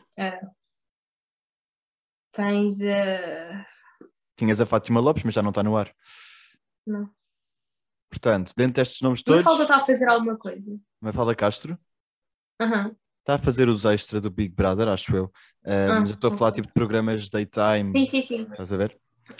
Tens 2.36 2.82
a. 2.82 3.66
Tinhas 4.36 4.60
a 4.60 4.66
Fátima 4.66 5.00
Lopes, 5.00 5.24
mas 5.24 5.32
já 5.32 5.42
não 5.42 5.48
está 5.48 5.62
no 5.62 5.74
ar. 5.74 5.90
Não. 6.86 7.08
Portanto, 8.10 8.52
dentro 8.54 8.74
destes 8.74 9.00
nomes 9.00 9.22
todos, 9.22 9.42
falta 9.42 9.62
estar 9.62 9.78
a 9.78 9.84
fazer 9.84 10.06
alguma 10.06 10.36
coisa. 10.36 10.78
Mafalda 11.00 11.34
Castro 11.34 11.78
Aham. 12.60 12.94
está 13.20 13.34
a 13.34 13.38
fazer 13.38 13.68
os 13.68 13.84
extra 13.86 14.20
do 14.20 14.30
Big 14.30 14.54
Brother, 14.54 14.86
acho 14.88 15.16
eu. 15.16 15.32
Ah, 15.64 15.88
Ah, 15.96 16.00
mas 16.00 16.10
eu 16.10 16.14
estou 16.14 16.30
a 16.32 16.36
falar 16.36 16.52
tipo 16.52 16.68
de 16.68 16.74
programas 16.74 17.28
daytime. 17.30 17.92
Sim, 17.96 18.04
sim, 18.04 18.22
sim. 18.22 18.42
Estás 18.42 18.70
a 18.72 18.76
ver? 18.76 18.98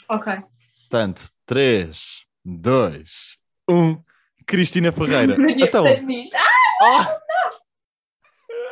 Ok. 0.08 0.32
Portanto, 0.80 1.30
3, 1.44 2.24
2, 2.44 3.38
1. 3.68 4.02
Cristina 4.46 4.90
Ferreira. 4.90 5.36
Então. 5.58 5.84
Ah, 6.82 6.82
ah, 6.82 7.18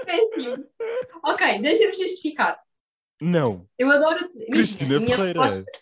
péssimo. 0.07 0.65
Ok, 1.25 1.61
deixa-me 1.61 1.93
justificar. 1.93 2.64
Não. 3.25 3.69
Eu 3.79 3.91
adoro. 3.91 4.19
imagina, 4.19 4.47
Cristina 4.51 4.97
a 4.97 5.01
minha 5.01 5.17
Ferreira. 5.17 5.43
resposta- 5.43 5.73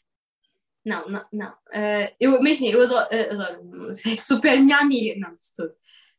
Não, 0.85 1.09
não, 1.09 1.25
não. 1.33 1.55
Ah, 1.73 2.13
eu 2.21 2.37
imagina, 2.41 2.71
eu 2.71 2.83
adoro, 2.83 3.09
ah, 3.11 3.33
adoro. 3.33 3.93
É 4.07 4.15
super 4.15 4.61
minha 4.61 4.79
amiga. 4.79 5.19
Não, 5.21 5.31
de 5.37 5.55
tudo. 5.57 5.75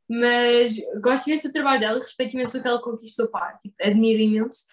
Mas 0.09 0.75
gosto 1.01 1.27
imenso 1.27 1.47
do 1.47 1.53
trabalho 1.53 1.79
dela, 1.79 1.97
respeito 1.99 2.33
imenso 2.33 2.57
o 2.57 2.62
que 2.62 2.67
ela 2.67 2.81
conquistou, 2.81 3.27
pá, 3.29 3.53
tipo, 3.62 3.75
admiro 3.81 4.19
imenso. 4.21 4.65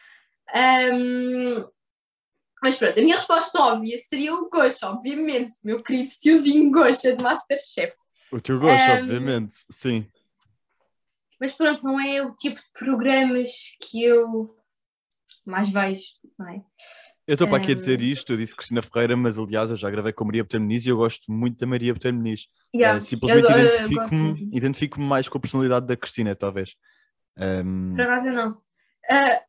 Ahm, 0.52 1.64
mas 2.62 2.76
pronto, 2.76 2.98
a 2.98 3.02
minha 3.02 3.16
resposta 3.16 3.58
óbvia 3.62 3.96
seria 3.96 4.34
o 4.34 4.50
Gosha, 4.50 4.88
obviamente, 4.88 5.56
meu 5.64 5.82
querido 5.82 6.10
tiozinho 6.20 6.70
Gosha 6.70 7.16
de 7.16 7.22
Masterchef. 7.22 7.94
O 8.32 8.40
teu 8.40 8.58
gosto, 8.60 8.90
Um, 8.90 8.98
obviamente, 8.98 9.54
sim. 9.70 10.06
Mas 11.40 11.52
pronto, 11.52 11.82
não 11.82 11.98
é 11.98 12.20
o 12.22 12.34
tipo 12.34 12.56
de 12.60 12.66
programas 12.74 13.50
que 13.80 14.02
eu 14.04 14.54
mais 15.50 15.68
vejo, 15.68 16.04
não 16.38 16.48
é? 16.48 16.62
Eu 17.26 17.34
estou 17.34 17.46
para 17.46 17.58
aqui 17.58 17.72
a 17.72 17.74
dizer 17.74 18.00
isto, 18.00 18.32
eu 18.32 18.36
disse 18.36 18.56
Cristina 18.56 18.82
Ferreira, 18.82 19.16
mas 19.16 19.38
aliás 19.38 19.70
eu 19.70 19.76
já 19.76 19.88
gravei 19.88 20.12
com 20.12 20.24
a 20.24 20.26
Maria 20.26 20.42
Botelho 20.42 20.62
Muniz 20.62 20.84
e 20.84 20.88
eu 20.88 20.96
gosto 20.96 21.30
muito 21.30 21.58
da 21.58 21.66
Maria 21.66 21.92
Botelho 21.92 22.16
Muniz. 22.16 22.48
Yeah, 22.74 22.98
Eh, 22.98 23.00
simplesmente 23.00 23.50
identifico-me 23.50 24.50
identifico 24.52 25.00
mais 25.00 25.28
com 25.28 25.38
a 25.38 25.40
personalidade 25.40 25.86
da 25.86 25.96
Cristina, 25.96 26.34
talvez. 26.34 26.74
Um, 27.38 27.94
Por 27.94 28.02
acaso 28.02 28.28
eu 28.28 28.32
não. 28.32 28.60
Ah, 29.08 29.42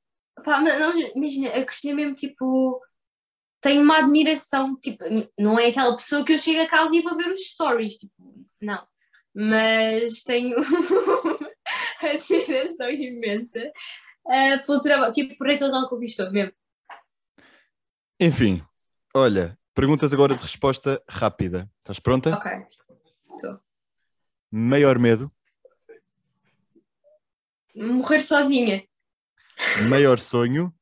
pá, 0.44 0.62
mas 0.62 0.80
não, 0.80 0.96
imagina, 1.16 1.50
a 1.50 1.66
Cristina 1.66 1.96
mesmo, 1.96 2.14
tipo, 2.14 2.80
tem 3.62 3.80
uma 3.80 3.98
admiração, 3.98 4.78
tipo, 4.80 5.04
não 5.40 5.60
é 5.60 5.68
aquela 5.68 5.96
pessoa 5.96 6.24
que 6.24 6.34
eu 6.34 6.40
chego 6.40 6.62
a 6.62 6.68
casa 6.68 6.96
e 6.96 7.02
vou 7.02 7.16
ver 7.18 7.32
os 7.32 7.42
stories, 7.48 7.96
tipo, 7.96 8.14
não. 8.62 8.86
Mas 9.34 10.22
tenho 10.24 10.56
admiração 12.02 12.90
imensa 12.90 13.72
ah, 14.28 14.58
pelo 14.66 14.82
trabalho, 14.82 15.12
tipo, 15.14 15.38
por 15.38 15.48
aquilo 15.50 15.70
que 15.70 15.76
ela 15.78 15.90
conquistou 15.90 16.32
mesmo. 16.32 16.54
Enfim, 18.20 18.64
olha, 19.16 19.58
perguntas 19.74 20.14
agora 20.14 20.36
de 20.36 20.42
resposta 20.42 21.02
rápida. 21.10 21.70
Estás 21.80 22.00
pronta? 22.00 22.36
Ok. 22.36 22.52
Maior 24.52 25.00
medo, 25.00 25.32
Morrer 27.74 28.20
sozinha, 28.20 28.86
maior 29.90 30.20
sonho, 30.20 30.74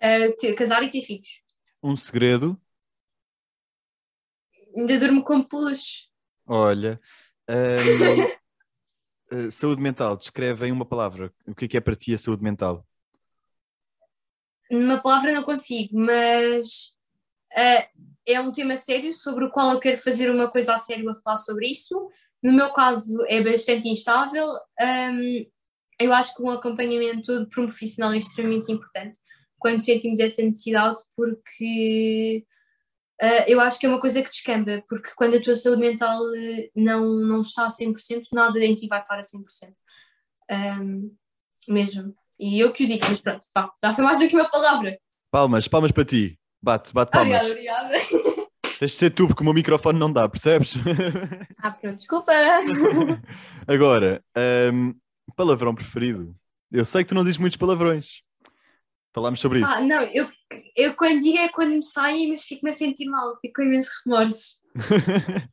ah, 0.00 0.32
ter- 0.38 0.54
casar 0.54 0.82
e 0.82 0.88
ter 0.88 1.02
filhos. 1.02 1.42
um 1.82 1.94
segredo, 1.94 2.58
Ainda 4.74 4.98
durmo 4.98 5.22
com 5.22 5.42
peluche. 5.42 6.08
olha. 6.46 6.98
um, 7.50 8.41
eh, 9.32 9.50
saúde 9.50 9.80
mental, 9.80 10.16
descreve 10.16 10.66
em 10.66 10.72
uma 10.72 10.84
palavra. 10.84 11.32
O 11.46 11.54
que 11.54 11.64
é 11.64 11.68
que 11.68 11.76
é 11.76 11.80
para 11.80 11.96
ti 11.96 12.14
a 12.14 12.18
saúde 12.18 12.42
mental? 12.42 12.86
Numa 14.70 15.02
palavra 15.02 15.32
não 15.32 15.42
consigo, 15.42 15.98
mas 15.98 16.92
ah, 17.54 17.86
é 18.26 18.40
um 18.40 18.52
tema 18.52 18.76
sério 18.76 19.12
sobre 19.12 19.44
o 19.44 19.50
qual 19.50 19.72
eu 19.72 19.80
quero 19.80 19.96
fazer 19.96 20.30
uma 20.30 20.50
coisa 20.50 20.74
a 20.74 20.78
sério 20.78 21.08
a 21.10 21.16
falar 21.16 21.36
sobre 21.36 21.68
isso. 21.68 22.10
No 22.42 22.52
meu 22.52 22.70
caso 22.72 23.24
é 23.26 23.42
bastante 23.42 23.88
instável. 23.88 24.46
Ahm, 24.80 25.46
eu 25.98 26.12
acho 26.12 26.34
que 26.34 26.42
um 26.42 26.50
acompanhamento 26.50 27.48
por 27.48 27.62
um 27.62 27.66
profissional 27.66 28.12
é 28.12 28.18
extremamente 28.18 28.72
importante 28.72 29.18
quando 29.58 29.82
sentimos 29.82 30.18
essa 30.18 30.42
necessidade, 30.42 30.98
porque 31.14 32.44
ah, 33.22 33.44
eu 33.46 33.60
acho 33.60 33.78
que 33.78 33.86
é 33.86 33.88
uma 33.88 34.00
coisa 34.00 34.20
que 34.20 34.28
descamba, 34.28 34.82
porque 34.88 35.10
quando 35.14 35.36
a 35.36 35.40
tua 35.40 35.54
saúde 35.54 35.80
mental 35.80 36.18
eh, 36.34 36.70
não, 36.74 37.06
não 37.20 37.40
está 37.40 37.64
a 37.64 37.68
100%, 37.68 38.24
nada 38.32 38.58
em 38.58 38.74
ti 38.74 38.88
vai 38.88 39.00
estar 39.00 39.16
a 39.16 39.20
100%. 39.20 39.72
Ahm, 40.50 41.10
mesmo. 41.68 42.12
E 42.36 42.58
eu 42.58 42.72
que 42.72 42.82
o 42.82 42.86
digo, 42.86 43.06
mas 43.08 43.20
pronto, 43.20 43.46
vá, 43.54 43.70
já 43.80 43.94
foi 43.94 44.04
mais 44.04 44.18
do 44.18 44.28
que 44.28 44.34
uma 44.34 44.50
palavra. 44.50 44.98
Palmas, 45.30 45.68
palmas 45.68 45.92
para 45.92 46.04
ti. 46.04 46.36
Bate, 46.60 46.92
bate 46.92 47.12
palmas. 47.12 47.46
Obrigada, 47.46 47.86
obrigada. 47.86 48.42
Tens 48.80 48.90
de 48.90 48.96
ser 48.96 49.10
tu, 49.10 49.28
porque 49.28 49.42
o 49.42 49.44
meu 49.44 49.54
microfone 49.54 49.96
não 50.00 50.12
dá, 50.12 50.28
percebes? 50.28 50.74
Ah, 51.58 51.70
pronto, 51.70 51.94
desculpa. 51.94 52.32
Agora, 53.68 54.20
hum, 54.74 54.92
palavrão 55.36 55.72
preferido. 55.72 56.34
Eu 56.72 56.84
sei 56.84 57.04
que 57.04 57.10
tu 57.10 57.14
não 57.14 57.22
dizes 57.22 57.38
muitos 57.38 57.56
palavrões. 57.56 58.22
Falámos 59.14 59.40
sobre 59.40 59.60
isso. 59.60 59.68
Ah, 59.68 59.80
não, 59.82 60.02
eu, 60.04 60.28
eu 60.74 60.94
quando 60.94 61.20
digo 61.20 61.38
é 61.38 61.48
quando 61.48 61.70
me 61.70 61.84
saem, 61.84 62.28
mas 62.28 62.44
fico-me 62.44 62.70
a 62.70 62.72
sentir 62.72 63.04
mal, 63.06 63.36
fico 63.40 63.54
com 63.56 63.62
imensos 63.62 63.92
remorsos. 64.04 64.60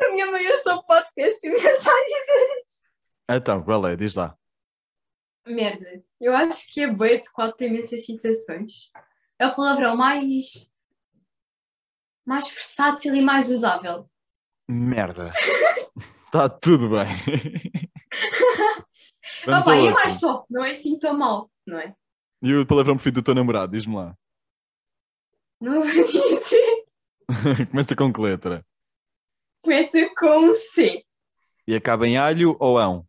A 0.00 0.12
minha 0.12 0.30
mãe 0.30 0.46
é 0.46 0.58
só 0.60 0.82
podcast 0.82 1.46
e 1.46 1.50
mensagens. 1.50 2.84
então, 3.28 3.62
qual 3.62 3.86
é? 3.86 3.96
Diz 3.96 4.14
lá. 4.14 4.36
Merda, 5.46 6.02
eu 6.20 6.34
acho 6.34 6.72
que 6.72 6.80
é 6.82 6.86
bem 6.86 7.16
adequado 7.16 7.56
para 7.56 7.66
imensas 7.66 8.04
situações. 8.04 8.90
É 9.38 9.46
o 9.46 9.54
palavrão 9.54 9.96
mais. 9.96 10.68
mais 12.24 12.48
versátil 12.50 13.14
e 13.14 13.22
mais 13.22 13.50
usável. 13.50 14.08
Merda. 14.68 15.30
Está 16.26 16.48
tudo 16.60 16.90
bem. 16.90 17.06
Ao 19.46 19.74
e 19.74 19.86
é 19.86 19.90
mais 19.90 20.12
soft, 20.12 20.46
não 20.50 20.64
é 20.64 20.72
assim 20.72 20.98
tão 20.98 21.16
mal, 21.16 21.50
não 21.70 21.78
é? 21.78 21.94
E 22.42 22.54
o 22.54 22.66
palavrão 22.66 22.96
preferido 22.96 23.20
do 23.20 23.24
teu 23.24 23.34
namorado? 23.34 23.72
Diz-me 23.72 23.96
lá. 23.96 24.16
Não 25.60 25.82
vou 25.82 26.04
dizer. 26.04 26.84
Começa 27.70 27.94
com 27.94 28.12
que 28.12 28.20
letra? 28.20 28.64
Começa 29.62 30.08
com 30.16 30.48
um 30.48 30.54
C. 30.54 31.04
E 31.66 31.74
acaba 31.74 32.08
em 32.08 32.16
alho 32.16 32.56
ou 32.58 32.78
ão? 32.78 33.06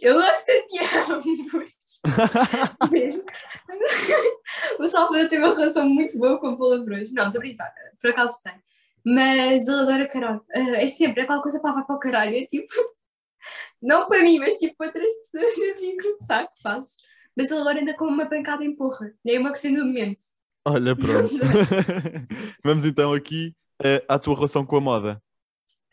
Eu 0.00 0.14
gosto 0.14 0.46
de 0.46 0.78
ambos. 1.12 2.00
Mesmo. 2.92 3.24
o 4.78 4.86
Salvador 4.86 5.28
tem 5.28 5.38
uma 5.38 5.54
relação 5.54 5.88
muito 5.88 6.18
boa 6.18 6.38
com 6.38 6.56
palavrões. 6.56 7.10
Não, 7.10 7.26
estou 7.26 7.38
a 7.38 7.42
brincar, 7.42 7.74
por 8.00 8.10
acaso 8.10 8.40
tem. 8.42 8.54
Mas 9.04 9.66
ele 9.66 9.80
adora 9.80 10.06
caralho. 10.06 10.44
Ah, 10.52 10.82
é 10.82 10.86
sempre 10.86 11.22
aquela 11.22 11.42
coisa 11.42 11.60
para 11.60 11.72
vai 11.72 11.84
para 11.84 11.96
o 11.96 11.98
caralho. 11.98 12.36
É 12.36 12.44
tipo, 12.44 12.72
Não 13.80 14.06
para 14.06 14.22
mim, 14.22 14.38
mas 14.38 14.56
tipo 14.56 14.76
para 14.76 14.86
outras 14.88 15.14
pessoas 15.30 15.58
eu 15.58 15.76
fico, 15.76 16.16
sabe 16.20 16.48
que 16.54 16.62
faz. 16.62 16.96
Mas 17.36 17.50
ele 17.50 17.60
agora 17.60 17.80
anda 17.80 17.94
com 17.94 18.06
uma 18.06 18.28
pancada 18.28 18.64
em 18.64 18.74
porra. 18.74 19.14
É 19.26 19.38
uma 19.38 19.52
questão 19.52 19.72
do 19.72 19.84
momento. 19.84 20.24
Olha, 20.64 20.94
pronto. 20.96 21.30
Vamos 22.64 22.84
então 22.84 23.12
aqui 23.12 23.54
eh, 23.84 24.04
à 24.08 24.18
tua 24.18 24.34
relação 24.34 24.66
com 24.66 24.76
a 24.76 24.80
moda. 24.80 25.22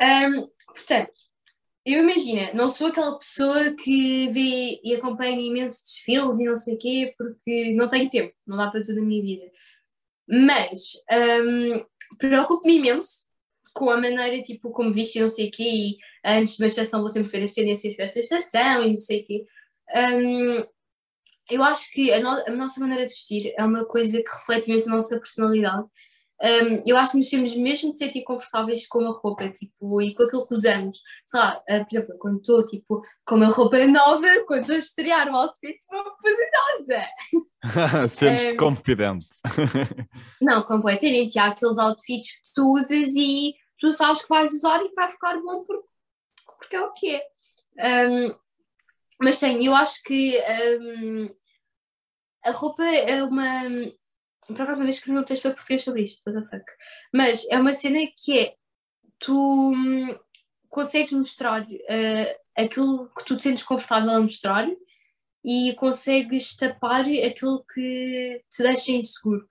Ahm, 0.01 0.47
portanto, 0.65 1.13
eu 1.85 2.01
imagino, 2.01 2.51
não 2.55 2.67
sou 2.67 2.87
aquela 2.87 3.17
pessoa 3.17 3.75
que 3.75 4.27
vê 4.29 4.79
e 4.83 4.95
acompanha 4.95 5.39
imensos 5.39 5.83
desfiles 5.83 6.39
e 6.39 6.45
não 6.45 6.55
sei 6.55 6.75
o 6.75 6.79
quê, 6.79 7.13
porque 7.15 7.73
não 7.75 7.87
tenho 7.87 8.09
tempo, 8.09 8.33
não 8.45 8.57
dá 8.57 8.71
para 8.71 8.83
tudo 8.83 8.99
a 8.99 9.03
minha 9.03 9.21
vida. 9.21 9.51
Mas 10.27 10.93
ahm, 11.11 11.85
preocupo-me 12.17 12.77
imenso 12.77 13.24
com 13.75 13.89
a 13.89 13.97
maneira, 13.97 14.41
tipo, 14.41 14.71
como 14.71 14.93
visto 14.93 15.17
e 15.17 15.21
não 15.21 15.27
sei 15.29 15.49
o 15.49 15.51
quê, 15.51 15.63
e 15.63 15.97
antes 16.25 16.55
de 16.55 16.63
uma 16.63 16.67
estação 16.67 17.01
vou 17.01 17.09
sempre 17.09 17.29
ver 17.29 17.43
as 17.43 17.53
tendências 17.53 17.93
para 17.95 18.05
essa 18.05 18.19
estação 18.21 18.83
e 18.85 18.91
não 18.91 18.97
sei 18.97 19.21
o 19.21 19.25
quê. 19.25 19.45
Ahm, 19.93 20.65
eu 21.51 21.61
acho 21.63 21.91
que 21.91 22.11
a, 22.11 22.19
no- 22.19 22.43
a 22.47 22.51
nossa 22.51 22.79
maneira 22.79 23.05
de 23.05 23.11
vestir 23.13 23.53
é 23.57 23.63
uma 23.63 23.83
coisa 23.85 24.21
que 24.23 24.31
reflete 24.31 24.69
imenso 24.69 24.89
a 24.89 24.95
nossa 24.95 25.19
personalidade. 25.19 25.85
Um, 26.43 26.83
eu 26.85 26.97
acho 26.97 27.13
que 27.13 27.17
nos 27.19 27.29
temos 27.29 27.55
mesmo 27.55 27.93
de 27.93 27.97
sentir 27.97 28.21
confortáveis 28.23 28.85
com 28.87 28.99
a 29.07 29.11
roupa, 29.11 29.47
tipo, 29.49 30.01
e 30.01 30.13
com 30.13 30.23
aquilo 30.23 30.45
que 30.47 30.53
usamos. 30.53 30.99
Sei 31.25 31.39
lá, 31.39 31.57
uh, 31.69 31.85
por 31.85 31.87
exemplo, 31.95 32.17
quando 32.19 32.37
estou, 32.39 32.65
tipo, 32.65 33.01
com 33.25 33.35
uma 33.35 33.45
roupa 33.45 33.77
nova, 33.87 34.27
quando 34.45 34.61
estou 34.61 34.75
a 34.75 34.79
estrear 34.79 35.29
um 35.29 35.35
outfit, 35.35 35.77
uma 35.89 36.03
poderosa. 36.17 37.07
Sentes-te 38.09 38.49
Eh, 38.51 38.55
confidente. 38.55 39.27
Não, 40.41 40.61
completamente. 40.63 41.39
Há 41.39 41.45
aqueles 41.47 41.77
outfits 41.77 42.31
que 42.31 42.53
tu 42.53 42.73
usas 42.73 43.15
e 43.15 43.53
tu 43.79 43.91
sabes 43.91 44.21
que 44.21 44.29
vais 44.29 44.53
usar 44.53 44.83
e 44.83 44.93
vai 44.93 45.09
ficar 45.09 45.39
bom 45.41 45.63
por- 45.63 45.83
porque 46.57 46.75
é 46.75 46.81
o 46.81 46.93
que 46.93 47.15
é. 47.15 47.27
Um, 48.07 48.35
mas 49.21 49.39
tenho, 49.39 49.63
eu 49.63 49.75
acho 49.75 50.01
que 50.03 50.37
um, 50.81 51.35
a 52.43 52.51
roupa 52.51 52.83
é 52.83 53.23
uma. 53.23 53.61
Por 54.47 54.61
acaso, 54.61 54.77
uma 54.77 54.83
vez 54.83 54.97
escrevi 54.97 55.17
um 55.17 55.23
texto 55.23 55.43
para 55.43 55.53
português 55.53 55.83
sobre 55.83 56.03
isto, 56.03 56.21
what 56.25 56.39
the 56.39 56.47
fuck. 56.47 56.71
Mas 57.13 57.45
é 57.49 57.57
uma 57.57 57.73
cena 57.73 57.99
que 58.15 58.39
é. 58.39 58.55
Tu 59.17 59.33
hum, 59.33 60.19
consegues 60.69 61.13
mostrar 61.13 61.63
uh, 61.63 62.39
aquilo 62.55 63.09
que 63.17 63.23
tu 63.25 63.37
te 63.37 63.43
sentes 63.43 63.63
confortável 63.63 64.09
a 64.11 64.19
mostrar 64.19 64.67
e 65.43 65.73
consegues 65.75 66.55
tapar 66.55 67.01
aquilo 67.01 67.63
que 67.73 68.43
te 68.49 68.63
deixa 68.63 68.91
inseguro. 68.91 69.47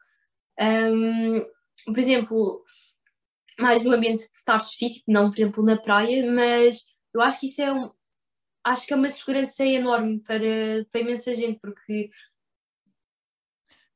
Um, 0.60 1.40
por 1.86 1.98
exemplo, 1.98 2.64
mais 3.58 3.82
no 3.82 3.92
ambiente 3.92 4.28
de 4.30 4.36
estar 4.36 4.58
vestido, 4.58 4.94
tipo, 4.94 5.12
não, 5.12 5.30
por 5.30 5.38
exemplo, 5.38 5.64
na 5.64 5.76
praia, 5.76 6.30
mas 6.30 6.84
eu 7.14 7.20
acho 7.20 7.40
que 7.40 7.46
isso 7.46 7.62
é 7.62 7.72
um, 7.72 7.90
acho 8.64 8.86
que 8.86 8.92
é 8.92 8.96
uma 8.96 9.10
segurança 9.10 9.64
enorme 9.64 10.20
para, 10.20 10.84
para 10.90 11.00
imensa 11.00 11.34
gente, 11.36 11.58
porque 11.60 12.10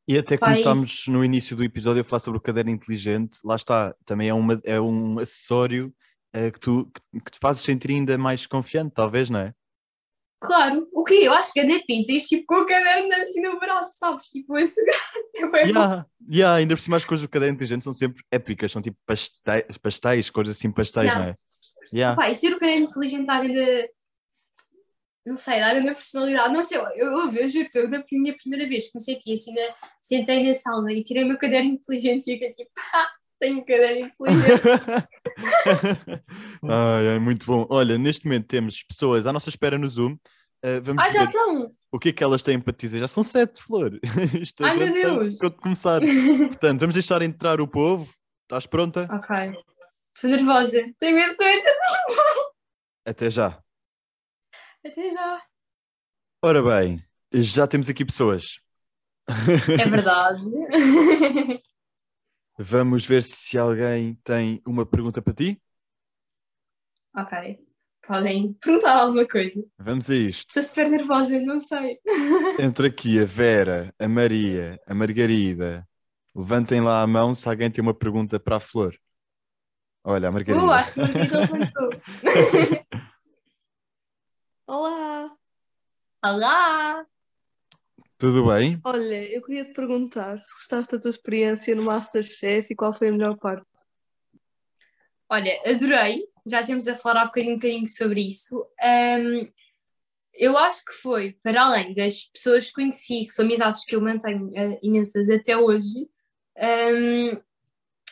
E 0.07 0.19
até 0.19 0.35
é 0.35 0.39
começámos 0.39 1.07
no 1.09 1.25
início 1.25 1.57
do 1.57 1.65
episódio 1.65 2.03
a 2.03 2.05
falar 2.05 2.21
sobre 2.21 2.39
o 2.39 2.43
caderno 2.43 2.71
inteligente. 2.71 3.39
Lá 3.45 3.57
está, 3.57 3.95
também 4.05 4.29
é, 4.29 4.35
uma, 4.35 4.61
é 4.65 4.81
um 4.81 5.19
acessório 5.19 5.95
eh, 6.33 6.51
que, 6.51 6.61
tu, 6.61 6.91
que, 6.93 7.21
que 7.21 7.31
te 7.31 7.39
fazes 7.41 7.63
sentir 7.63 7.91
ainda 7.91 8.17
mais 8.19 8.47
confiante, 8.47 8.93
talvez, 8.95 9.31
não 9.31 9.41
é? 9.41 9.55
Claro, 10.41 10.89
o 10.93 11.03
que 11.03 11.14
eu 11.14 11.32
acho 11.32 11.53
que 11.53 11.59
é 11.59 11.66
isto 11.66 12.28
tipo 12.28 12.45
com 12.47 12.61
o 12.61 12.66
caderno 12.66 13.12
assim 13.12 13.41
no 13.43 13.59
braço, 13.59 13.99
sabes? 13.99 14.26
Tipo, 14.26 14.57
a 14.57 14.64
segurar. 14.64 14.99
É. 15.39 15.68
Yeah, 15.68 16.07
yeah, 16.28 16.55
ainda 16.57 16.74
por 16.74 16.80
cima 16.80 16.97
as 16.97 17.05
coisas 17.05 17.24
do 17.24 17.30
caderno 17.30 17.55
inteligente 17.55 17.84
são 17.84 17.93
sempre 17.93 18.24
épicas, 18.30 18.72
são 18.72 18.82
tipo 18.82 18.99
pastéis, 19.07 19.78
pastéis 19.80 20.30
coisas 20.30 20.57
assim 20.57 20.70
pastéis, 20.72 21.07
Yeah. 21.07 21.24
não 21.24 21.30
é? 21.30 21.34
Yeah. 21.93 22.16
Pá, 22.16 22.28
e 22.28 22.34
ser 22.34 22.53
o 22.55 22.59
caderno 22.59 22.86
inteligente 22.86 23.26
dar 23.26 23.43
ainda. 23.43 23.89
Não 25.24 25.36
sei, 25.36 25.61
dar 25.61 25.76
ainda 25.76 25.95
personalidade. 25.95 26.53
Não 26.53 26.64
sei, 26.64 26.78
eu, 26.78 26.86
eu, 26.97 27.32
eu 27.32 27.49
juro 27.49 27.68
eu 27.72 27.89
na 27.89 28.05
minha 28.11 28.36
primeira 28.36 28.68
vez 28.68 28.89
que 28.89 28.99
me 28.99 29.01
senti 29.01 29.32
assim, 29.32 29.55
na, 29.55 29.74
sentei 30.03 30.43
na 30.43 30.55
sala 30.55 30.93
e 30.93 31.05
tirei 31.05 31.22
o 31.22 31.28
meu 31.28 31.39
caderno 31.39 31.70
inteligente 31.70 32.28
e 32.28 32.32
fiquei 32.32 32.51
tipo, 32.51 32.70
ah, 32.95 33.09
tenho 33.39 33.59
um 33.59 33.64
caderno 33.64 34.07
inteligente. 34.07 34.62
Ai, 36.62 37.09
ai, 37.11 37.18
muito 37.18 37.47
bom. 37.47 37.66
Olha, 37.70 37.97
neste 37.97 38.24
momento 38.24 38.47
temos 38.47 38.82
pessoas 38.82 39.26
à 39.26 39.32
nossa 39.32 39.49
espera 39.49 39.78
no 39.78 39.89
Zoom. 39.89 40.14
Uh, 40.64 40.82
vamos 40.82 41.05
ah, 41.05 41.11
já 41.11 41.24
estão! 41.24 41.70
o 41.93 41.99
que 42.01 42.09
é 42.09 42.12
que 42.12 42.24
elas 42.24 42.43
têm 42.43 42.59
para 42.59 42.72
te 42.72 42.80
dizer. 42.80 42.99
Já 42.99 43.09
são 43.09 43.22
sete, 43.22 43.62
Flor. 43.62 43.93
Isto 44.43 44.64
Ai, 44.64 44.76
meu 44.76 44.93
Deus. 44.93 45.39
de 45.39 45.51
começar. 45.51 46.01
Portanto, 46.49 46.80
vamos 46.80 46.95
deixar 46.95 47.22
entrar 47.22 47.61
o 47.61 47.68
povo. 47.68 48.12
Estás 48.43 48.66
pronta? 48.66 49.09
ok. 49.11 49.57
Estou 50.14 50.30
nervosa. 50.30 50.82
Tenho 50.99 51.14
medo 51.14 51.36
de 51.36 51.45
entrar. 51.45 51.76
Até 53.07 53.30
já. 53.30 53.62
Até 54.84 55.11
já. 55.11 55.43
Ora 56.43 56.62
bem, 56.62 57.05
já 57.32 57.66
temos 57.66 57.89
aqui 57.89 58.05
pessoas. 58.05 58.59
É 59.28 59.86
verdade. 59.89 60.41
Vamos 62.61 63.07
ver 63.07 63.23
se 63.23 63.57
alguém 63.57 64.17
tem 64.25 64.61
uma 64.67 64.85
pergunta 64.85 65.23
para 65.23 65.33
ti. 65.33 65.63
ok. 67.15 67.65
Podem 68.05 68.55
perguntar 68.55 68.97
alguma 68.97 69.29
coisa. 69.29 69.63
Vamos 69.79 70.09
a 70.09 70.15
isto. 70.15 70.49
Estou 70.49 70.63
super 70.63 70.89
nervosa, 70.89 71.39
não 71.41 71.61
sei. 71.61 71.99
Entre 72.59 72.89
aqui 72.89 73.21
a 73.21 73.25
Vera, 73.25 73.95
a 73.99 74.09
Maria, 74.09 74.81
a 74.87 74.95
Margarida. 74.95 75.87
Levantem 76.35 76.81
lá 76.81 77.03
a 77.03 77.07
mão 77.07 77.35
se 77.35 77.49
alguém 77.49 77.71
tem 77.71 77.83
uma 77.83 77.95
pergunta 77.95 78.41
para 78.41 78.57
a 78.57 78.61
Flor. 78.61 78.97
Olha, 80.03 80.29
a 80.29 80.33
Margarida. 80.33 80.65
Uh, 80.65 80.71
acho 80.71 80.95
que 80.95 81.01
o 81.01 81.03
Margarida 81.03 81.41
levantou. 81.41 81.91
Olá! 84.67 85.37
Olá! 86.25 87.07
Tudo 88.19 88.47
bem? 88.47 88.81
Olha, 88.85 89.33
eu 89.33 89.41
queria 89.43 89.64
te 89.64 89.73
perguntar 89.73 90.43
se 90.43 90.53
gostaste 90.53 90.97
da 90.97 91.01
tua 91.01 91.11
experiência 91.11 91.75
no 91.75 91.85
Masterchef 91.85 92.66
e 92.69 92.77
qual 92.77 92.93
foi 92.93 93.09
a 93.09 93.12
melhor 93.12 93.37
parte. 93.39 93.64
Olha, 95.29 95.53
adorei. 95.64 96.27
Já 96.45 96.62
temos 96.62 96.89
a 96.89 96.97
falar 96.97 97.23
há 97.23 97.27
bocadinho, 97.27 97.53
um 97.53 97.59
bocadinho 97.59 97.87
sobre 97.87 98.27
isso. 98.27 98.66
Ahm, 98.83 99.49
eu 100.35 100.59
acho 100.59 100.85
que 100.85 100.93
foi, 100.95 101.37
para 101.43 101.62
além 101.62 101.93
das 101.93 102.25
pessoas 102.25 102.66
que 102.69 102.73
conheci, 102.73 103.27
que 103.27 103.33
são 103.33 103.45
amizades 103.45 103.85
que 103.85 103.95
eu 103.95 104.01
mantenho 104.01 104.51
eh, 104.55 104.79
imensas 104.83 105.29
até 105.31 105.57
hoje, 105.57 106.09
ahm, 106.57 107.41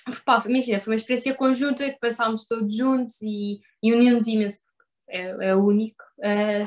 porque, 0.05 0.23
pá, 0.23 0.41
imagina, 0.47 0.79
foi 0.79 0.93
uma 0.93 0.97
experiência 0.97 1.35
conjunta 1.35 1.91
que 1.91 1.99
passámos 1.99 2.47
todos 2.47 2.73
juntos 2.73 3.21
e, 3.23 3.61
e 3.83 3.93
unimos 3.93 4.29
imenso, 4.29 4.63
é, 5.09 5.49
é 5.49 5.57
o 5.57 5.65
único. 5.65 6.05
Ah, 6.23 6.65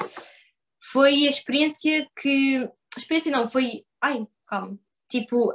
foi 0.91 1.25
a 1.25 1.29
experiência 1.29 2.05
que. 2.21 2.69
A 2.95 2.99
experiência 2.99 3.31
não, 3.31 3.49
foi. 3.49 3.85
Ai, 4.01 4.27
calma. 4.45 4.77
Tipo, 5.09 5.53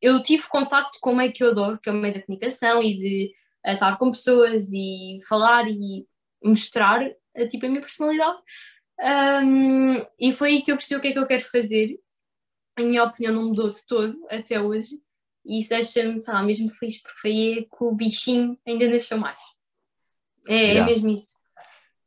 eu 0.00 0.22
tive 0.22 0.46
contacto 0.48 0.98
com 1.00 1.12
o 1.12 1.16
meio 1.16 1.32
que 1.32 1.42
eu 1.42 1.50
adoro, 1.50 1.78
que 1.78 1.88
é 1.88 1.92
o 1.92 1.96
meio 1.96 2.14
da 2.14 2.22
comunicação 2.22 2.82
e 2.82 2.94
de 2.94 3.34
a 3.64 3.72
estar 3.72 3.96
com 3.96 4.10
pessoas 4.10 4.70
e 4.72 5.18
falar 5.26 5.66
e 5.68 6.06
mostrar 6.42 7.00
eh, 7.34 7.46
tipo, 7.46 7.64
a 7.64 7.68
minha 7.68 7.80
personalidade. 7.80 8.38
Um, 9.00 10.04
e 10.20 10.32
foi 10.32 10.50
aí 10.50 10.62
que 10.62 10.70
eu 10.70 10.76
percebi 10.76 10.98
o 10.98 11.02
que 11.02 11.08
é 11.08 11.12
que 11.12 11.18
eu 11.18 11.26
quero 11.26 11.44
fazer. 11.44 11.98
A 12.76 12.82
minha 12.82 13.02
opinião 13.04 13.34
não 13.34 13.44
mudou 13.44 13.70
de 13.70 13.84
todo 13.86 14.18
até 14.30 14.60
hoje. 14.60 15.00
E 15.44 15.60
isso 15.60 15.70
deixa-me, 15.70 16.20
sei 16.20 16.34
lá, 16.34 16.42
mesmo 16.42 16.68
feliz, 16.68 17.00
porque 17.00 17.18
foi 17.18 17.30
aí 17.30 17.62
que 17.62 17.84
o 17.84 17.92
bichinho 17.92 18.58
ainda 18.66 18.88
nasceu 18.88 19.16
mais. 19.18 19.40
É, 20.46 20.54
é 20.54 20.72
Yeah. 20.72 20.90
mesmo 20.90 21.08
isso. 21.08 21.38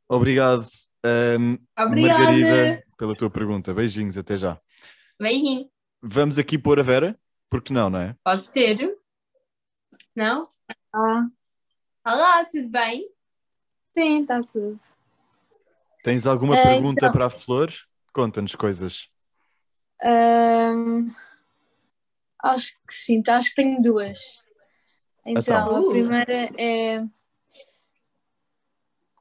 Obrigado, 0.08 0.64
ahm, 1.04 1.56
Obrigada! 1.78 2.18
Margarida, 2.24 2.82
pela 2.96 3.14
tua 3.14 3.30
pergunta. 3.30 3.74
Beijinhos, 3.74 4.16
até 4.16 4.36
já. 4.36 4.58
Beijinho. 5.20 5.68
Vamos 6.02 6.38
aqui 6.38 6.56
pôr 6.56 6.78
a 6.78 6.82
Vera, 6.82 7.18
porque 7.50 7.72
não, 7.72 7.90
não 7.90 7.98
é? 7.98 8.16
Pode 8.24 8.44
ser? 8.46 8.96
Não? 10.14 10.42
Ah, 10.94 11.26
Olá, 12.06 12.44
tudo 12.46 12.68
bem? 12.68 13.08
sim, 13.94 14.22
está 14.22 14.40
tudo. 14.42 14.78
Tens 16.04 16.26
alguma 16.26 16.56
Eh, 16.56 16.62
pergunta 16.62 17.00
então. 17.04 17.12
para 17.12 17.26
a 17.26 17.30
Flor? 17.30 17.72
Conta-nos 18.12 18.54
coisas. 18.54 19.08
Ahm, 20.02 21.10
acho 22.42 22.72
que 22.86 22.94
sim, 22.94 23.20
tá, 23.22 23.36
acho 23.36 23.50
que 23.50 23.56
tenho 23.56 23.82
duas. 23.82 24.42
Então, 25.26 25.42
Então. 25.66 25.82
Uh. 25.82 25.88
a 25.88 25.90
primeira 25.90 26.50
é 26.56 27.04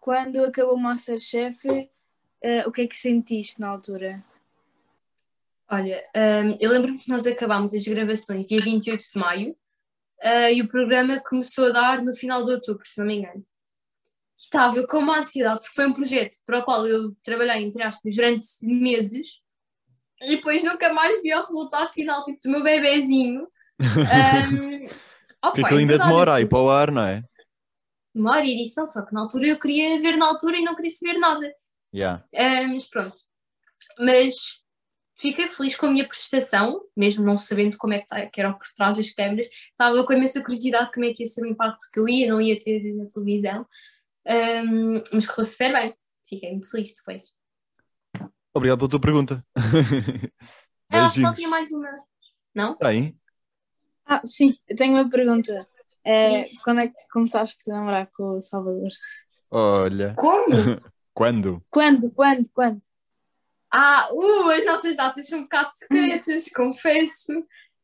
quando 0.07 0.41
acabou 0.45 0.75
o 0.75 0.79
Masterchef, 0.79 1.67
eh, 2.41 2.65
o 2.65 2.71
que 2.71 2.83
é 2.83 2.87
que 2.87 2.95
sentiste 2.95 3.59
na 3.59 3.67
altura? 3.67 4.23
Olha, 5.69 6.01
hum, 6.15 6.57
eu 6.61 6.71
lembro-me 6.71 6.97
que 6.97 7.09
nós 7.09 7.27
acabámos 7.27 7.73
as 7.73 7.85
gravações 7.85 8.45
dia 8.45 8.61
28 8.61 9.01
de 9.01 9.19
maio 9.19 9.53
ah, 10.21 10.49
e 10.49 10.61
o 10.61 10.67
programa 10.69 11.19
começou 11.19 11.65
a 11.65 11.71
dar 11.71 12.01
no 12.01 12.13
final 12.13 12.45
de 12.45 12.53
outubro, 12.53 12.87
se 12.87 12.97
não 12.99 13.05
me 13.05 13.17
engano. 13.17 13.45
Estava 14.37 14.87
com 14.87 14.99
uma 14.99 15.19
ansiedade, 15.19 15.59
porque 15.59 15.75
foi 15.75 15.87
um 15.87 15.93
projeto 15.93 16.37
para 16.45 16.59
o 16.59 16.63
qual 16.63 16.87
eu 16.87 17.13
trabalhei, 17.21 17.65
entre 17.65 17.83
aspas, 17.83 18.15
durante 18.15 18.45
meses 18.61 19.41
e 20.21 20.37
depois 20.37 20.63
nunca 20.63 20.93
mais 20.93 21.21
vi 21.21 21.33
o 21.33 21.41
resultado 21.41 21.91
final, 21.91 22.23
tipo, 22.23 22.39
do 22.45 22.49
meu 22.49 22.63
bebezinho. 22.63 23.45
Um, 25.39 25.51
Porque 25.51 25.61
aquilo 25.61 25.79
ainda 25.79 25.99
demora 25.99 26.33
aí 26.33 26.45
para 26.47 26.59
o 26.59 26.69
ar, 26.69 26.91
não 26.91 27.03
é? 27.03 27.23
Memória 28.17 28.45
e 28.47 28.53
edição, 28.61 28.85
só 28.85 29.03
que 29.05 29.13
na 29.13 29.21
altura 29.21 29.47
eu 29.47 29.59
queria 29.59 29.99
ver 30.01 30.17
na 30.17 30.25
altura 30.27 30.57
e 30.57 30.61
não 30.63 30.75
queria 30.75 30.91
saber 30.91 31.17
nada. 31.17 31.53
Yeah. 31.93 32.23
Ah, 32.35 32.67
mas 32.67 32.87
pronto. 32.89 33.17
Mas 33.99 34.35
fiquei 35.15 35.47
feliz 35.47 35.75
com 35.75 35.85
a 35.87 35.91
minha 35.91 36.07
prestação, 36.07 36.81
mesmo 36.95 37.23
não 37.25 37.37
sabendo 37.37 37.77
como 37.77 37.93
é 37.93 37.99
que, 37.99 38.07
tá- 38.07 38.25
que 38.27 38.39
eram 38.39 38.53
por 38.53 38.67
trás 38.75 38.97
das 38.97 39.09
câmaras. 39.11 39.45
Estava 39.47 40.03
com 40.05 40.13
imensa 40.13 40.41
curiosidade 40.41 40.87
de 40.87 40.91
como 40.91 41.05
é 41.05 41.13
que 41.13 41.23
ia 41.23 41.27
ser 41.27 41.41
o 41.41 41.47
impacto 41.47 41.85
que 41.91 41.99
eu 41.99 42.07
ia, 42.09 42.27
não 42.31 42.41
ia 42.41 42.59
ter 42.59 42.81
na 42.95 43.05
televisão. 43.05 43.65
Ahm, 44.27 45.01
mas 45.13 45.25
correu 45.25 45.45
super 45.45 45.71
bem. 45.73 45.95
Fiquei 46.27 46.51
muito 46.51 46.69
feliz 46.69 46.93
depois. 46.95 47.31
Obrigado 48.53 48.79
pela 48.79 48.89
tua 48.89 49.01
pergunta. 49.01 49.45
Ah, 50.89 51.05
acho 51.05 51.15
que 51.15 51.19
ela 51.19 51.33
Beijinhos. 51.33 51.35
tinha 51.35 51.49
mais 51.49 51.69
uma. 51.71 51.89
Não? 52.55 52.77
Tem? 52.77 53.19
Ah, 54.05 54.21
sim, 54.25 54.57
eu 54.69 54.73
tenho 54.75 54.93
uma 54.93 55.09
pergunta. 55.09 55.67
É, 56.09 56.45
quando 56.63 56.79
é 56.81 56.87
que 56.87 57.07
começaste 57.11 57.69
a 57.69 57.75
namorar 57.75 58.09
com 58.15 58.37
o 58.37 58.41
Salvador? 58.41 58.87
Olha. 59.51 60.13
Como? 60.17 60.45
Quando? 61.13 61.63
Quando, 61.71 62.11
quando, 62.11 62.47
quando? 62.53 62.81
Ah, 63.73 64.07
uh, 64.11 64.49
as 64.51 64.65
nossas 64.65 64.95
datas 64.95 65.27
são 65.27 65.39
um 65.39 65.43
bocado 65.43 65.69
secretas, 65.73 66.47
confesso. 66.55 67.33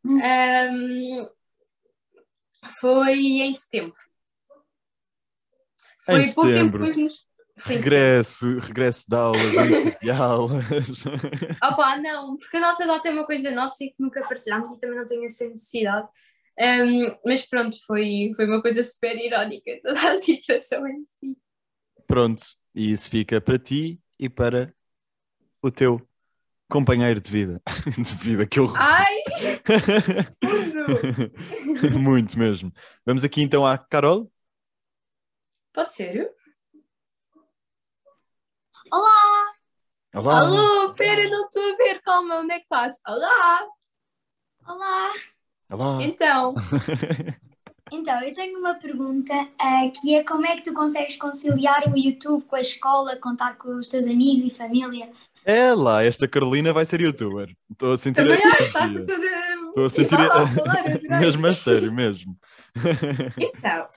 Ahm, 0.06 1.28
foi 2.80 3.18
em 3.42 3.54
setembro. 3.54 3.96
Foi 6.06 6.22
Em 6.22 6.34
pouco 6.34 6.52
tempo 6.52 6.54
setembro. 6.54 6.80
depois 6.80 6.96
nos. 6.98 7.28
Foi 7.58 7.76
Regresso, 7.76 8.60
regresso 8.60 9.06
de 9.08 9.16
aulas, 9.16 9.42
início 9.54 9.96
de 10.02 10.12
aulas. 10.12 11.06
Opa, 11.64 11.98
não, 11.98 12.36
porque 12.38 12.58
a 12.58 12.62
nossa 12.62 12.86
data 12.86 13.08
é 13.08 13.12
uma 13.12 13.26
coisa 13.26 13.52
nossa 13.52 13.84
e 13.84 13.90
que 13.90 13.96
nunca 14.00 14.22
partilhamos 14.28 14.72
e 14.72 14.80
também 14.80 14.98
não 14.98 15.06
tenho 15.06 15.26
essa 15.26 15.48
necessidade. 15.48 16.08
Um, 16.60 17.18
mas 17.26 17.44
pronto, 17.46 17.76
foi, 17.86 18.30
foi 18.36 18.46
uma 18.46 18.62
coisa 18.62 18.84
super 18.84 19.16
irónica 19.16 19.72
toda 19.82 20.12
a 20.12 20.18
situação 20.18 20.88
em 20.88 21.04
si. 21.06 21.38
Pronto, 22.06 22.44
e 22.76 22.92
isso 22.92 23.10
fica 23.10 23.42
para 23.42 23.58
ti 23.58 24.00
e 24.20 24.30
para 24.30 24.74
o 25.62 25.72
teu 25.72 26.02
companheiro 26.70 27.20
de 27.20 27.32
vida. 27.32 27.62
De 27.98 28.14
vida, 28.16 28.46
que 28.48 28.60
horror. 28.60 28.78
Ai, 28.80 29.16
fundo! 30.44 32.00
Muito 32.00 32.38
mesmo. 32.38 32.72
Vamos 33.06 33.24
aqui 33.24 33.42
então 33.42 33.66
à 33.66 33.78
Carol. 33.78 34.32
Pode 35.74 35.94
ser? 35.94 36.32
Olá! 38.92 39.54
Olá. 40.16 40.40
Alô, 40.40 40.94
pera, 40.94 41.28
não 41.30 41.48
estou 41.48 41.64
a 41.74 41.76
ver, 41.78 42.02
calma, 42.02 42.40
onde 42.40 42.54
é 42.54 42.58
que 42.58 42.66
estás? 42.66 43.00
Olá! 43.08 43.68
Olá! 44.68 45.12
Olá. 45.74 46.04
Então, 46.04 46.54
Então, 47.92 48.22
eu 48.22 48.32
tenho 48.32 48.60
uma 48.60 48.76
pergunta 48.76 49.34
ah, 49.60 49.90
que 49.90 50.16
é 50.16 50.24
como 50.24 50.46
é 50.46 50.56
que 50.56 50.64
tu 50.64 50.74
consegues 50.74 51.16
conciliar 51.18 51.92
o 51.92 51.98
YouTube 51.98 52.46
com 52.46 52.56
a 52.56 52.62
escola, 52.62 53.16
contar 53.16 53.58
com 53.58 53.78
os 53.78 53.88
teus 53.88 54.06
amigos 54.06 54.46
e 54.46 54.56
família? 54.56 55.10
É 55.44 55.74
lá, 55.74 56.04
esta 56.04 56.28
Carolina 56.28 56.72
vai 56.72 56.86
ser 56.86 57.02
youtuber. 57.02 57.56
Estou 57.72 57.94
a 57.94 57.98
sentir 57.98 58.22
também 58.22 58.38
a 58.38 58.48
energia. 58.48 58.82
tudo. 58.82 59.70
Estou 59.70 59.86
a 59.86 59.90
sentir 59.90 60.16
a 60.16 60.48
falar, 60.48 61.20
mesmo 61.20 61.48
a 61.48 61.54
sério, 61.56 61.92
mesmo. 61.92 62.38
Então, 63.40 63.88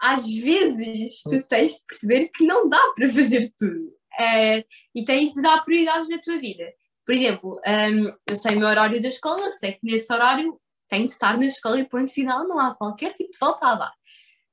às 0.00 0.32
vezes 0.32 1.22
tu 1.22 1.40
tens 1.44 1.74
de 1.74 1.86
perceber 1.86 2.30
que 2.34 2.44
não 2.44 2.68
dá 2.68 2.80
para 2.96 3.08
fazer 3.08 3.52
tudo 3.56 3.94
Eh, 4.20 4.64
e 4.94 5.04
tens 5.04 5.32
de 5.32 5.42
dar 5.42 5.64
prioridades 5.64 6.08
na 6.08 6.18
tua 6.18 6.38
vida. 6.38 6.64
Por 7.04 7.14
exemplo, 7.14 7.60
hum, 7.66 8.12
eu 8.28 8.36
sei 8.36 8.56
o 8.56 8.58
meu 8.58 8.68
horário 8.68 9.00
da 9.00 9.08
escola, 9.08 9.50
sei 9.52 9.72
que 9.72 9.80
nesse 9.82 10.12
horário 10.12 10.58
tenho 10.88 11.06
de 11.06 11.12
estar 11.12 11.36
na 11.36 11.46
escola 11.46 11.78
e 11.78 11.88
ponto 11.88 12.10
final, 12.12 12.46
não 12.46 12.58
há 12.58 12.74
qualquer 12.74 13.12
tipo 13.14 13.32
de 13.32 13.38
volta 13.38 13.66
a 13.66 13.74
dar. 13.74 13.92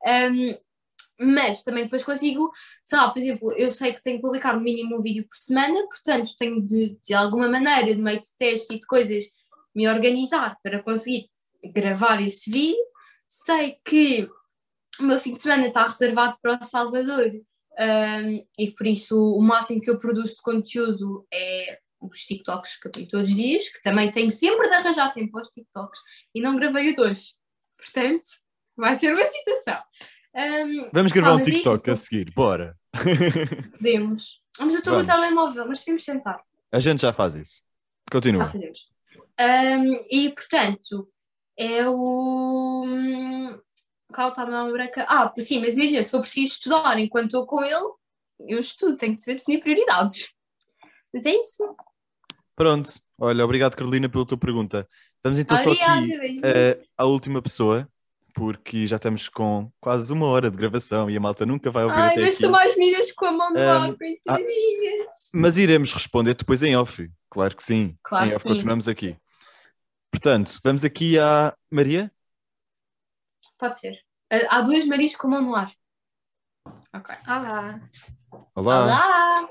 Hum, 0.05 0.57
mas 1.19 1.61
também 1.61 1.83
depois 1.83 2.03
consigo, 2.03 2.51
sei 2.83 2.97
lá, 2.97 3.09
por 3.09 3.19
exemplo, 3.19 3.53
eu 3.53 3.69
sei 3.69 3.93
que 3.93 4.01
tenho 4.01 4.17
que 4.17 4.23
publicar 4.23 4.55
no 4.55 4.61
mínimo 4.61 4.97
um 4.97 5.01
vídeo 5.01 5.25
por 5.27 5.35
semana, 5.35 5.87
portanto 5.87 6.33
tenho 6.37 6.61
de, 6.61 6.97
de 7.03 7.13
alguma 7.13 7.47
maneira, 7.47 7.95
de 7.95 8.01
meio 8.01 8.19
de 8.19 8.35
testes 8.35 8.69
e 8.71 8.79
de 8.79 8.85
coisas, 8.87 9.25
me 9.75 9.87
organizar 9.87 10.57
para 10.63 10.81
conseguir 10.81 11.29
gravar 11.63 12.21
esse 12.21 12.49
vídeo. 12.49 12.83
Sei 13.27 13.77
que 13.85 14.27
o 14.99 15.03
meu 15.03 15.19
fim 15.19 15.33
de 15.33 15.41
semana 15.41 15.67
está 15.67 15.85
reservado 15.85 16.37
para 16.41 16.59
o 16.59 16.63
Salvador 16.63 17.31
um, 17.79 18.45
e 18.57 18.71
por 18.71 18.87
isso 18.87 19.17
o 19.17 19.41
máximo 19.41 19.79
que 19.79 19.89
eu 19.89 19.99
produzo 19.99 20.35
de 20.35 20.41
conteúdo 20.41 21.25
é 21.33 21.79
os 22.01 22.19
TikToks 22.25 22.77
que 22.79 22.87
eu 22.87 22.91
tenho 22.91 23.07
todos 23.07 23.29
os 23.29 23.35
dias, 23.35 23.69
que 23.69 23.81
também 23.81 24.09
tenho 24.09 24.31
sempre 24.31 24.67
de 24.67 24.75
arranjar 24.75 25.13
tempo 25.13 25.37
aos 25.37 25.49
TikToks 25.49 25.99
e 26.33 26.41
não 26.41 26.55
gravei 26.55 26.91
o 26.91 26.95
dois. 26.95 27.35
Portanto, 27.77 28.25
vai 28.75 28.95
ser 28.95 29.13
uma 29.13 29.25
situação. 29.25 29.81
Um, 30.35 30.89
Vamos 30.93 31.11
gravar 31.11 31.33
um 31.33 31.39
mas 31.39 31.47
é 31.47 31.51
TikTok 31.51 31.77
isso. 31.77 31.91
a 31.91 31.95
seguir, 31.95 32.33
bora. 32.33 32.77
podemos. 33.77 34.41
Vamos, 34.57 34.73
eu 34.73 34.79
estou 34.79 34.93
com 34.95 35.01
o 35.01 35.05
Vamos. 35.05 35.21
telemóvel, 35.21 35.67
mas 35.67 35.79
podemos 35.79 36.03
tentar. 36.03 36.41
A 36.71 36.79
gente 36.79 37.01
já 37.01 37.13
faz 37.13 37.35
isso. 37.35 37.61
Continua. 38.11 38.43
Ah, 38.43 38.47
fazemos. 38.47 38.89
Um, 39.39 40.05
e 40.09 40.29
portanto, 40.29 41.09
é 41.57 41.87
o. 41.87 42.83
hum, 42.85 43.59
Qual 44.13 44.29
está 44.29 44.43
a 44.43 44.45
dar 44.45 44.63
uma 44.63 44.71
branca? 44.71 45.05
Ah, 45.07 45.31
sim, 45.39 45.59
mas 45.59 45.75
imagina, 45.75 46.03
se 46.03 46.11
for 46.11 46.21
preciso 46.21 46.53
estudar 46.53 46.97
enquanto 46.99 47.25
estou 47.25 47.45
com 47.45 47.63
ele, 47.63 47.93
eu 48.47 48.59
estudo, 48.59 48.97
tenho 48.97 49.15
de 49.15 49.21
saber 49.21 49.37
definir 49.37 49.61
prioridades. 49.61 50.33
Mas 51.13 51.25
é 51.25 51.35
isso. 51.35 51.75
Pronto. 52.61 52.91
Olha, 53.19 53.43
obrigado 53.43 53.75
Carolina 53.75 54.07
pela 54.07 54.23
tua 54.23 54.37
pergunta. 54.37 54.87
Vamos 55.23 55.39
então 55.39 55.57
só 55.57 55.63
Obrigada, 55.71 55.99
aqui 55.99 56.17
beijinhos. 56.19 56.43
eh, 56.43 56.79
à 56.95 57.05
última 57.05 57.41
pessoa, 57.41 57.89
porque 58.35 58.85
já 58.85 58.97
estamos 58.97 59.27
com 59.29 59.71
quase 59.79 60.13
uma 60.13 60.27
hora 60.27 60.51
de 60.51 60.57
gravação 60.57 61.09
e 61.09 61.17
a 61.17 61.19
malta 61.19 61.43
nunca 61.43 61.71
vai 61.71 61.85
ouvir 61.85 61.97
Ai, 61.97 62.09
até 62.09 62.19
mas 62.19 62.27
aqui. 62.29 62.37
são 62.37 62.51
mais 62.51 62.77
meninas 62.77 63.11
com 63.13 63.25
a 63.25 63.31
mão 63.31 63.49
no 63.51 63.59
Um, 63.59 63.61
ar, 63.71 63.97
coitadinhas. 63.97 65.31
Mas 65.33 65.57
iremos 65.57 65.91
responder 65.91 66.35
depois 66.35 66.61
em 66.61 66.75
off. 66.75 67.09
Claro 67.31 67.55
que 67.55 67.63
sim. 67.63 67.97
Claro 68.03 68.25
em 68.25 68.29
que 68.29 68.35
off 68.35 68.43
sim. 68.43 68.49
continuamos 68.49 68.87
aqui. 68.87 69.17
Portanto, 70.11 70.59
vamos 70.63 70.85
aqui 70.85 71.17
à 71.17 71.55
Maria. 71.71 72.11
Pode 73.57 73.79
ser. 73.79 73.97
Ah, 74.31 74.57
Há 74.57 74.61
duas 74.61 74.85
Marias 74.85 75.15
com 75.15 75.25
a 75.27 75.29
mão 75.31 75.41
no 75.41 75.55
ar. 75.55 75.71
Ok. 76.93 77.15
Olá! 77.27 77.81
Olá. 78.53 78.83
Olá! 78.83 79.49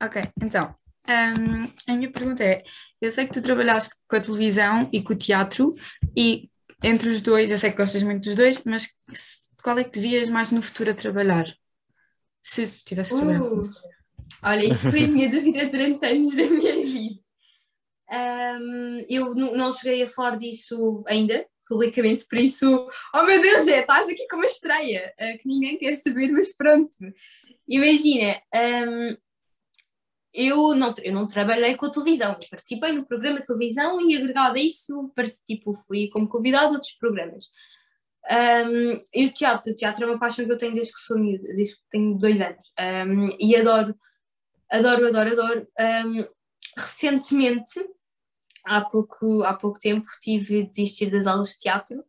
Ok, 0.00 0.22
então, 0.40 0.72
hum, 1.08 1.72
a 1.88 1.96
minha 1.96 2.10
pergunta 2.10 2.44
é: 2.44 2.62
eu 3.00 3.12
sei 3.12 3.26
que 3.26 3.32
tu 3.32 3.42
trabalhaste 3.42 3.94
com 4.08 4.16
a 4.16 4.20
televisão 4.20 4.88
e 4.92 5.02
com 5.02 5.12
o 5.12 5.16
teatro, 5.16 5.72
e 6.16 6.50
entre 6.82 7.08
os 7.08 7.20
dois, 7.20 7.50
eu 7.50 7.58
sei 7.58 7.70
que 7.70 7.76
gostas 7.76 8.02
muito 8.02 8.24
dos 8.24 8.36
dois, 8.36 8.62
mas 8.64 8.88
qual 9.62 9.78
é 9.78 9.84
que 9.84 9.90
te 9.90 10.00
vias 10.00 10.28
mais 10.28 10.52
no 10.52 10.62
futuro 10.62 10.90
a 10.90 10.94
trabalhar? 10.94 11.46
Se 12.42 12.66
tivesse 12.84 13.16
trabalhado. 13.16 13.60
Uh, 13.60 13.62
olha, 14.44 14.66
isso 14.66 14.90
foi 14.90 15.04
a 15.04 15.08
minha 15.08 15.28
dúvida 15.30 15.66
durante 15.66 16.06
anos 16.06 16.34
da 16.34 16.44
minha 16.44 16.76
vida. 16.82 17.20
Ahm, 18.08 19.04
eu 19.08 19.34
não 19.34 19.72
cheguei 19.72 20.04
a 20.04 20.08
falar 20.08 20.36
disso 20.36 21.02
ainda, 21.08 21.44
publicamente, 21.66 22.24
por 22.28 22.38
isso, 22.38 22.88
oh 23.14 23.22
meu 23.24 23.42
Deus, 23.42 23.66
é, 23.66 23.80
estás 23.80 24.08
aqui 24.08 24.26
com 24.28 24.36
uma 24.36 24.46
estreia, 24.46 25.12
ah, 25.18 25.36
que 25.40 25.48
ninguém 25.48 25.76
quer 25.76 25.96
saber, 25.96 26.30
mas 26.30 26.54
pronto. 26.54 26.96
Imagina, 27.66 28.40
ahm, 28.54 29.16
eu, 30.36 30.74
não, 30.74 30.94
eu 31.02 31.12
não 31.12 31.26
trabalhei 31.26 31.74
com 31.74 31.86
a 31.86 31.90
televisão, 31.90 32.36
participei 32.50 32.92
no 32.92 33.06
programa 33.06 33.40
de 33.40 33.46
televisão 33.46 34.00
e 34.00 34.16
agregado 34.16 34.56
a 34.56 34.60
isso, 34.60 35.12
tipo, 35.46 35.74
fui 35.74 36.08
como 36.08 36.28
convidado 36.28 36.66
a 36.66 36.70
outros 36.72 36.92
programas. 36.92 37.46
Um, 38.30 39.00
e 39.14 39.26
o 39.26 39.32
teatro, 39.32 39.72
o 39.72 39.76
teatro 39.76 40.04
é 40.04 40.08
uma 40.08 40.18
paixão 40.18 40.44
que 40.44 40.52
eu 40.52 40.56
tenho 40.56 40.74
desde 40.74 40.92
que 40.92 41.00
sou 41.00 41.18
miúda, 41.18 41.54
desde 41.54 41.76
que 41.76 41.82
tenho 41.90 42.18
dois 42.18 42.40
anos. 42.40 42.72
Um, 42.78 43.36
e 43.40 43.56
adoro, 43.56 43.94
adoro, 44.70 45.06
adoro, 45.06 45.32
adoro. 45.32 45.68
Um, 45.80 46.26
recentemente, 46.76 47.80
há 48.64 48.80
pouco, 48.82 49.42
há 49.42 49.54
pouco 49.54 49.78
tempo, 49.78 50.06
tive 50.20 50.62
de 50.62 50.66
desistir 50.66 51.10
das 51.10 51.26
aulas 51.26 51.50
de 51.50 51.58
teatro 51.58 52.04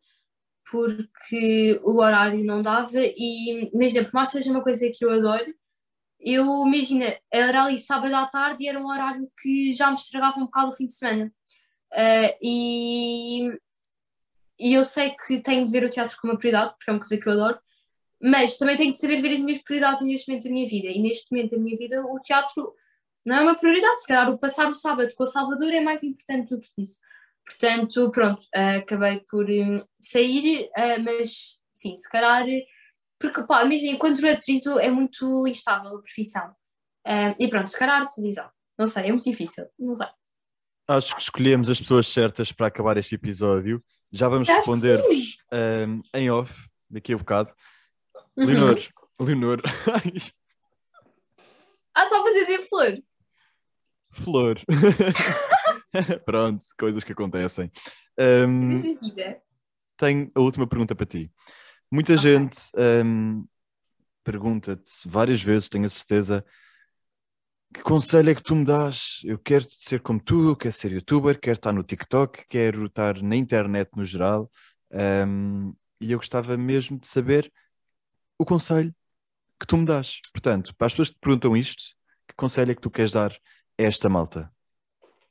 porque 0.69 1.79
o 1.83 2.01
horário 2.01 2.43
não 2.43 2.61
dava 2.61 2.99
e, 2.99 3.69
imagina, 3.73 4.03
por 4.03 4.13
mais 4.13 4.29
seja 4.29 4.51
uma 4.51 4.61
coisa 4.61 4.91
que 4.93 5.05
eu 5.05 5.11
adoro, 5.11 5.53
eu, 6.19 6.45
imagina, 6.65 7.17
era 7.31 7.63
ali 7.63 7.77
sábado 7.77 8.13
à 8.15 8.25
tarde 8.25 8.63
e 8.63 8.67
era 8.67 8.79
um 8.79 8.87
horário 8.87 9.29
que 9.41 9.73
já 9.73 9.87
me 9.87 9.95
estragava 9.95 10.39
um 10.39 10.45
bocado 10.45 10.69
o 10.69 10.73
fim 10.73 10.87
de 10.87 10.93
semana. 10.93 11.31
Uh, 11.93 12.37
e 12.41 13.51
e 14.59 14.73
eu 14.73 14.83
sei 14.83 15.15
que 15.25 15.39
tenho 15.39 15.65
de 15.65 15.71
ver 15.71 15.83
o 15.83 15.89
teatro 15.89 16.17
como 16.19 16.33
uma 16.33 16.39
prioridade, 16.39 16.73
porque 16.77 16.89
é 16.89 16.93
uma 16.93 16.99
coisa 16.99 17.17
que 17.17 17.27
eu 17.27 17.33
adoro, 17.33 17.59
mas 18.21 18.57
também 18.57 18.75
tenho 18.75 18.91
de 18.91 18.97
saber 18.97 19.21
ver 19.21 19.33
as 19.33 19.39
minhas 19.39 19.61
prioridades 19.61 20.03
neste 20.03 20.27
momento 20.27 20.43
da 20.45 20.49
minha 20.49 20.67
vida. 20.67 20.87
E 20.87 20.99
neste 20.99 21.31
momento 21.31 21.51
da 21.51 21.61
minha 21.61 21.77
vida, 21.77 22.03
o 22.03 22.19
teatro 22.19 22.73
não 23.25 23.35
é 23.35 23.41
uma 23.41 23.55
prioridade. 23.55 24.01
Se 24.01 24.07
calhar 24.07 24.29
o 24.31 24.37
passar 24.37 24.69
o 24.69 24.73
sábado 24.73 25.13
com 25.15 25.23
o 25.23 25.27
Salvador 25.27 25.71
é 25.71 25.79
mais 25.79 26.01
importante 26.01 26.49
do 26.49 26.59
que 26.59 26.69
isso. 26.79 26.99
Portanto, 27.45 28.11
pronto, 28.11 28.43
ah, 28.55 28.77
acabei 28.77 29.21
por 29.29 29.47
hum, 29.49 29.83
sair, 30.01 30.69
ah, 30.75 30.97
mas 30.99 31.61
sim, 31.73 31.97
se 31.97 32.09
calhar. 32.09 32.45
Porque, 33.19 33.43
pá, 33.43 33.63
imagina, 33.63 33.93
enquanto 33.93 34.25
atriz 34.25 34.65
é 34.65 34.89
muito 34.89 35.47
instável 35.47 35.97
a 35.97 36.01
profissão. 36.01 36.55
Ah, 37.05 37.35
e 37.39 37.47
pronto, 37.47 37.69
se 37.69 37.77
calhar 37.77 38.07
televisão. 38.09 38.49
Não 38.77 38.85
sei, 38.85 39.07
é 39.07 39.11
muito 39.11 39.23
difícil. 39.23 39.65
Não 39.79 39.95
sei. 39.95 40.07
Acho 40.87 41.15
que 41.15 41.21
escolhemos 41.21 41.69
as 41.69 41.79
pessoas 41.81 42.07
certas 42.07 42.51
para 42.51 42.67
acabar 42.67 42.95
este 42.97 43.15
episódio. 43.15 43.83
Já 44.11 44.29
vamos 44.29 44.47
responder-vos 44.47 45.37
um, 45.51 46.01
em 46.13 46.29
off, 46.29 46.53
daqui 46.89 47.13
a 47.13 47.17
bocado. 47.17 47.51
Uhum. 48.37 48.45
Leonor, 48.45 48.79
Leonor, 49.19 49.61
Ah, 51.93 52.03
estavas 52.03 52.35
a 52.35 52.39
dizer 52.41 52.61
flor. 52.69 53.03
Flor. 54.11 54.61
Pronto, 56.25 56.63
coisas 56.79 57.03
que 57.03 57.11
acontecem. 57.11 57.71
Vida. 59.01 59.41
tenho 59.97 60.29
a 60.35 60.39
última 60.39 60.67
pergunta 60.67 60.95
para 60.95 61.07
ti. 61.07 61.31
Muita 61.91 62.13
Ok. 62.13 62.19
gente 62.21 62.57
ahm, 62.75 63.43
pergunta-te 64.23 64.91
várias 65.07 65.41
vezes, 65.41 65.69
tenho 65.69 65.85
a 65.85 65.89
certeza, 65.89 66.45
que 67.73 67.81
conselho 67.81 68.29
é 68.29 68.35
que 68.35 68.43
tu 68.43 68.55
me 68.55 68.65
dás? 68.65 69.19
Eu 69.23 69.37
quero 69.39 69.65
ser 69.69 70.01
como 70.01 70.19
tu, 70.21 70.55
quero 70.55 70.73
ser 70.73 70.91
youtuber, 70.91 71.39
quero 71.39 71.53
estar 71.53 71.71
no 71.73 71.83
TikTok, 71.83 72.45
quero 72.49 72.85
estar 72.87 73.21
na 73.21 73.35
internet 73.35 73.89
no 73.95 74.03
geral, 74.03 74.51
ahm, 74.91 75.71
e 75.99 76.11
eu 76.11 76.17
gostava 76.19 76.57
mesmo 76.57 76.99
de 76.99 77.07
saber 77.07 77.51
o 78.37 78.45
conselho 78.45 78.93
que 79.59 79.67
tu 79.67 79.77
me 79.77 79.85
dás. 79.85 80.21
Portanto, 80.33 80.75
para 80.75 80.87
as 80.87 80.93
pessoas 80.93 81.09
que 81.09 81.15
te 81.15 81.21
perguntam 81.21 81.57
isto, 81.57 81.83
que 82.27 82.35
conselho 82.35 82.71
é 82.71 82.75
que 82.75 82.81
tu 82.81 82.91
queres 82.91 83.11
dar 83.13 83.31
a 83.33 83.83
esta 83.83 84.09
malta? 84.09 84.51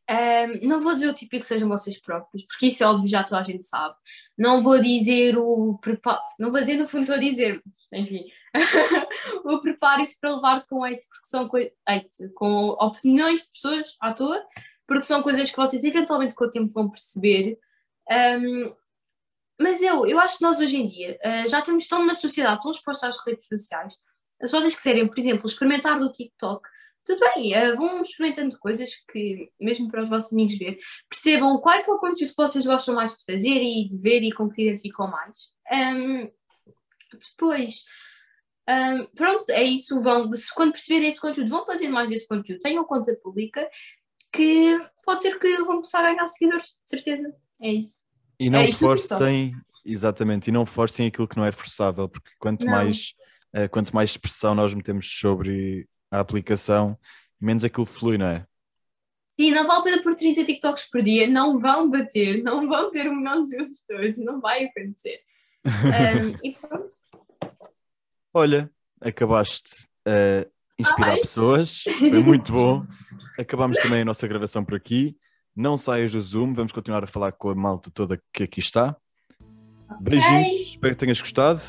Ahm, 0.08 0.60
não 0.62 0.80
vou 0.80 0.94
dizer 0.94 1.08
o 1.08 1.14
típico 1.14 1.40
que 1.40 1.46
sejam 1.46 1.68
vocês 1.68 2.00
próprios, 2.00 2.44
porque 2.44 2.66
isso 2.66 2.84
é 2.84 2.86
óbvio, 2.86 3.08
já 3.08 3.24
toda 3.24 3.40
a 3.40 3.42
gente 3.42 3.64
sabe. 3.64 3.94
Não 4.38 4.62
vou 4.62 4.80
dizer 4.80 5.36
o 5.36 5.78
preparo, 5.78 6.22
não 6.38 6.50
vou 6.50 6.60
dizer 6.60 6.76
no 6.76 6.86
fundo, 6.86 7.02
estou 7.02 7.16
a 7.16 7.18
dizer, 7.18 7.60
enfim, 7.92 8.24
o 9.44 9.58
prepare-se 9.60 10.18
para 10.20 10.34
levar 10.34 10.64
com 10.66 10.84
hate, 10.84 11.06
porque 11.08 11.26
são 11.26 11.48
coi- 11.48 11.72
hate, 11.86 12.28
com 12.34 12.68
opiniões 12.80 13.42
de 13.42 13.50
pessoas 13.50 13.96
à 14.00 14.12
toa, 14.12 14.40
porque 14.86 15.02
são 15.02 15.22
coisas 15.22 15.50
que 15.50 15.56
vocês 15.56 15.82
eventualmente 15.82 16.34
com 16.36 16.44
o 16.44 16.50
tempo 16.50 16.72
vão 16.72 16.88
perceber. 16.88 17.58
Ahm, 18.08 18.72
mas 19.60 19.80
eu, 19.82 20.06
eu 20.06 20.20
acho 20.20 20.38
que 20.38 20.44
nós 20.44 20.60
hoje 20.60 20.76
em 20.76 20.86
dia 20.86 21.18
ah, 21.24 21.46
já 21.46 21.60
estamos 21.60 21.88
tão 21.88 22.04
na 22.04 22.14
sociedade, 22.14 22.60
tão 22.62 22.70
expostos 22.70 23.08
às 23.08 23.24
redes 23.26 23.46
sociais. 23.48 23.98
Se 24.44 24.52
vocês 24.52 24.74
quiserem, 24.74 25.06
por 25.08 25.18
exemplo, 25.18 25.46
experimentar 25.46 25.98
no 25.98 26.12
TikTok, 26.12 26.68
tudo 27.06 27.20
bem, 27.34 27.54
eh, 27.54 27.72
vão 27.72 28.02
experimentando 28.02 28.58
coisas 28.58 28.90
que, 29.10 29.48
mesmo 29.60 29.88
para 29.88 30.02
os 30.02 30.08
vossos 30.08 30.32
amigos 30.32 30.58
ver, 30.58 30.76
percebam 31.08 31.58
qual 31.60 31.76
é, 31.76 31.82
que 31.82 31.88
é 31.88 31.94
o 31.94 31.98
conteúdo 31.98 32.30
que 32.30 32.36
vocês 32.36 32.66
gostam 32.66 32.94
mais 32.94 33.16
de 33.16 33.24
fazer 33.24 33.62
e 33.62 33.88
de 33.88 33.96
ver 33.98 34.22
e 34.22 34.32
com 34.32 34.48
que 34.48 34.62
identificam 34.62 35.06
mais. 35.08 35.52
Ahm, 35.70 36.28
depois, 37.12 37.84
ahm, 38.66 39.06
pronto, 39.14 39.48
é 39.50 39.62
isso. 39.62 40.00
Vão, 40.00 40.30
quando 40.54 40.72
perceberem 40.72 41.08
esse 41.08 41.20
conteúdo, 41.20 41.48
vão 41.48 41.64
fazer 41.64 41.88
mais 41.88 42.10
desse 42.10 42.26
conteúdo. 42.26 42.60
Tenham 42.60 42.84
conta 42.84 43.16
pública 43.22 43.68
que 44.32 44.78
pode 45.04 45.22
ser 45.22 45.38
que 45.38 45.56
vão 45.58 45.76
começar 45.76 46.00
a 46.00 46.10
ganhar 46.10 46.26
seguidores, 46.26 46.78
de 46.82 46.90
certeza. 46.90 47.32
É 47.60 47.72
isso. 47.72 48.02
E 48.38 48.50
não 48.50 48.60
É 48.60 48.72
forcem, 48.72 49.54
exatamente, 49.84 50.48
e 50.48 50.52
não 50.52 50.66
forcem 50.66 51.06
aquilo 51.06 51.28
que 51.28 51.36
não 51.36 51.44
é 51.44 51.52
forçável, 51.52 52.08
porque 52.08 52.30
quanto 52.38 52.66
Não. 52.66 52.72
mais, 52.72 53.14
eh, 53.54 53.68
quanto 53.68 53.94
mais 53.94 54.10
expressão 54.10 54.54
nós 54.54 54.74
metemos 54.74 55.06
sobre 55.08 55.88
a 56.16 56.20
aplicação, 56.20 56.98
menos 57.40 57.64
aquilo 57.64 57.86
flui, 57.86 58.18
não 58.18 58.26
é? 58.26 58.46
Sim, 59.38 59.50
não 59.50 59.66
vale 59.66 59.80
a 59.80 59.82
pena 59.82 60.02
por 60.02 60.14
30 60.14 60.44
TikToks 60.44 60.88
por 60.90 61.02
dia, 61.02 61.26
não 61.26 61.58
vão 61.58 61.90
bater, 61.90 62.42
não 62.42 62.66
vão 62.66 62.90
ter 62.90 63.08
um 63.08 63.16
milhão 63.16 63.44
de 63.44 63.56
views 63.56 63.82
todos, 63.86 64.18
não 64.24 64.40
vai 64.40 64.64
acontecer. 64.64 65.20
Ahm, 65.64 66.38
e 66.42 66.52
pronto. 66.52 66.94
Olha, 68.32 68.70
acabaste 69.00 69.86
a 70.06 70.46
inspirar 70.78 71.12
Ai. 71.12 71.20
pessoas, 71.20 71.82
foi 71.82 72.22
muito 72.22 72.52
bom. 72.52 72.86
Acabámos 73.38 73.78
também 73.78 74.00
a 74.00 74.04
nossa 74.04 74.26
gravação 74.26 74.64
por 74.64 74.74
aqui. 74.74 75.16
Não 75.54 75.76
saias 75.76 76.12
do 76.12 76.20
Zoom, 76.20 76.54
vamos 76.54 76.72
continuar 76.72 77.04
a 77.04 77.06
falar 77.06 77.32
com 77.32 77.50
a 77.50 77.54
malta 77.54 77.90
toda 77.90 78.20
que 78.32 78.42
aqui 78.42 78.60
está. 78.60 78.96
Beijinhos, 80.00 80.70
espero 80.70 80.94
que 80.94 81.00
tenhas 81.00 81.20
gostado. 81.20 81.62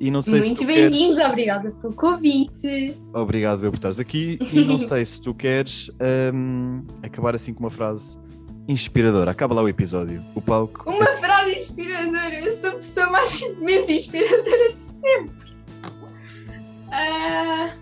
E 0.00 0.10
não 0.10 0.22
sei 0.22 0.42
se 0.42 0.48
Muitos 0.48 0.66
queres... 0.66 0.90
beijinhos, 0.90 1.18
obrigada 1.18 1.70
pelo 1.70 1.94
convite. 1.94 2.96
Obrigado 3.12 3.60
por 3.60 3.74
estares 3.74 4.00
aqui. 4.00 4.38
E 4.52 4.64
não 4.64 4.78
sei 4.78 5.04
se 5.04 5.20
tu 5.20 5.32
queres 5.32 5.88
hum, 6.34 6.82
acabar 7.02 7.34
assim 7.34 7.54
com 7.54 7.60
uma 7.60 7.70
frase 7.70 8.18
inspiradora. 8.66 9.30
Acaba 9.30 9.54
lá 9.54 9.62
o 9.62 9.68
episódio. 9.68 10.22
O 10.34 10.40
palco. 10.40 10.90
Uma 10.90 11.06
frase 11.18 11.52
inspiradora, 11.52 12.40
eu 12.40 12.60
sou 12.60 12.70
a 12.70 12.74
pessoa 12.74 13.10
mais 13.10 13.40
menos 13.58 13.88
inspiradora 13.88 14.72
de 14.72 14.82
sempre. 14.82 15.54
Ah, 16.90 17.74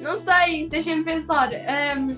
não 0.00 0.16
sei, 0.16 0.68
deixem-me 0.68 1.04
pensar. 1.04 1.50
Ahm, 1.54 2.16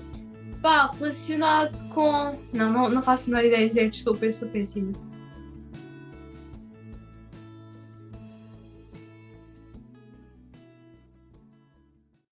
pá, 0.61 0.87
relacionado 0.87 1.87
com. 1.89 2.37
Não, 2.53 2.71
não, 2.71 2.89
não 2.89 3.01
faço 3.01 3.29
a 3.29 3.35
menor 3.35 3.45
ideia 3.45 3.61
de 3.63 3.67
dizer, 3.67 3.89
desculpa, 3.89 4.25
eu 4.25 4.31
sou 4.31 4.47
péssima. 4.49 4.91